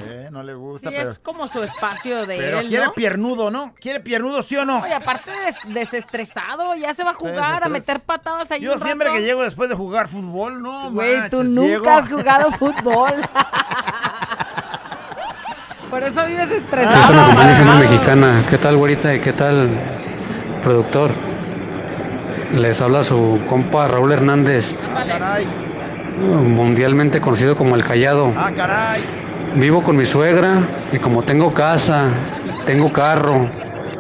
Eh, 0.07 0.29
no 0.31 0.43
le 0.43 0.53
gusta, 0.55 0.91
Sí, 0.91 0.95
pero, 0.97 1.11
es 1.11 1.19
como 1.19 1.49
su 1.49 1.63
espacio 1.63 2.27
de 2.27 2.37
pero 2.37 2.59
él, 2.61 2.69
quiere 2.69 2.85
¿no? 2.87 2.93
piernudo, 2.93 3.51
¿no? 3.51 3.73
¿Quiere 3.81 4.01
piernudo, 4.01 4.43
sí 4.43 4.57
o 4.57 4.65
no? 4.67 4.81
Oye, 4.83 4.93
aparte 4.93 5.31
des- 5.47 5.75
desestresado, 5.75 6.75
ya 6.75 6.93
se 6.93 7.03
va 7.05 7.11
a 7.13 7.15
jugar, 7.15 7.65
a 7.65 7.69
meter 7.71 8.01
patadas 8.01 8.51
ahí 8.51 8.61
Yo 8.61 8.75
un 8.75 8.81
siempre 8.81 9.07
rato. 9.09 9.19
que 9.19 9.25
llego 9.25 9.43
después 9.43 9.71
de 9.71 9.75
jugar 9.77 10.09
fútbol, 10.09 10.61
no, 10.63 10.91
Güey, 10.93 11.31
tú 11.31 11.43
nunca 11.45 11.67
llego- 11.69 11.89
has 11.91 12.09
jugado 12.09 12.51
fútbol. 12.53 13.13
Por 15.95 16.03
eso 16.03 16.27
vives 16.27 16.51
estresado. 16.51 16.97
Fiesta 16.97 17.13
mexicana, 17.13 17.63
amargado. 17.63 17.79
mexicana. 17.79 18.45
¿Qué 18.51 18.59
tal, 18.59 18.77
güerita? 18.77 19.15
¿Y 19.15 19.21
qué 19.21 19.33
tal, 19.33 19.71
productor? 20.65 21.13
Les 22.53 22.81
habla 22.83 23.05
su 23.05 23.39
compa 23.49 23.87
Raúl 23.87 24.11
Hernández, 24.11 24.75
Ah, 24.93 25.05
caray. 25.07 25.47
mundialmente 26.19 27.21
conocido 27.21 27.55
como 27.55 27.77
el 27.77 27.85
Callado. 27.85 28.35
Ah, 28.37 28.51
caray. 28.57 29.05
Vivo 29.55 29.85
con 29.85 29.95
mi 29.97 30.05
suegra 30.05 30.69
y 30.91 30.99
como 30.99 31.23
tengo 31.23 31.55
casa, 31.55 32.09
tengo 32.67 32.93
carro 32.93 33.49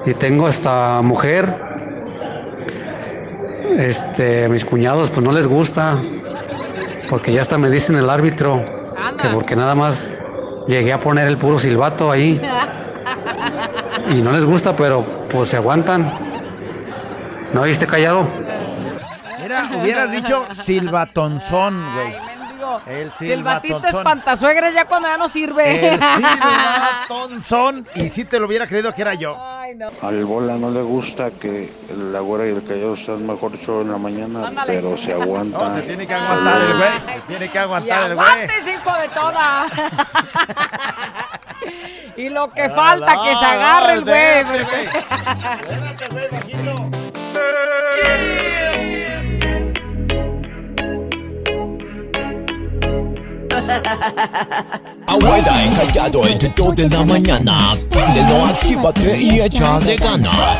y 0.05 0.15
tengo 0.15 0.49
hasta 0.49 1.01
mujer, 1.01 1.57
este, 3.79 4.47
a 4.47 4.49
mis 4.49 4.65
cuñados 4.65 5.11
pues 5.11 5.25
no 5.25 5.31
les 5.31 5.47
gusta 5.47 6.03
porque 7.09 7.33
ya 7.33 7.43
hasta 7.43 7.57
me 7.57 7.71
dicen 7.71 7.95
el 7.95 8.11
árbitro 8.11 8.65
que 9.23 9.29
porque 9.29 9.55
nada 9.55 9.77
más 9.77 10.11
llegué 10.67 10.93
a 10.93 11.01
poner 11.01 11.29
el 11.29 11.39
puro 11.39 11.59
silbato 11.59 12.11
ahí 12.11 12.41
y 14.11 14.15
no 14.23 14.33
les 14.33 14.45
gusta 14.45 14.77
pero 14.77 15.27
pues 15.31 15.51
se 15.51 15.57
aguantan. 15.57 16.13
¿No 17.53 17.63
viste 17.63 17.87
callado? 17.87 18.29
Mira, 19.41 19.71
hubieras 19.81 20.11
dicho 20.11 20.45
silbatonzón, 20.55 21.95
güey. 21.95 22.34
Mendigo, 22.87 23.03
El 23.03 23.13
Silbatito 23.19 23.75
silbatonzón. 23.77 24.01
espantasuegres 24.01 24.75
ya 24.75 24.85
cuando 24.87 25.09
ya 25.09 25.17
no 25.17 25.29
sirve. 25.29 25.89
El 25.89 26.01
silbatonzón. 26.01 27.87
Y 27.95 28.09
si 28.11 28.25
te 28.25 28.39
lo 28.41 28.47
hubiera 28.47 28.67
creído 28.67 28.93
que 28.95 29.03
era 29.03 29.15
yo. 29.15 29.37
Ay, 29.39 29.75
no. 29.75 29.89
Al 30.03 30.25
bola 30.25 30.55
no 30.57 30.71
le 30.71 30.83
gusta 30.83 31.31
que 31.31 31.71
la 31.97 32.21
güera 32.21 32.47
y 32.47 32.51
el 32.51 32.65
callado 32.67 32.97
sean 32.97 33.27
mejor 33.27 33.57
show 33.59 33.83
en 33.83 33.93
la 33.93 33.99
mañana, 33.99 34.47
Ándale. 34.49 34.75
pero 34.75 34.97
se 34.99 35.13
aguanta. 35.13 35.59
No, 35.59 35.75
se 35.77 35.83
tiene 35.83 36.07
que 36.07 36.15
aguantar 36.15 36.61
el 36.63 36.77
güey. 36.77 36.91
Se 36.91 37.21
tiene 37.27 37.49
que 37.51 37.59
Y 37.59 37.61
aguantar 37.61 38.11
el 38.11 38.15
güey. 38.17 38.29
hijo 38.75 38.93
de 38.99 39.09
toda. 39.09 39.67
y 42.17 42.29
lo 42.29 42.51
que 42.53 42.69
falta, 42.71 43.13
que 43.25 43.35
se 43.37 43.45
agarre 43.45 43.93
el 43.95 44.05
güey. 44.05 44.39
espérate, 44.41 46.07
porque- 46.11 46.35
Abuela 55.07 55.65
encallado 55.65 56.27
entre 56.27 56.49
2 56.51 56.75
de 56.75 56.89
la 56.89 57.05
mañana. 57.05 57.77
Préndelo, 57.91 58.45
actívate 58.47 59.17
y 59.21 59.41
échale 59.41 59.97
ganas. 59.97 60.59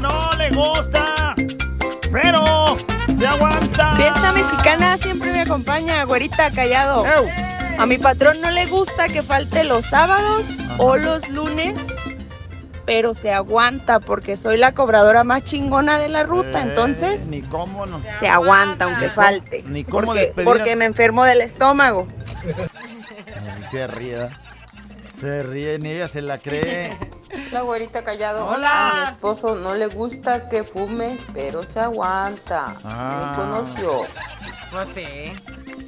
No 0.00 0.30
le 0.38 0.50
gusta, 0.50 1.34
pero 2.10 2.76
se 3.18 3.26
aguanta. 3.26 3.96
Fiesta 3.96 4.32
mexicana 4.32 4.98
siempre 4.98 5.32
me 5.32 5.40
acompaña, 5.42 6.04
güerita 6.04 6.50
callado. 6.50 7.04
A 7.78 7.86
mi 7.86 7.98
patrón 7.98 8.40
no 8.40 8.50
le 8.50 8.66
gusta 8.66 9.08
que 9.08 9.22
falte 9.22 9.64
los 9.64 9.86
sábados 9.86 10.44
o 10.78 10.96
los 10.96 11.28
lunes, 11.28 11.74
pero 12.84 13.14
se 13.14 13.32
aguanta 13.32 14.00
porque 14.00 14.36
soy 14.36 14.56
la 14.56 14.74
cobradora 14.74 15.22
más 15.24 15.44
chingona 15.44 15.98
de 15.98 16.08
la 16.08 16.24
ruta, 16.24 16.60
entonces 16.62 17.20
Eh, 17.20 17.24
Ni 17.28 17.42
cómo 17.42 17.86
no. 17.86 18.00
se 18.18 18.28
aguanta 18.28 18.86
aunque 18.86 19.10
falte. 19.10 19.62
Ni 19.68 19.84
cómo 19.84 20.06
porque, 20.06 20.20
despedir 20.22 20.48
a- 20.48 20.52
porque 20.52 20.76
me 20.76 20.84
enfermo 20.86 21.24
del 21.24 21.40
estómago. 21.40 22.08
Ay, 22.44 23.64
Se 23.70 23.86
ríe. 23.86 24.28
Se 25.20 25.42
ríe, 25.42 25.78
ni 25.78 25.90
ella 25.90 26.08
se 26.08 26.22
la 26.22 26.38
cree. 26.38 26.96
La 27.52 27.60
güerita 27.62 28.04
callado. 28.04 28.46
Hola. 28.46 28.90
A 28.90 28.94
mi 29.04 29.08
esposo 29.08 29.54
no 29.54 29.74
le 29.74 29.86
gusta 29.88 30.48
que 30.48 30.64
fume, 30.64 31.16
pero 31.34 31.62
se 31.62 31.78
aguanta. 31.80 32.74
Ah. 32.84 33.30
Me 33.30 33.42
conoció. 33.42 34.06
Pues 34.72 34.88
sí. 34.94 35.32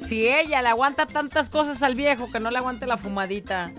Si 0.07 0.27
ella 0.27 0.61
le 0.61 0.69
aguanta 0.69 1.05
tantas 1.05 1.49
cosas 1.49 1.81
al 1.83 1.95
viejo, 1.95 2.29
que 2.31 2.39
no 2.39 2.51
le 2.51 2.57
aguante 2.57 2.85
la 2.87 2.97
fumadita. 2.97 3.71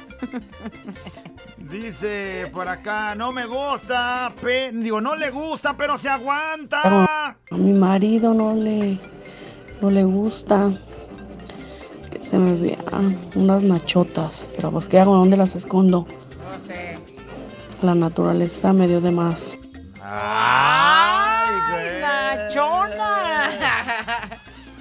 Dice 1.58 2.46
por 2.52 2.68
acá, 2.68 3.14
no 3.14 3.32
me 3.32 3.46
gusta, 3.46 4.32
pe- 4.40 4.72
digo, 4.72 5.00
no 5.00 5.14
le 5.16 5.30
gusta, 5.30 5.76
pero 5.76 5.96
se 5.98 6.08
aguanta. 6.08 6.80
A 7.04 7.36
mi 7.50 7.72
marido 7.72 8.34
no 8.34 8.54
le, 8.54 8.98
no 9.80 9.90
le 9.90 10.04
gusta 10.04 10.70
que 12.10 12.20
se 12.20 12.38
me 12.38 12.54
vean 12.54 13.18
unas 13.34 13.62
nachotas, 13.64 14.48
pero 14.56 14.70
pues 14.70 14.88
¿qué 14.88 14.98
hago? 15.00 15.14
¿Dónde 15.16 15.36
las 15.36 15.54
escondo? 15.54 16.06
No 16.08 16.66
sé. 16.66 16.98
La 17.82 17.94
naturaleza 17.94 18.72
me 18.72 18.86
dio 18.86 19.00
de 19.00 19.10
más. 19.10 19.56
¡Ay, 20.02 22.00
Nachona! 22.00 23.58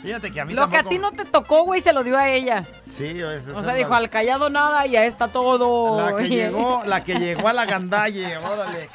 Fíjate 0.01 0.31
que 0.31 0.41
a 0.41 0.45
mí 0.45 0.53
Lo 0.53 0.69
que 0.69 0.77
a 0.77 0.83
ti 0.83 0.97
no 0.97 1.11
te 1.11 1.25
tocó, 1.25 1.63
güey, 1.63 1.79
se 1.81 1.93
lo 1.93 2.03
dio 2.03 2.17
a 2.17 2.29
ella. 2.29 2.63
Sí, 2.97 3.21
O 3.21 3.31
es 3.31 3.43
sea, 3.43 3.61
la- 3.61 3.73
dijo, 3.75 3.93
al 3.93 4.09
callado 4.09 4.49
nada 4.49 4.85
y 4.87 4.95
a 4.95 5.05
esta 5.05 5.27
todo. 5.27 5.97
La 6.11 6.17
que 6.17 6.27
llegó, 6.29 6.83
la 6.85 7.03
que 7.03 7.15
llegó 7.19 7.47
a 7.47 7.53
la 7.53 7.65
gandalle, 7.65 8.37
órale. 8.37 8.89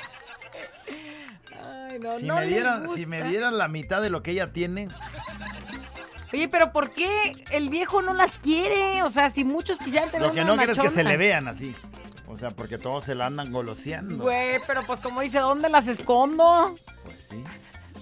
Ay, 1.65 1.99
no, 2.01 2.19
Si, 2.19 2.27
no 2.27 2.37
me 2.37 2.47
dieran, 2.47 2.89
si 2.95 3.07
me 3.07 3.23
dieran 3.23 3.57
la 3.59 3.69
mitad 3.69 4.03
de 4.03 4.11
lo 4.11 4.23
que 4.23 4.33
ella 4.33 4.53
tiene, 4.53 4.89
Oye, 6.33 6.49
pero 6.49 6.73
¿por 6.73 6.91
qué 6.91 7.33
el 7.51 7.69
viejo 7.71 8.03
no 8.03 8.13
las 8.13 8.39
quiere? 8.39 9.03
O 9.05 9.09
sea, 9.09 9.31
si 9.31 9.45
muchos 9.45 9.79
quisieran 9.79 10.11
tener 10.11 10.27
lo 10.27 10.35
que 10.35 10.41
una 10.41 10.51
no 10.51 10.57
quiero 10.57 10.73
es 10.73 10.79
que 10.79 10.91
se 10.91 11.05
le 11.05 11.17
vean 11.17 11.47
así. 11.47 11.75
O 12.27 12.37
sea, 12.37 12.51
porque 12.51 12.79
todos 12.79 13.05
se 13.05 13.15
la 13.15 13.27
andan 13.27 13.53
goloseando. 13.53 14.25
Güey, 14.25 14.61
pero 14.67 14.83
pues 14.83 14.99
como 15.01 15.21
dice, 15.21 15.39
¿dónde 15.39 15.69
las 15.69 15.87
escondo? 15.87 16.77
Sí. 17.31 17.43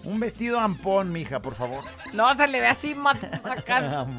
Un 0.04 0.20
vestido 0.20 0.60
ampón, 0.60 1.12
mija, 1.12 1.40
por 1.40 1.54
favor. 1.54 1.82
No, 2.12 2.34
se 2.36 2.46
le 2.46 2.60
ve 2.60 2.68
así 2.68 2.94
ma- 2.94 3.12
acá, 3.44 4.06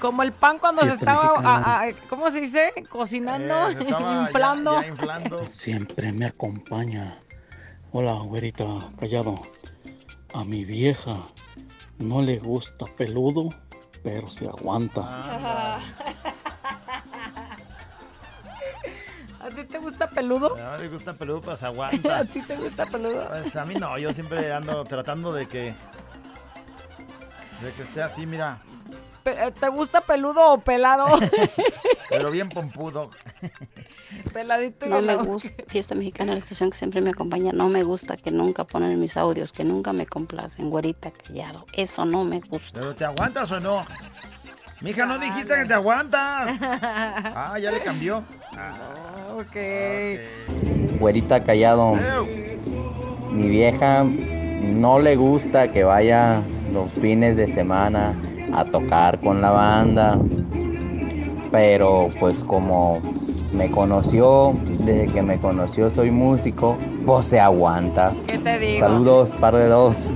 como 0.00 0.22
el 0.22 0.32
pan 0.32 0.58
cuando 0.58 0.82
se 0.82 0.90
estaba, 0.90 1.32
a- 1.42 1.82
a- 1.84 1.92
¿cómo 2.08 2.30
se 2.30 2.40
dice? 2.40 2.72
Cocinando, 2.88 3.68
Eh, 3.68 3.72
se 3.74 3.80
estaba 3.82 4.12
ya- 4.14 4.22
inflando. 4.22 4.80
ya 4.82 4.86
inflando. 4.88 5.38
Siempre 5.48 6.12
me 6.12 6.26
acompaña. 6.26 7.14
Hola, 7.92 8.12
güerita, 8.24 8.64
callado. 9.00 9.40
A 10.34 10.44
mi 10.44 10.64
vieja 10.64 11.16
no 11.98 12.20
le 12.20 12.38
gusta 12.38 12.84
peludo, 12.96 13.48
pero 14.02 14.28
se 14.28 14.46
aguanta. 14.46 15.00
Ah. 15.04 15.78
¿A 19.46 19.48
ti 19.48 19.64
te 19.64 19.78
gusta 19.78 20.08
peludo? 20.10 20.56
A 20.56 20.76
mí 20.76 20.82
me 20.84 20.88
gusta 20.88 21.12
peludo, 21.12 21.40
pero 21.44 21.56
se 21.56 21.64
¿A 21.64 21.68
aguanta. 21.68 22.24
ti 22.24 22.40
te 22.42 22.56
gusta 22.56 22.86
peludo? 22.86 23.26
Pues 23.28 23.54
a 23.56 23.64
mí 23.64 23.74
no, 23.74 23.96
yo 23.98 24.12
siempre 24.12 24.52
ando 24.52 24.84
tratando 24.84 25.32
de 25.32 25.46
que. 25.46 25.74
De 27.62 27.72
que 27.76 27.82
esté 27.82 28.02
así, 28.02 28.26
mira. 28.26 28.58
Eh, 29.24 29.52
¿Te 29.58 29.68
gusta 29.68 30.00
peludo 30.00 30.52
o 30.52 30.58
pelado? 30.58 31.06
Pero 32.08 32.30
bien 32.30 32.48
pompudo. 32.48 33.10
Peladito 34.32 34.86
y 34.86 34.88
No 34.88 35.02
me 35.02 35.16
gusta, 35.16 35.64
fiesta 35.66 35.94
mexicana, 35.96 36.32
la 36.32 36.38
estación 36.38 36.70
que 36.70 36.76
siempre 36.78 37.00
me 37.00 37.10
acompaña, 37.10 37.50
no 37.52 37.68
me 37.68 37.82
gusta 37.82 38.16
que 38.16 38.30
nunca 38.30 38.62
ponen 38.64 38.98
mis 39.00 39.16
audios, 39.16 39.50
que 39.52 39.64
nunca 39.64 39.92
me 39.92 40.06
complacen, 40.06 40.70
güerita 40.70 41.10
callado, 41.10 41.66
eso 41.72 42.04
no 42.04 42.22
me 42.22 42.38
gusta. 42.40 42.68
¿Pero 42.72 42.94
te 42.94 43.04
aguantas 43.04 43.50
o 43.50 43.58
no? 43.58 43.84
Mija, 44.80 45.06
no 45.06 45.18
dijiste 45.18 45.54
que 45.56 45.64
te 45.64 45.74
aguantas. 45.74 46.56
Ah, 46.60 47.56
ya 47.60 47.72
le 47.72 47.82
cambió. 47.82 48.22
Ok. 49.36 50.98
Güerita 50.98 51.40
callado. 51.40 51.94
Mi 53.30 53.48
vieja 53.48 54.04
no 54.04 54.98
le 54.98 55.16
gusta 55.16 55.68
que 55.68 55.84
vaya 55.84 56.42
los 56.72 56.90
fines 56.92 57.36
de 57.36 57.48
semana 57.48 58.12
a 58.52 58.64
tocar 58.64 59.20
con 59.20 59.40
la 59.40 59.50
banda. 59.50 60.18
Pero 61.50 62.08
pues 62.18 62.42
como 62.42 63.00
me 63.52 63.70
conoció, 63.70 64.54
desde 64.80 65.06
que 65.06 65.22
me 65.22 65.38
conoció 65.38 65.90
soy 65.90 66.10
músico, 66.10 66.76
pues 67.04 67.26
se 67.26 67.40
aguanta. 67.40 68.12
¿Qué 68.26 68.38
te 68.38 68.58
digo? 68.58 68.80
Saludos, 68.80 69.34
par 69.36 69.54
de 69.54 69.68
dos. 69.68 70.10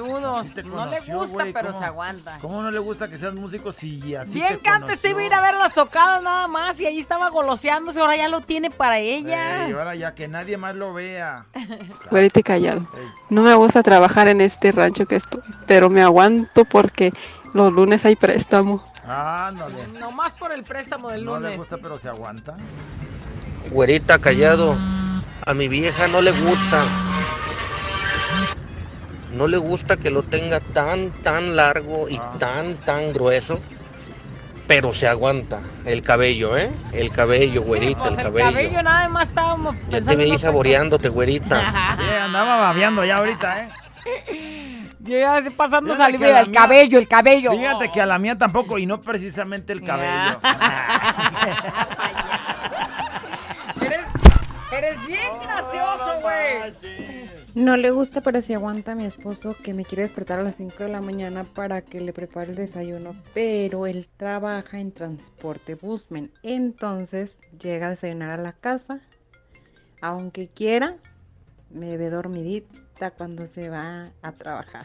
Saludos. 0.00 0.46
no 0.64 0.86
le 0.86 1.00
gusta, 1.00 1.44
pero 1.52 1.78
se 1.78 1.84
aguanta. 1.84 2.38
¿Cómo 2.40 2.62
no 2.62 2.70
le 2.70 2.78
gusta 2.78 3.08
que 3.08 3.18
seas 3.18 3.34
músico 3.34 3.72
si 3.72 4.14
así 4.14 4.32
Bien 4.32 4.54
te 4.56 4.58
que 4.60 4.68
antes 4.68 5.00
te 5.00 5.10
iba 5.10 5.20
a 5.20 5.24
ir 5.24 5.34
a 5.34 5.40
ver 5.42 5.54
las 5.54 5.74
tocadas 5.74 6.22
nada 6.22 6.48
más 6.48 6.80
y 6.80 6.86
ahí 6.86 6.98
estaba 6.98 7.28
goloseándose, 7.30 8.00
ahora 8.00 8.16
ya 8.16 8.28
lo 8.28 8.40
tiene 8.40 8.70
para 8.70 8.98
ella. 8.98 9.68
Y 9.68 9.72
ahora 9.72 9.94
ya 9.94 10.14
que 10.14 10.28
nadie 10.28 10.56
más 10.56 10.74
lo 10.74 10.92
vea. 10.94 11.44
Güerita 12.10 12.40
y 12.40 12.42
callado. 12.42 12.82
No 13.28 13.42
me 13.42 13.54
gusta 13.54 13.82
trabajar 13.82 14.28
en 14.28 14.40
este 14.40 14.72
rancho 14.72 15.06
que 15.06 15.16
estoy, 15.16 15.42
pero 15.66 15.90
me 15.90 16.02
aguanto 16.02 16.64
porque 16.64 17.12
los 17.52 17.72
lunes 17.72 18.04
hay 18.04 18.16
préstamo. 18.16 18.82
Ándale. 19.06 19.86
Nomás 19.98 20.32
por 20.34 20.52
el 20.52 20.62
préstamo 20.62 21.10
del 21.10 21.24
No 21.24 21.34
le 21.36 21.40
lunes. 21.42 21.56
gusta, 21.58 21.78
pero 21.82 21.98
se 21.98 22.08
aguanta. 22.08 22.56
Güerita 23.70 24.18
callado, 24.18 24.74
a 25.46 25.54
mi 25.54 25.68
vieja 25.68 26.08
no 26.08 26.20
le 26.22 26.30
gusta. 26.32 26.84
No 29.34 29.46
le 29.46 29.58
gusta 29.58 29.96
que 29.96 30.10
lo 30.10 30.22
tenga 30.22 30.60
tan, 30.60 31.10
tan 31.10 31.56
largo 31.56 32.08
y 32.08 32.18
tan, 32.38 32.74
tan 32.84 33.12
grueso. 33.12 33.60
Pero 34.66 34.92
se 34.94 35.08
aguanta. 35.08 35.60
El 35.84 36.02
cabello, 36.02 36.56
¿eh? 36.56 36.70
El 36.92 37.10
cabello, 37.10 37.62
güerita, 37.62 38.02
Pues 38.02 38.14
el 38.14 38.18
el 38.20 38.24
cabello. 38.26 38.50
cabello 38.50 38.82
nada 38.82 39.08
más 39.08 39.28
estábamos 39.28 39.74
Ya 39.88 40.00
te 40.00 40.14
otra 40.14 40.38
saboreándote, 40.38 41.08
güerita. 41.08 41.60
Sí, 41.98 42.04
andaba 42.04 42.56
babeando 42.56 43.04
ya 43.04 43.16
ahorita, 43.18 43.64
¿eh? 43.64 43.68
Ya 45.02 45.42
pasando 45.56 45.96
saliva, 45.96 46.40
el 46.40 46.50
mía- 46.50 46.60
cabello, 46.60 46.98
el 46.98 47.08
cabello. 47.08 47.52
Fíjate 47.52 47.90
que 47.90 48.00
a 48.02 48.06
la 48.06 48.18
mía 48.18 48.36
tampoco, 48.36 48.76
y 48.78 48.84
no 48.86 49.00
precisamente 49.00 49.72
el 49.72 49.82
cabello. 49.82 50.38
Eres, 53.80 54.00
eres 54.72 55.06
bien 55.06 55.30
gracioso, 55.42 56.20
güey. 56.20 56.58
No 56.60 56.66
le 57.54 57.90
gusta, 57.90 58.20
pero 58.20 58.40
sí 58.40 58.54
aguanta 58.54 58.92
a 58.92 58.94
mi 58.94 59.04
esposo 59.04 59.56
que 59.60 59.74
me 59.74 59.84
quiere 59.84 60.02
despertar 60.02 60.38
a 60.38 60.42
las 60.42 60.56
5 60.56 60.84
de 60.84 60.88
la 60.88 61.00
mañana 61.00 61.44
para 61.44 61.82
que 61.82 62.00
le 62.00 62.12
prepare 62.12 62.50
el 62.50 62.56
desayuno, 62.56 63.16
pero 63.34 63.86
él 63.86 64.08
trabaja 64.16 64.78
en 64.78 64.92
transporte 64.92 65.74
busmen. 65.74 66.30
Entonces 66.42 67.38
llega 67.60 67.88
a 67.88 67.90
desayunar 67.90 68.38
a 68.38 68.42
la 68.42 68.52
casa, 68.52 69.00
aunque 70.00 70.48
quiera, 70.48 70.96
me 71.70 71.96
ve 71.96 72.10
cuando 73.08 73.46
se 73.46 73.70
va 73.70 74.08
a 74.20 74.32
trabajar. 74.32 74.84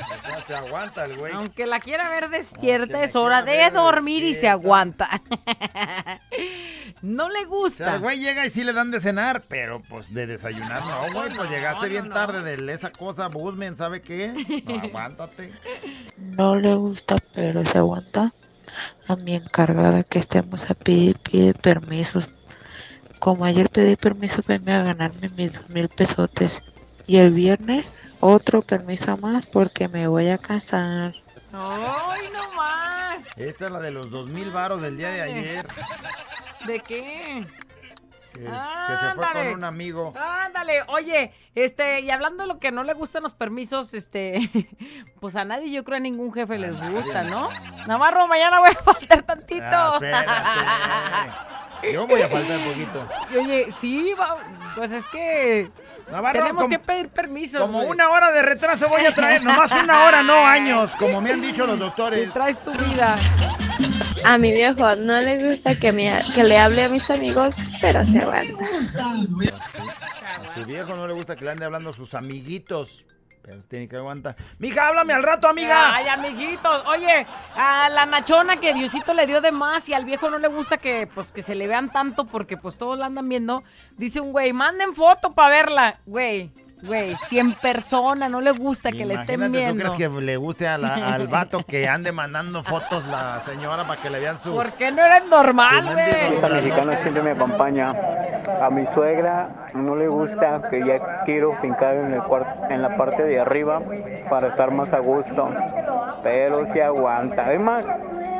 O 0.00 0.06
sea, 0.26 0.40
se 0.46 0.54
aguanta 0.54 1.04
el 1.04 1.16
güey. 1.18 1.34
Aunque 1.34 1.66
la 1.66 1.78
quiera 1.80 2.08
ver 2.08 2.30
despierta, 2.30 3.02
es 3.02 3.14
hora 3.14 3.42
de 3.42 3.70
dormir 3.70 4.24
y 4.24 4.34
se 4.34 4.48
aguanta. 4.48 5.20
no 7.02 7.28
le 7.28 7.40
O 7.40 7.42
sea, 7.42 7.46
gusta. 7.46 7.94
el 7.96 8.00
güey 8.00 8.18
llega 8.20 8.46
y 8.46 8.50
sí 8.50 8.64
le 8.64 8.72
dan 8.72 8.90
de 8.90 9.00
cenar, 9.00 9.42
pero 9.48 9.82
pues 9.88 10.12
de 10.14 10.26
desayunar 10.26 10.82
no, 10.84 11.12
güey. 11.12 11.34
Pues 11.34 11.50
llegaste 11.50 11.86
no, 11.86 11.90
bien 11.92 12.08
no. 12.08 12.14
tarde 12.14 12.56
de 12.56 12.72
esa 12.72 12.90
cosa, 12.90 13.28
Busmen, 13.28 13.76
¿sabe 13.76 14.00
qué? 14.00 14.32
No, 14.66 14.80
aguántate. 14.80 15.52
No 16.16 16.56
le 16.56 16.74
gusta, 16.74 17.16
pero 17.34 17.64
se 17.66 17.78
aguanta. 17.78 18.32
A 19.08 19.16
mi 19.16 19.34
encargada 19.34 20.02
que 20.04 20.18
estemos 20.18 20.64
a 20.70 20.74
pedir, 20.74 21.18
pide 21.18 21.54
permisos. 21.54 22.30
Como 23.18 23.44
ayer 23.44 23.68
pedí 23.70 23.96
permiso 23.96 24.42
para 24.42 24.56
irme 24.56 24.72
a 24.74 24.82
ganarme 24.82 25.28
mis 25.36 25.52
dos 25.54 25.68
mil 25.70 25.88
pesotes. 25.88 26.62
Y 27.06 27.18
el 27.18 27.30
viernes 27.32 27.94
otro 28.20 28.62
permiso 28.62 29.16
más 29.18 29.46
porque 29.46 29.88
me 29.88 30.08
voy 30.08 30.28
a 30.28 30.38
casar. 30.38 31.14
¡Ay, 31.52 32.28
no 32.32 32.52
más! 32.54 33.24
Esta 33.36 33.66
es 33.66 33.70
la 33.70 33.80
de 33.80 33.90
los 33.90 34.10
dos 34.10 34.28
mil 34.28 34.50
varos 34.50 34.82
del 34.82 34.96
día 34.96 35.10
de 35.10 35.22
ayer. 35.22 35.66
¿De 36.66 36.80
qué? 36.80 37.46
Que, 38.32 38.40
que 38.42 38.48
se 38.48 39.14
fue 39.14 39.24
Ándale. 39.24 39.50
con 39.50 39.58
un 39.58 39.64
amigo. 39.64 40.12
Ándale, 40.16 40.82
oye, 40.88 41.32
este, 41.54 42.00
y 42.00 42.10
hablando 42.10 42.42
de 42.42 42.48
lo 42.48 42.58
que 42.58 42.70
no 42.70 42.84
le 42.84 42.92
gustan 42.92 43.22
los 43.22 43.32
permisos, 43.32 43.94
este, 43.94 44.50
pues 45.20 45.36
a 45.36 45.44
nadie, 45.44 45.70
yo 45.72 45.84
creo 45.84 45.96
a 45.96 46.00
ningún 46.00 46.32
jefe 46.34 46.58
les 46.58 46.78
gusta, 46.90 47.22
¿no? 47.24 47.48
Navarro, 47.86 48.26
mañana 48.26 48.58
voy 48.58 48.70
a 48.78 48.82
faltar 48.82 49.22
tantito. 49.22 49.64
Ah, 49.64 49.92
espérate. 49.94 51.56
Yo 51.92 52.06
voy 52.06 52.22
a 52.22 52.28
faltar 52.28 52.58
un 52.58 52.64
poquito. 52.64 53.08
Y 53.32 53.36
Oye, 53.36 53.74
sí, 53.80 54.14
va- 54.18 54.36
pues 54.74 54.92
es 54.92 55.04
que 55.06 55.70
Navarro, 56.10 56.38
tenemos 56.40 56.62
como- 56.64 56.68
que 56.70 56.78
pedir 56.78 57.08
permiso. 57.08 57.58
Como 57.60 57.82
una 57.84 58.10
hora 58.10 58.30
de 58.32 58.42
retraso 58.42 58.88
voy 58.88 59.04
a 59.04 59.14
traer, 59.14 59.42
nomás 59.44 59.70
una 59.70 60.04
hora, 60.04 60.22
no 60.22 60.46
años, 60.46 60.92
como 60.98 61.20
me 61.20 61.32
han 61.32 61.40
dicho 61.42 61.66
los 61.66 61.78
doctores. 61.78 62.32
traes 62.32 62.58
tu 62.60 62.72
vida. 62.72 63.16
A 64.24 64.38
mi 64.38 64.52
viejo 64.52 64.96
no 64.96 65.20
le 65.20 65.48
gusta 65.48 65.78
que, 65.78 65.92
me, 65.92 66.12
que 66.34 66.42
le 66.44 66.58
hable 66.58 66.82
a 66.84 66.88
mis 66.88 67.10
amigos, 67.10 67.56
pero 67.80 68.04
se 68.04 68.20
aguanta. 68.20 68.64
A 68.64 70.54
su 70.54 70.64
viejo 70.64 70.96
no 70.96 71.06
le 71.06 71.12
gusta 71.14 71.36
que 71.36 71.44
le 71.44 71.50
ande 71.52 71.64
hablando 71.64 71.90
a 71.90 71.92
sus 71.92 72.14
amiguitos. 72.14 73.04
Tiene 73.68 73.88
que 73.88 73.96
aguantar. 73.96 74.34
Mija, 74.58 74.88
háblame 74.88 75.12
al 75.12 75.22
rato, 75.22 75.48
amiga. 75.48 75.94
Ay, 75.94 76.08
amiguitos. 76.08 76.84
Oye, 76.86 77.26
a 77.54 77.88
la 77.88 78.04
nachona 78.04 78.56
que 78.56 78.74
Diosito 78.74 79.14
le 79.14 79.26
dio 79.26 79.40
de 79.40 79.52
más 79.52 79.88
y 79.88 79.94
al 79.94 80.04
viejo 80.04 80.28
no 80.30 80.38
le 80.38 80.48
gusta 80.48 80.78
que, 80.78 81.06
pues, 81.06 81.30
que 81.30 81.42
se 81.42 81.54
le 81.54 81.66
vean 81.66 81.90
tanto 81.90 82.24
porque, 82.24 82.56
pues, 82.56 82.76
todos 82.76 82.98
la 82.98 83.06
andan 83.06 83.28
viendo. 83.28 83.62
Dice 83.96 84.20
un 84.20 84.32
güey, 84.32 84.52
manden 84.52 84.94
foto 84.94 85.32
para 85.32 85.50
verla. 85.50 86.00
Güey, 86.06 86.50
güey, 86.82 87.14
100 87.28 87.54
personas, 87.54 88.30
no 88.30 88.40
le 88.40 88.50
gusta 88.52 88.90
que 88.90 89.04
le 89.04 89.14
estén 89.14 89.36
Imagínate, 89.40 89.46
¿tú 89.68 89.74
viendo. 89.74 89.94
crees 89.94 90.10
que 90.14 90.20
le 90.20 90.36
guste 90.36 90.68
a 90.68 90.78
la- 90.78 91.14
al 91.14 91.26
vato 91.28 91.62
que 91.64 91.88
ande 91.88 92.12
mandando 92.12 92.62
fotos 92.62 93.04
la 93.06 93.40
señora 93.44 93.86
para 93.86 94.00
que 94.02 94.10
le 94.10 94.20
vean 94.20 94.38
su... 94.38 94.54
¿Por 94.54 94.72
qué 94.72 94.90
no 94.92 95.02
eres 95.04 95.26
normal, 95.28 95.84
güey? 95.92 96.34
Esta 96.34 96.48
mexicana 96.48 96.96
siempre 97.02 97.22
me 97.22 97.30
acompaña. 97.32 97.94
A 98.62 98.70
mi 98.70 98.86
suegra 98.94 99.48
no 99.74 99.96
le 99.96 100.08
gusta 100.08 100.62
que 100.70 100.84
ya 100.86 101.24
quiero 101.24 101.56
fincar 101.60 101.94
en, 101.96 102.12
el 102.14 102.22
en 102.70 102.82
la 102.82 102.96
parte 102.96 103.22
de 103.24 103.40
arriba 103.40 103.80
para 104.30 104.48
estar 104.48 104.70
más 104.70 104.92
a 104.92 104.98
gusto. 104.98 105.50
Pero 106.22 106.72
se 106.72 106.82
aguanta. 106.82 107.44
Además, 107.46 107.84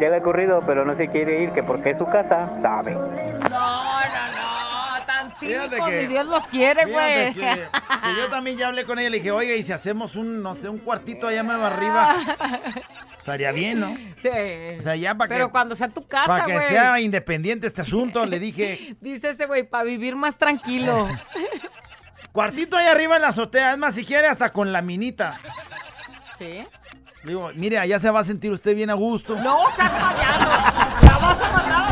ya 0.01 0.09
le 0.11 0.19
he 0.19 0.23
corrido, 0.23 0.63
pero 0.67 0.85
no 0.85 0.97
se 0.97 1.09
quiere 1.09 1.43
ir, 1.43 1.51
que 1.51 1.63
porque 1.63 1.91
es 1.91 1.99
su 1.99 2.07
casa, 2.07 2.49
sabe. 2.63 2.93
No, 2.95 3.01
no, 3.49 3.51
no, 3.51 4.36
tan 5.41 5.49
Fíjate 5.49 5.69
cínicos, 5.77 5.91
que- 5.91 6.09
Dios 6.09 6.27
los 6.27 6.47
quiere, 6.49 6.85
güey. 6.87 7.33
Fíjate 7.35 7.61
que, 7.61 7.69
que 8.03 8.17
yo 8.17 8.29
también 8.29 8.57
ya 8.57 8.69
hablé 8.69 8.85
con 8.85 8.99
ella, 8.99 9.11
le 9.11 9.17
dije, 9.19 9.31
oiga, 9.31 9.55
y 9.55 9.63
si 9.63 9.73
hacemos 9.73 10.17
un, 10.17 10.43
no 10.43 10.55
sé, 10.57 10.69
un 10.69 10.79
cuartito 10.79 11.27
allá 11.29 11.43
más 11.43 11.61
arriba, 11.61 12.17
estaría 13.19 13.53
bien, 13.53 13.81
¿no? 13.81 13.95
Sí. 14.23 14.29
O 14.79 14.83
sea, 14.83 14.97
ya 14.97 15.15
para 15.15 15.29
Pero 15.29 15.47
que, 15.47 15.53
cuando 15.53 15.77
sea 15.77 15.89
tu 15.89 16.07
casa, 16.07 16.27
para 16.27 16.45
que 16.47 16.59
sea 16.69 17.01
independiente 17.01 17.67
este 17.67 17.83
asunto, 17.83 18.25
le 18.27 18.39
dije, 18.39 18.97
Dice 19.01 19.31
ese 19.31 19.47
güey, 19.47 19.63
para 19.63 19.85
vivir 19.85 20.17
más 20.17 20.37
tranquilo. 20.37 21.09
cuartito 22.33 22.77
ahí 22.77 22.87
arriba 22.87 23.17
en 23.17 23.23
la 23.23 23.29
azotea, 23.29 23.73
es 23.73 23.79
más, 23.79 23.95
si 23.95 24.05
quiere 24.05 24.27
hasta 24.29 24.53
con 24.53 24.73
la 24.73 24.83
minita. 24.83 25.39
¿Sí? 26.39 26.67
Digo, 27.25 27.51
mire, 27.55 27.79
allá 27.79 27.99
se 27.99 28.09
va 28.11 28.21
a 28.21 28.25
sentir 28.25 28.53
usted 28.53 28.77
bien 28.77 28.91
a 28.91 28.95
gusto. 28.95 29.35
No 29.37 29.59
seas 29.75 29.91
payaso. 29.91 31.07
La 31.07 31.19
vas 31.19 31.41
a 31.43 31.53
mandar 31.53 31.86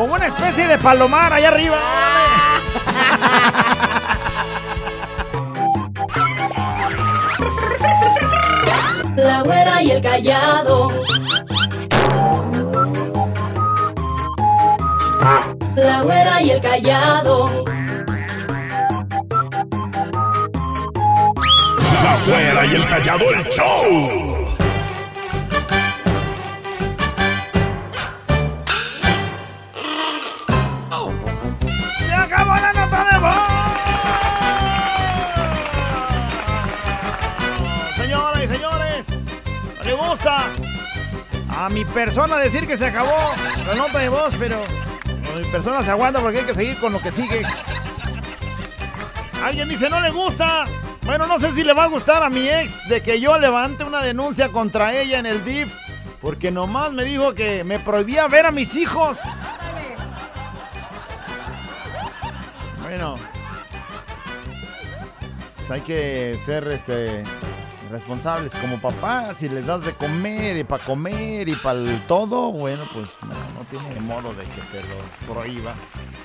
Como 0.00 0.14
una 0.14 0.28
especie 0.28 0.66
de 0.66 0.78
palomar 0.78 1.30
allá 1.30 1.48
arriba. 1.48 1.76
La 9.14 9.42
güera 9.42 9.82
y 9.82 9.90
el 9.90 10.00
callado. 10.00 10.88
La 15.76 16.00
güera 16.00 16.42
y 16.44 16.50
el 16.50 16.60
callado. 16.62 17.64
La 22.02 22.18
güera 22.24 22.64
y 22.64 22.74
el 22.74 22.86
callado 22.86 23.24
el 23.34 23.44
show. 23.50 24.39
A 40.18 41.68
mi 41.70 41.84
persona 41.84 42.36
decir 42.36 42.66
que 42.66 42.76
se 42.76 42.86
acabó 42.86 43.32
la 43.64 43.74
nota 43.76 44.00
de 44.00 44.08
voz, 44.08 44.34
pero 44.36 44.64
mi 45.38 45.44
persona 45.52 45.84
se 45.84 45.90
aguanta 45.90 46.20
porque 46.20 46.38
hay 46.38 46.44
que 46.44 46.54
seguir 46.54 46.76
con 46.80 46.92
lo 46.92 47.00
que 47.00 47.12
sigue. 47.12 47.42
Alguien 49.44 49.68
dice 49.68 49.88
no 49.88 50.00
le 50.00 50.10
gusta. 50.10 50.64
Bueno, 51.02 51.28
no 51.28 51.38
sé 51.38 51.52
si 51.52 51.62
le 51.62 51.74
va 51.74 51.84
a 51.84 51.86
gustar 51.86 52.24
a 52.24 52.28
mi 52.28 52.48
ex 52.48 52.88
de 52.88 53.02
que 53.02 53.20
yo 53.20 53.38
levante 53.38 53.84
una 53.84 54.02
denuncia 54.02 54.48
contra 54.48 54.92
ella 54.94 55.20
en 55.20 55.26
el 55.26 55.44
DIF 55.44 55.72
porque 56.20 56.50
nomás 56.50 56.92
me 56.92 57.04
dijo 57.04 57.34
que 57.34 57.62
me 57.62 57.78
prohibía 57.78 58.26
ver 58.26 58.46
a 58.46 58.50
mis 58.50 58.74
hijos. 58.74 59.16
Bueno, 62.82 63.14
pues 65.56 65.70
hay 65.70 65.80
que 65.82 66.36
ser 66.44 66.66
este 66.66 67.22
responsables 67.90 68.52
como 68.60 68.78
papá, 68.78 69.34
si 69.34 69.48
les 69.48 69.66
das 69.66 69.84
de 69.84 69.92
comer 69.92 70.56
y 70.56 70.64
para 70.64 70.82
comer 70.84 71.48
y 71.48 71.54
para 71.54 71.78
todo, 72.06 72.52
bueno, 72.52 72.84
pues 72.92 73.08
no, 73.22 73.34
no 73.58 73.64
tiene 73.70 74.00
modo 74.00 74.32
de 74.34 74.44
que 74.44 74.60
te 74.72 74.80
lo 74.88 75.34
prohíba. 75.34 75.72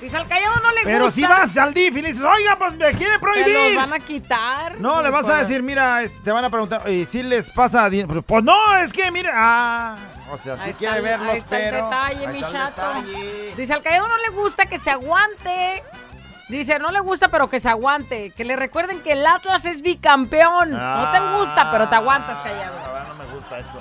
Dice 0.00 0.16
al 0.16 0.26
callado 0.28 0.56
no 0.62 0.70
le 0.72 0.82
Pero 0.84 1.04
gusta. 1.06 1.14
si 1.14 1.22
vas 1.22 1.56
al 1.56 1.74
DIF 1.74 1.96
y 1.96 2.02
le 2.02 2.08
dices, 2.12 2.22
oiga, 2.24 2.56
pues 2.58 2.72
me 2.74 2.92
quiere 2.92 3.14
Te 3.14 3.18
prohibir. 3.18 3.74
los 3.74 3.76
van 3.76 3.92
a 3.92 3.98
quitar. 3.98 4.80
No, 4.80 5.02
le 5.02 5.10
vas 5.10 5.24
a 5.24 5.28
Pues, 5.28 5.48
decir, 5.48 5.62
mira, 5.62 6.00
te 6.22 6.30
van 6.32 6.44
a 6.44 6.50
preguntar, 6.50 6.88
¿y 6.90 7.04
si 7.06 7.22
les 7.22 7.50
pasa 7.50 7.88
dinero? 7.90 8.22
Pues 8.22 8.44
no, 8.44 8.76
es 8.78 8.92
que 8.92 9.10
mira, 9.10 9.32
ah, 9.34 9.96
o 10.32 10.36
sea, 10.38 10.62
si 10.64 10.72
quiere 10.74 11.00
verlos, 11.00 11.32
ahí 11.32 11.38
está 11.38 11.58
el 11.58 11.70
pero... 11.70 11.84
detalle, 11.84 12.28
mi 12.28 12.40
chato. 12.40 12.82
Dice 13.56 13.72
al 13.72 13.82
callado 13.82 14.08
no 14.08 14.16
le 14.18 14.28
gusta 14.36 14.66
que 14.66 14.78
se 14.78 14.90
aguante. 14.90 15.82
Dice, 16.48 16.78
no 16.78 16.92
le 16.92 17.00
gusta, 17.00 17.28
pero 17.28 17.48
que 17.48 17.58
se 17.58 17.68
aguante. 17.68 18.30
Que 18.30 18.44
le 18.44 18.54
recuerden 18.54 19.00
que 19.02 19.12
el 19.12 19.26
Atlas 19.26 19.64
es 19.64 19.82
bicampeón. 19.82 20.70
no 20.70 21.10
te 21.10 21.38
gusta, 21.38 21.70
pero 21.70 21.88
te 21.88 21.96
aguantas 21.96 22.38
callado. 22.42 22.76
Ah, 22.86 23.04
no 23.08 23.14
me 23.14 23.34
gusta 23.34 23.58
eso. 23.58 23.80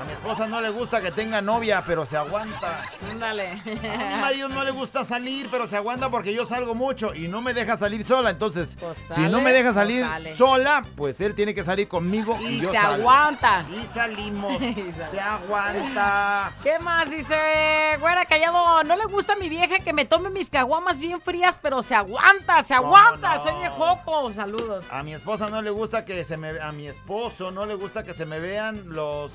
A 0.00 0.04
mi 0.04 0.12
esposa 0.12 0.46
no 0.46 0.60
le 0.60 0.68
gusta 0.70 1.00
que 1.00 1.10
tenga 1.10 1.40
novia, 1.40 1.82
pero 1.86 2.04
se 2.04 2.16
aguanta. 2.18 2.82
Ándale. 3.10 3.50
A 3.50 4.14
mi 4.14 4.20
marido 4.20 4.48
no 4.48 4.62
le 4.62 4.70
gusta 4.70 5.04
salir, 5.04 5.48
pero 5.50 5.66
se 5.66 5.76
aguanta 5.76 6.10
porque 6.10 6.34
yo 6.34 6.44
salgo 6.44 6.74
mucho 6.74 7.14
y 7.14 7.28
no 7.28 7.40
me 7.40 7.54
deja 7.54 7.76
salir 7.78 8.04
sola. 8.04 8.30
Entonces, 8.30 8.76
si 9.14 9.22
no 9.22 9.40
me 9.40 9.52
deja 9.52 9.72
pues 9.72 9.74
salir 9.74 10.06
sola, 10.36 10.82
pues 10.96 11.20
él 11.22 11.34
tiene 11.34 11.54
que 11.54 11.64
salir 11.64 11.88
conmigo 11.88 12.36
y, 12.42 12.46
Y 12.46 12.60
yo 12.60 12.70
se 12.70 12.76
salgo. 12.76 12.94
aguanta. 13.10 13.64
Y 13.70 13.94
salimos. 13.94 14.52
se 15.10 15.20
aguanta. 15.20 16.52
¿Qué 16.62 16.78
más? 16.78 17.08
Dice, 17.10 17.96
güera 18.00 18.26
callado, 18.26 18.82
no 18.84 18.96
le 18.96 19.04
gusta 19.06 19.32
a 19.32 19.36
mi 19.36 19.48
vieja 19.48 19.78
que 19.78 19.92
me 19.92 20.04
tome 20.04 20.28
mis 20.30 20.50
caguamas 20.50 20.98
bien 20.98 21.20
frías, 21.22 21.58
pero 21.62 21.82
se 21.82 21.94
aguanta, 21.94 22.62
se 22.62 22.76
¿Cómo 22.76 22.96
aguanta. 22.96 23.36
no? 23.36 23.42
Soy 23.42 23.62
de 23.62 23.68
Joco. 23.70 24.32
Saludos. 24.34 24.84
A 24.90 25.02
mi 25.02 25.14
esposa 25.14 25.48
no 25.48 25.62
le 25.62 25.70
gusta 25.70 26.04
que 26.04 26.22
se 26.24 26.36
me 26.36 26.60
a 26.60 26.72
mi 26.72 26.88
esposo 26.88 27.50
no 27.50 27.64
le 27.66 27.74
gusta 27.74 28.02
que 28.02 28.12
se 28.14 28.26
me 28.26 28.40
vean 28.40 28.82
los 28.94 29.32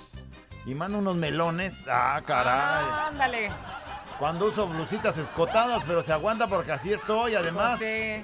y 0.65 0.75
mando 0.75 0.99
unos 0.99 1.15
melones. 1.15 1.73
Ah, 1.89 2.21
caray. 2.25 2.85
Ándale. 3.09 3.49
Cuando 4.19 4.45
uso 4.47 4.67
blusitas 4.67 5.17
escotadas, 5.17 5.83
pero 5.87 6.03
se 6.03 6.13
aguanta 6.13 6.47
porque 6.47 6.71
así 6.71 6.93
estoy, 6.93 7.35
además. 7.35 7.79
Sí. 7.79 8.23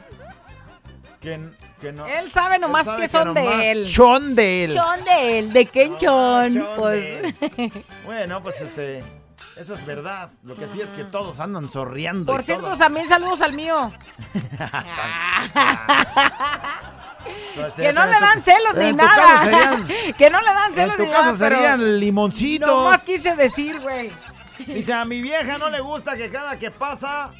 Que, 1.20 1.50
que 1.82 1.92
no. 1.92 2.06
Él 2.06 2.32
sabe 2.32 2.60
nomás 2.60 2.86
sabe 2.86 3.02
que 3.02 3.08
son 3.08 3.34
nomás 3.34 3.58
de 3.58 3.72
él. 3.72 3.88
Son 3.88 4.36
de 4.36 4.64
él. 4.66 4.74
Son 4.74 5.04
de 5.04 5.40
él. 5.40 5.54
¿De 5.54 5.66
qué 5.66 5.92
chon? 5.98 6.54
son 6.54 6.68
Pues. 6.78 7.20
Bueno, 8.06 8.42
pues 8.44 8.62
este 8.62 9.04
eso 9.60 9.74
es 9.74 9.84
verdad. 9.88 10.30
Lo 10.44 10.56
que 10.56 10.68
sí 10.68 10.82
es 10.82 10.90
que 10.90 11.04
todos 11.06 11.40
andan 11.40 11.72
sorriendo 11.72 12.32
Por 12.32 12.44
cierto, 12.44 12.66
todos- 12.66 12.78
también 12.78 13.08
saludos 13.08 13.42
al 13.42 13.54
mío. 13.54 13.92
Que 17.76 17.94
no 17.94 18.06
le 18.06 18.12
en 18.12 18.18
tu- 18.20 18.26
dan 18.26 18.42
celos 18.42 18.76
ni 18.76 18.86
en 18.86 18.98
tu 18.98 19.06
nada. 19.06 19.78
que 20.18 20.30
no 20.30 20.40
le 20.42 20.48
dan 20.48 20.68
en 20.70 20.74
celos 20.74 20.98
tu 20.98 21.04
ni 21.04 21.10
nada. 21.10 21.34
pero 21.38 21.56
serían 21.56 22.00
limoncitos. 22.00 22.70
Nomás 22.70 23.04
quise 23.04 23.36
decir, 23.36 23.80
güey. 23.80 24.12
Dice, 24.66 24.92
a 24.94 25.06
mi 25.06 25.22
vieja 25.22 25.58
no 25.58 25.70
le 25.70 25.80
gusta 25.82 26.16
que 26.18 26.30
cada 26.30 26.58
que 26.58 26.72
pasa, 26.72 27.32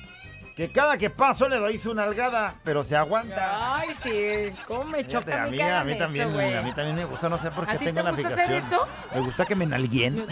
que 0.58 0.72
cada 0.72 0.98
que 0.98 1.10
paso 1.12 1.48
le 1.48 1.58
doy 1.58 1.78
su 1.78 1.94
nalgada, 1.94 2.56
pero 2.64 2.84
se 2.84 2.98
aguanta. 2.98 3.78
Ay, 3.78 3.90
sí. 4.04 4.52
¿Cómo 4.68 4.86
me 4.86 5.04
Fíjate, 5.04 5.26
choca 5.32 5.44
a 5.44 5.48
mí 5.48 5.62
a 5.62 5.84
mí 5.84 5.92
eso, 5.92 6.00
también, 6.00 6.32
güey. 6.34 6.54
a 6.56 6.62
mí 6.64 6.72
también 6.74 6.96
me 6.96 7.06
gusta, 7.06 7.30
no 7.30 7.38
sé 7.38 7.52
por 7.52 7.70
¿A 7.70 7.74
qué 7.74 7.78
tengo 7.86 7.94
te 7.96 8.02
una 8.02 8.12
gusta 8.12 8.28
hacer 8.30 8.40
aplicación. 8.46 8.80
eso? 8.80 8.88
Me 9.14 9.22
gusta 9.22 9.46
que 9.46 9.56
me 9.56 9.66
nalguen. 9.68 10.26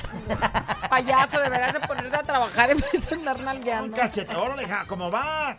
Payaso, 0.90 1.40
deberás 1.40 1.74
de 1.74 1.80
ponerte 1.82 2.16
a 2.16 2.24
trabajar 2.24 2.72
en 2.72 2.78
vez 2.80 3.08
de 3.10 3.16
andar 3.16 3.40
nalgueando. 3.40 3.86
Un 3.96 4.02
cachetón, 4.02 4.62
hija, 4.62 4.86
¿cómo 4.88 5.12
va? 5.12 5.58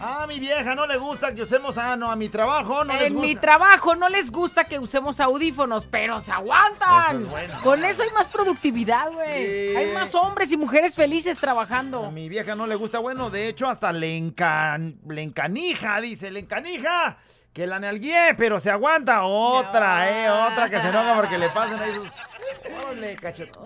A 0.00 0.26
mi 0.26 0.40
vieja 0.40 0.74
no 0.74 0.86
le 0.86 0.96
gusta 0.96 1.34
que 1.34 1.42
usemos, 1.42 1.78
ah, 1.78 1.94
no, 1.96 2.10
a 2.10 2.16
mi 2.16 2.28
trabajo 2.28 2.84
no 2.84 2.92
les 2.94 3.02
en 3.04 3.12
gusta. 3.14 3.26
mi 3.28 3.36
trabajo 3.36 3.94
no 3.94 4.08
les 4.08 4.30
gusta 4.32 4.64
que 4.64 4.78
usemos 4.78 5.20
audífonos, 5.20 5.86
pero 5.86 6.20
se 6.20 6.32
aguantan. 6.32 7.16
Eso 7.16 7.24
es 7.26 7.30
bueno. 7.30 7.54
Con 7.62 7.84
eso 7.84 8.02
hay 8.02 8.10
más 8.10 8.26
productividad, 8.26 9.12
güey. 9.12 9.68
Sí. 9.68 9.76
Hay 9.76 9.92
más 9.92 10.14
hombres 10.14 10.50
y 10.52 10.56
mujeres 10.56 10.96
felices 10.96 11.38
trabajando. 11.38 12.06
A 12.06 12.10
mi 12.10 12.28
vieja 12.28 12.54
no 12.56 12.66
le 12.66 12.74
gusta, 12.74 12.98
bueno, 12.98 13.30
de 13.30 13.46
hecho 13.48 13.68
hasta 13.68 13.92
le, 14.00 14.16
encan, 14.16 14.96
le 15.08 15.22
encanija, 15.22 16.00
dice, 16.00 16.30
le 16.30 16.40
encanija. 16.40 17.18
Que 17.52 17.66
la 17.66 17.80
nalgué, 17.80 18.34
pero 18.38 18.60
se 18.60 18.70
aguanta. 18.70 19.24
Otra, 19.24 20.08
eh, 20.08 20.30
otra 20.30 20.70
que 20.70 20.80
se 20.80 20.88
enoja 20.88 21.14
porque 21.16 21.36
le 21.36 21.48
pasan 21.48 21.80
ahí 21.80 21.92
sus... 21.92 22.08
Órale, 22.84 23.16
cachetón. 23.16 23.64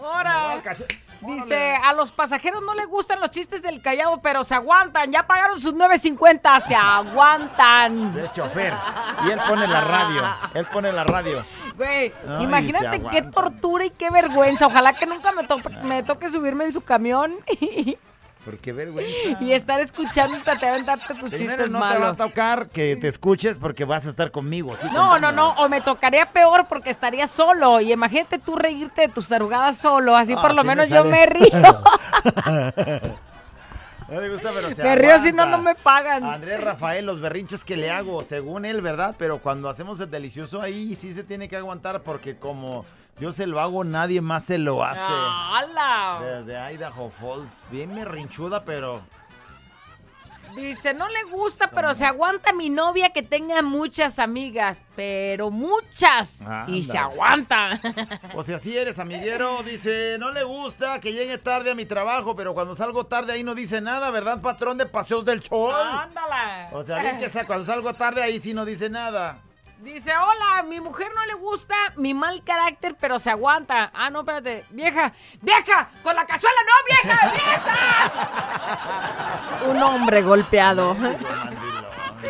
Cachet- 0.62 0.98
Dice, 1.20 1.74
a 1.82 1.92
los 1.94 2.10
pasajeros 2.12 2.62
no 2.62 2.74
les 2.74 2.86
gustan 2.86 3.20
los 3.20 3.30
chistes 3.30 3.60
del 3.62 3.80
callado, 3.82 4.20
pero 4.22 4.42
se 4.44 4.54
aguantan. 4.54 5.10
Ya 5.12 5.26
pagaron 5.26 5.60
sus 5.60 5.74
9.50, 5.74 6.60
se 6.60 6.74
aguantan. 6.74 8.18
Es 8.18 8.32
chofer. 8.32 8.72
Y 9.26 9.30
él 9.30 9.38
pone 9.46 9.66
la 9.66 9.80
radio. 9.82 10.22
Él 10.54 10.66
pone 10.66 10.92
la 10.92 11.04
radio. 11.04 11.44
Güey, 11.76 12.12
Ay, 12.28 12.44
imagínate 12.44 13.02
qué 13.10 13.22
tortura 13.22 13.84
y 13.86 13.90
qué 13.90 14.10
vergüenza. 14.10 14.66
Ojalá 14.66 14.92
que 14.94 15.06
nunca 15.06 15.32
me, 15.32 15.44
to- 15.44 15.58
me 15.82 16.02
toque 16.02 16.28
subirme 16.28 16.64
en 16.64 16.72
su 16.72 16.80
camión 16.82 17.34
Por 18.44 18.58
qué 18.58 18.72
vergüenza. 18.72 19.38
y 19.40 19.52
estar 19.52 19.80
escuchándote 19.80 20.56
te 20.58 20.68
aventarte 20.68 21.14
tus 21.14 21.30
Primero 21.30 21.38
chistes 21.64 21.70
no 21.70 21.78
te 21.78 21.84
va 21.84 21.90
a 21.94 21.98
malos. 22.00 22.16
tocar 22.18 22.68
que 22.68 22.96
te 22.96 23.08
escuches 23.08 23.58
porque 23.58 23.84
vas 23.84 24.06
a 24.06 24.10
estar 24.10 24.30
conmigo. 24.30 24.74
aquí 24.74 24.86
No, 24.92 25.18
no, 25.18 25.32
no, 25.32 25.50
o 25.52 25.68
me 25.68 25.80
tocaría 25.80 26.26
peor 26.30 26.66
porque 26.68 26.90
estaría 26.90 27.26
solo. 27.26 27.80
Y 27.80 27.92
imagínate 27.92 28.38
tú 28.38 28.56
reírte 28.56 29.02
de 29.02 29.08
tus 29.08 29.28
tarugadas 29.28 29.78
solo, 29.78 30.16
así 30.16 30.34
Ah, 30.36 30.42
por 30.42 30.54
lo 30.54 30.62
sí 30.62 30.68
me 30.68 30.74
menos 30.76 30.90
yo 30.90 31.04
me 31.04 31.26
río. 31.26 31.50
No 34.08 34.20
le 34.20 34.28
gusta, 34.28 34.50
pero 34.54 34.74
se 34.74 34.82
me 34.82 34.94
río 34.96 35.18
si 35.20 35.32
no, 35.32 35.46
no 35.46 35.58
me 35.58 35.74
pagan. 35.74 36.24
Andrés 36.24 36.62
Rafael, 36.62 37.06
los 37.06 37.20
berrinches 37.20 37.64
que 37.64 37.76
le 37.76 37.90
hago, 37.90 38.22
según 38.22 38.64
él, 38.66 38.82
¿verdad? 38.82 39.14
Pero 39.18 39.38
cuando 39.38 39.68
hacemos 39.70 39.98
el 40.00 40.10
delicioso 40.10 40.60
ahí 40.60 40.94
sí 40.94 41.14
se 41.14 41.24
tiene 41.24 41.48
que 41.48 41.56
aguantar 41.56 42.02
porque 42.02 42.36
como 42.36 42.84
yo 43.18 43.32
se 43.32 43.46
lo 43.46 43.60
hago, 43.60 43.84
nadie 43.84 44.20
más 44.20 44.44
se 44.44 44.58
lo 44.58 44.82
hace. 44.84 45.00
¡Hala! 45.00 46.20
Desde 46.20 46.74
Idaho 46.74 47.10
Falls, 47.10 47.50
bien 47.70 47.94
merrinchuda, 47.94 48.64
pero 48.64 49.02
Dice, 50.54 50.94
no 50.94 51.08
le 51.08 51.24
gusta, 51.24 51.68
pero 51.70 51.94
se 51.94 52.04
aguanta 52.04 52.52
mi 52.52 52.70
novia 52.70 53.10
que 53.10 53.22
tenga 53.22 53.60
muchas 53.62 54.18
amigas, 54.18 54.80
pero 54.94 55.50
muchas. 55.50 56.38
Y 56.68 56.82
se 56.82 56.96
aguanta. 56.96 57.80
O 58.34 58.44
si 58.44 58.52
así 58.52 58.76
eres, 58.76 58.98
amiguero, 58.98 59.62
dice, 59.64 60.16
no 60.18 60.30
le 60.30 60.44
gusta 60.44 61.00
que 61.00 61.12
llegue 61.12 61.38
tarde 61.38 61.72
a 61.72 61.74
mi 61.74 61.86
trabajo, 61.86 62.36
pero 62.36 62.54
cuando 62.54 62.76
salgo 62.76 63.06
tarde 63.06 63.32
ahí 63.32 63.42
no 63.42 63.54
dice 63.54 63.80
nada, 63.80 64.10
¿verdad, 64.10 64.40
patrón 64.40 64.78
de 64.78 64.86
Paseos 64.86 65.24
del 65.24 65.42
Sol? 65.42 65.74
Ándala. 65.74 66.68
O 66.72 66.84
sea, 66.84 67.00
bien 67.00 67.18
que 67.18 67.30
sea, 67.30 67.46
cuando 67.46 67.66
salgo 67.66 67.92
tarde 67.94 68.22
ahí 68.22 68.38
sí 68.38 68.54
no 68.54 68.64
dice 68.64 68.88
nada. 68.88 69.42
Dice, 69.84 70.12
hola, 70.16 70.62
mi 70.62 70.80
mujer 70.80 71.08
no 71.14 71.26
le 71.26 71.34
gusta 71.34 71.74
mi 71.96 72.14
mal 72.14 72.42
carácter, 72.42 72.96
pero 72.98 73.18
se 73.18 73.28
aguanta. 73.28 73.90
Ah, 73.92 74.08
no, 74.08 74.20
espérate. 74.20 74.64
Vieja, 74.70 75.12
vieja, 75.42 75.90
con 76.02 76.16
la 76.16 76.24
cazuela, 76.24 76.56
no, 76.66 76.72
vieja, 76.88 77.20
vieja. 77.34 78.10
Un 79.70 79.82
hombre 79.82 80.22
golpeado. 80.22 80.96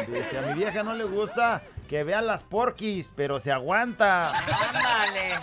Dice, 0.08 0.38
a 0.38 0.42
mi 0.48 0.54
vieja 0.54 0.82
no 0.82 0.94
le 0.94 1.04
gusta 1.04 1.62
que 1.88 2.02
vea 2.02 2.22
las 2.22 2.42
porquis, 2.42 3.12
pero 3.14 3.38
se 3.38 3.52
aguanta. 3.52 4.32
Ándale. 4.36 5.38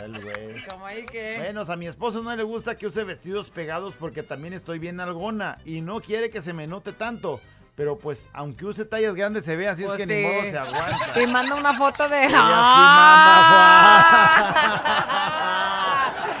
El 0.00 0.22
güey. 0.22 0.64
Como 0.70 0.86
ahí 0.86 1.04
que... 1.06 1.38
Bueno, 1.38 1.64
a 1.66 1.76
mi 1.76 1.88
esposo 1.88 2.22
no 2.22 2.36
le 2.36 2.44
gusta 2.44 2.78
que 2.78 2.86
use 2.86 3.02
vestidos 3.02 3.50
pegados 3.50 3.94
porque 3.98 4.22
también 4.22 4.54
estoy 4.54 4.78
bien 4.78 5.00
algona 5.00 5.58
y 5.64 5.80
no 5.80 6.00
quiere 6.00 6.30
que 6.30 6.40
se 6.40 6.52
me 6.52 6.68
note 6.68 6.92
tanto. 6.92 7.40
Pero 7.78 7.96
pues, 7.96 8.28
aunque 8.34 8.66
use 8.66 8.84
tallas 8.84 9.14
grandes 9.14 9.44
se 9.44 9.54
ve, 9.56 9.68
así 9.68 9.84
Pues 9.84 10.00
es 10.00 10.06
que 10.06 10.12
sí. 10.12 10.20
ni 10.20 10.26
modo 10.28 10.42
se 10.50 10.58
aguanta. 10.58 11.12
Te 11.14 11.26
manda 11.28 11.54
una 11.54 11.72
foto 11.74 12.08
de... 12.08 12.28
¡Ah! 12.34 13.94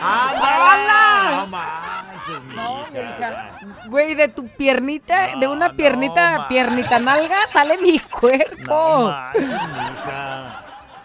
¡Ándale! 0.02 1.36
No 1.36 1.46
manches, 1.46 2.42
mi 2.44 2.54
No, 2.56 2.80
hija. 2.88 2.90
mija. 2.92 3.86
Güey, 3.88 4.14
de 4.14 4.28
tu 4.28 4.48
piernita, 4.48 5.36
de 5.38 5.46
una 5.48 5.72
piernita, 5.74 6.46
piernita 6.48 6.98
nalga, 6.98 7.36
sale 7.52 7.78
mi 7.78 7.98
cuerpo. 8.00 8.98
No 9.00 9.00
manches, 9.06 9.42
mija. 9.48 10.64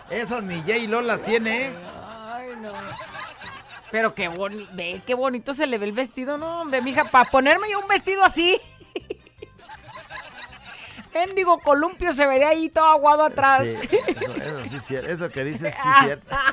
Esas 0.10 0.44
ni 0.44 0.62
J-Lo 0.62 1.02
las 1.02 1.22
tiene, 1.24 1.68
¿eh? 1.68 1.72
Ay, 2.34 2.48
no. 2.60 2.72
Pero 3.92 4.14
qué 4.16 4.28
bonito, 4.28 4.66
ve, 4.74 5.02
qué 5.06 5.14
bonito 5.14 5.54
se 5.54 5.68
le 5.68 5.78
ve 5.78 5.86
el 5.86 5.92
vestido, 5.92 6.38
no, 6.40 6.62
hombre, 6.62 6.82
mija, 6.82 7.04
para 7.06 7.30
ponerme 7.30 7.70
yo 7.70 7.80
un 7.80 7.88
vestido 7.88 8.24
así. 8.24 8.60
Éndigo 11.14 11.60
columpio 11.60 12.14
se 12.14 12.26
vería 12.26 12.50
ahí 12.50 12.70
todo 12.70 12.86
aguado 12.86 13.24
atrás. 13.26 13.62
Sí, 13.64 13.98
eso, 13.98 14.64
sí 14.70 14.76
es 14.78 14.84
cierto. 14.86 15.10
Eso 15.12 15.30
que 15.30 15.44
dices 15.44 15.74
sí 15.74 15.90
es 15.90 16.06
cierto. 16.06 16.36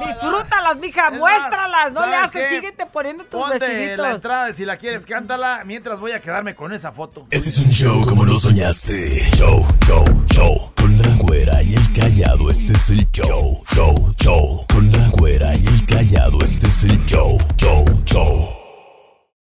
Disfrútalas, 0.00 0.76
mija, 0.78 1.08
es 1.08 1.18
muéstralas, 1.18 1.92
no 1.92 2.06
le 2.06 2.16
haces, 2.16 2.48
síguete 2.48 2.86
poniendo 2.86 3.24
tus 3.24 3.40
Ponte 3.40 3.58
vestiditos. 3.58 3.98
la 3.98 4.10
entrada, 4.12 4.52
si 4.52 4.64
la 4.64 4.76
quieres, 4.76 5.04
cántala, 5.06 5.62
mientras 5.64 6.00
voy 6.00 6.12
a 6.12 6.20
quedarme 6.20 6.54
con 6.54 6.72
esa 6.72 6.92
foto. 6.92 7.26
Este 7.30 7.48
es 7.48 7.58
un 7.58 7.70
show 7.70 8.04
como 8.04 8.24
lo 8.24 8.38
soñaste. 8.38 8.92
Show, 9.36 9.60
show, 9.86 10.24
show. 10.30 10.72
Con 10.76 10.96
la 10.98 11.08
güera 11.18 11.62
y 11.62 11.74
el 11.74 11.92
callado, 11.92 12.50
este 12.50 12.72
es 12.74 12.90
el 12.90 13.10
show, 13.10 13.64
show, 13.74 14.14
show. 14.18 14.66
Con 14.72 14.90
la 14.90 15.08
güera 15.10 15.54
y 15.54 15.66
el 15.66 15.84
callado, 15.86 16.38
este 16.42 16.68
es 16.68 16.84
el 16.84 17.04
show, 17.04 17.38
show, 17.56 17.84
show. 18.04 18.57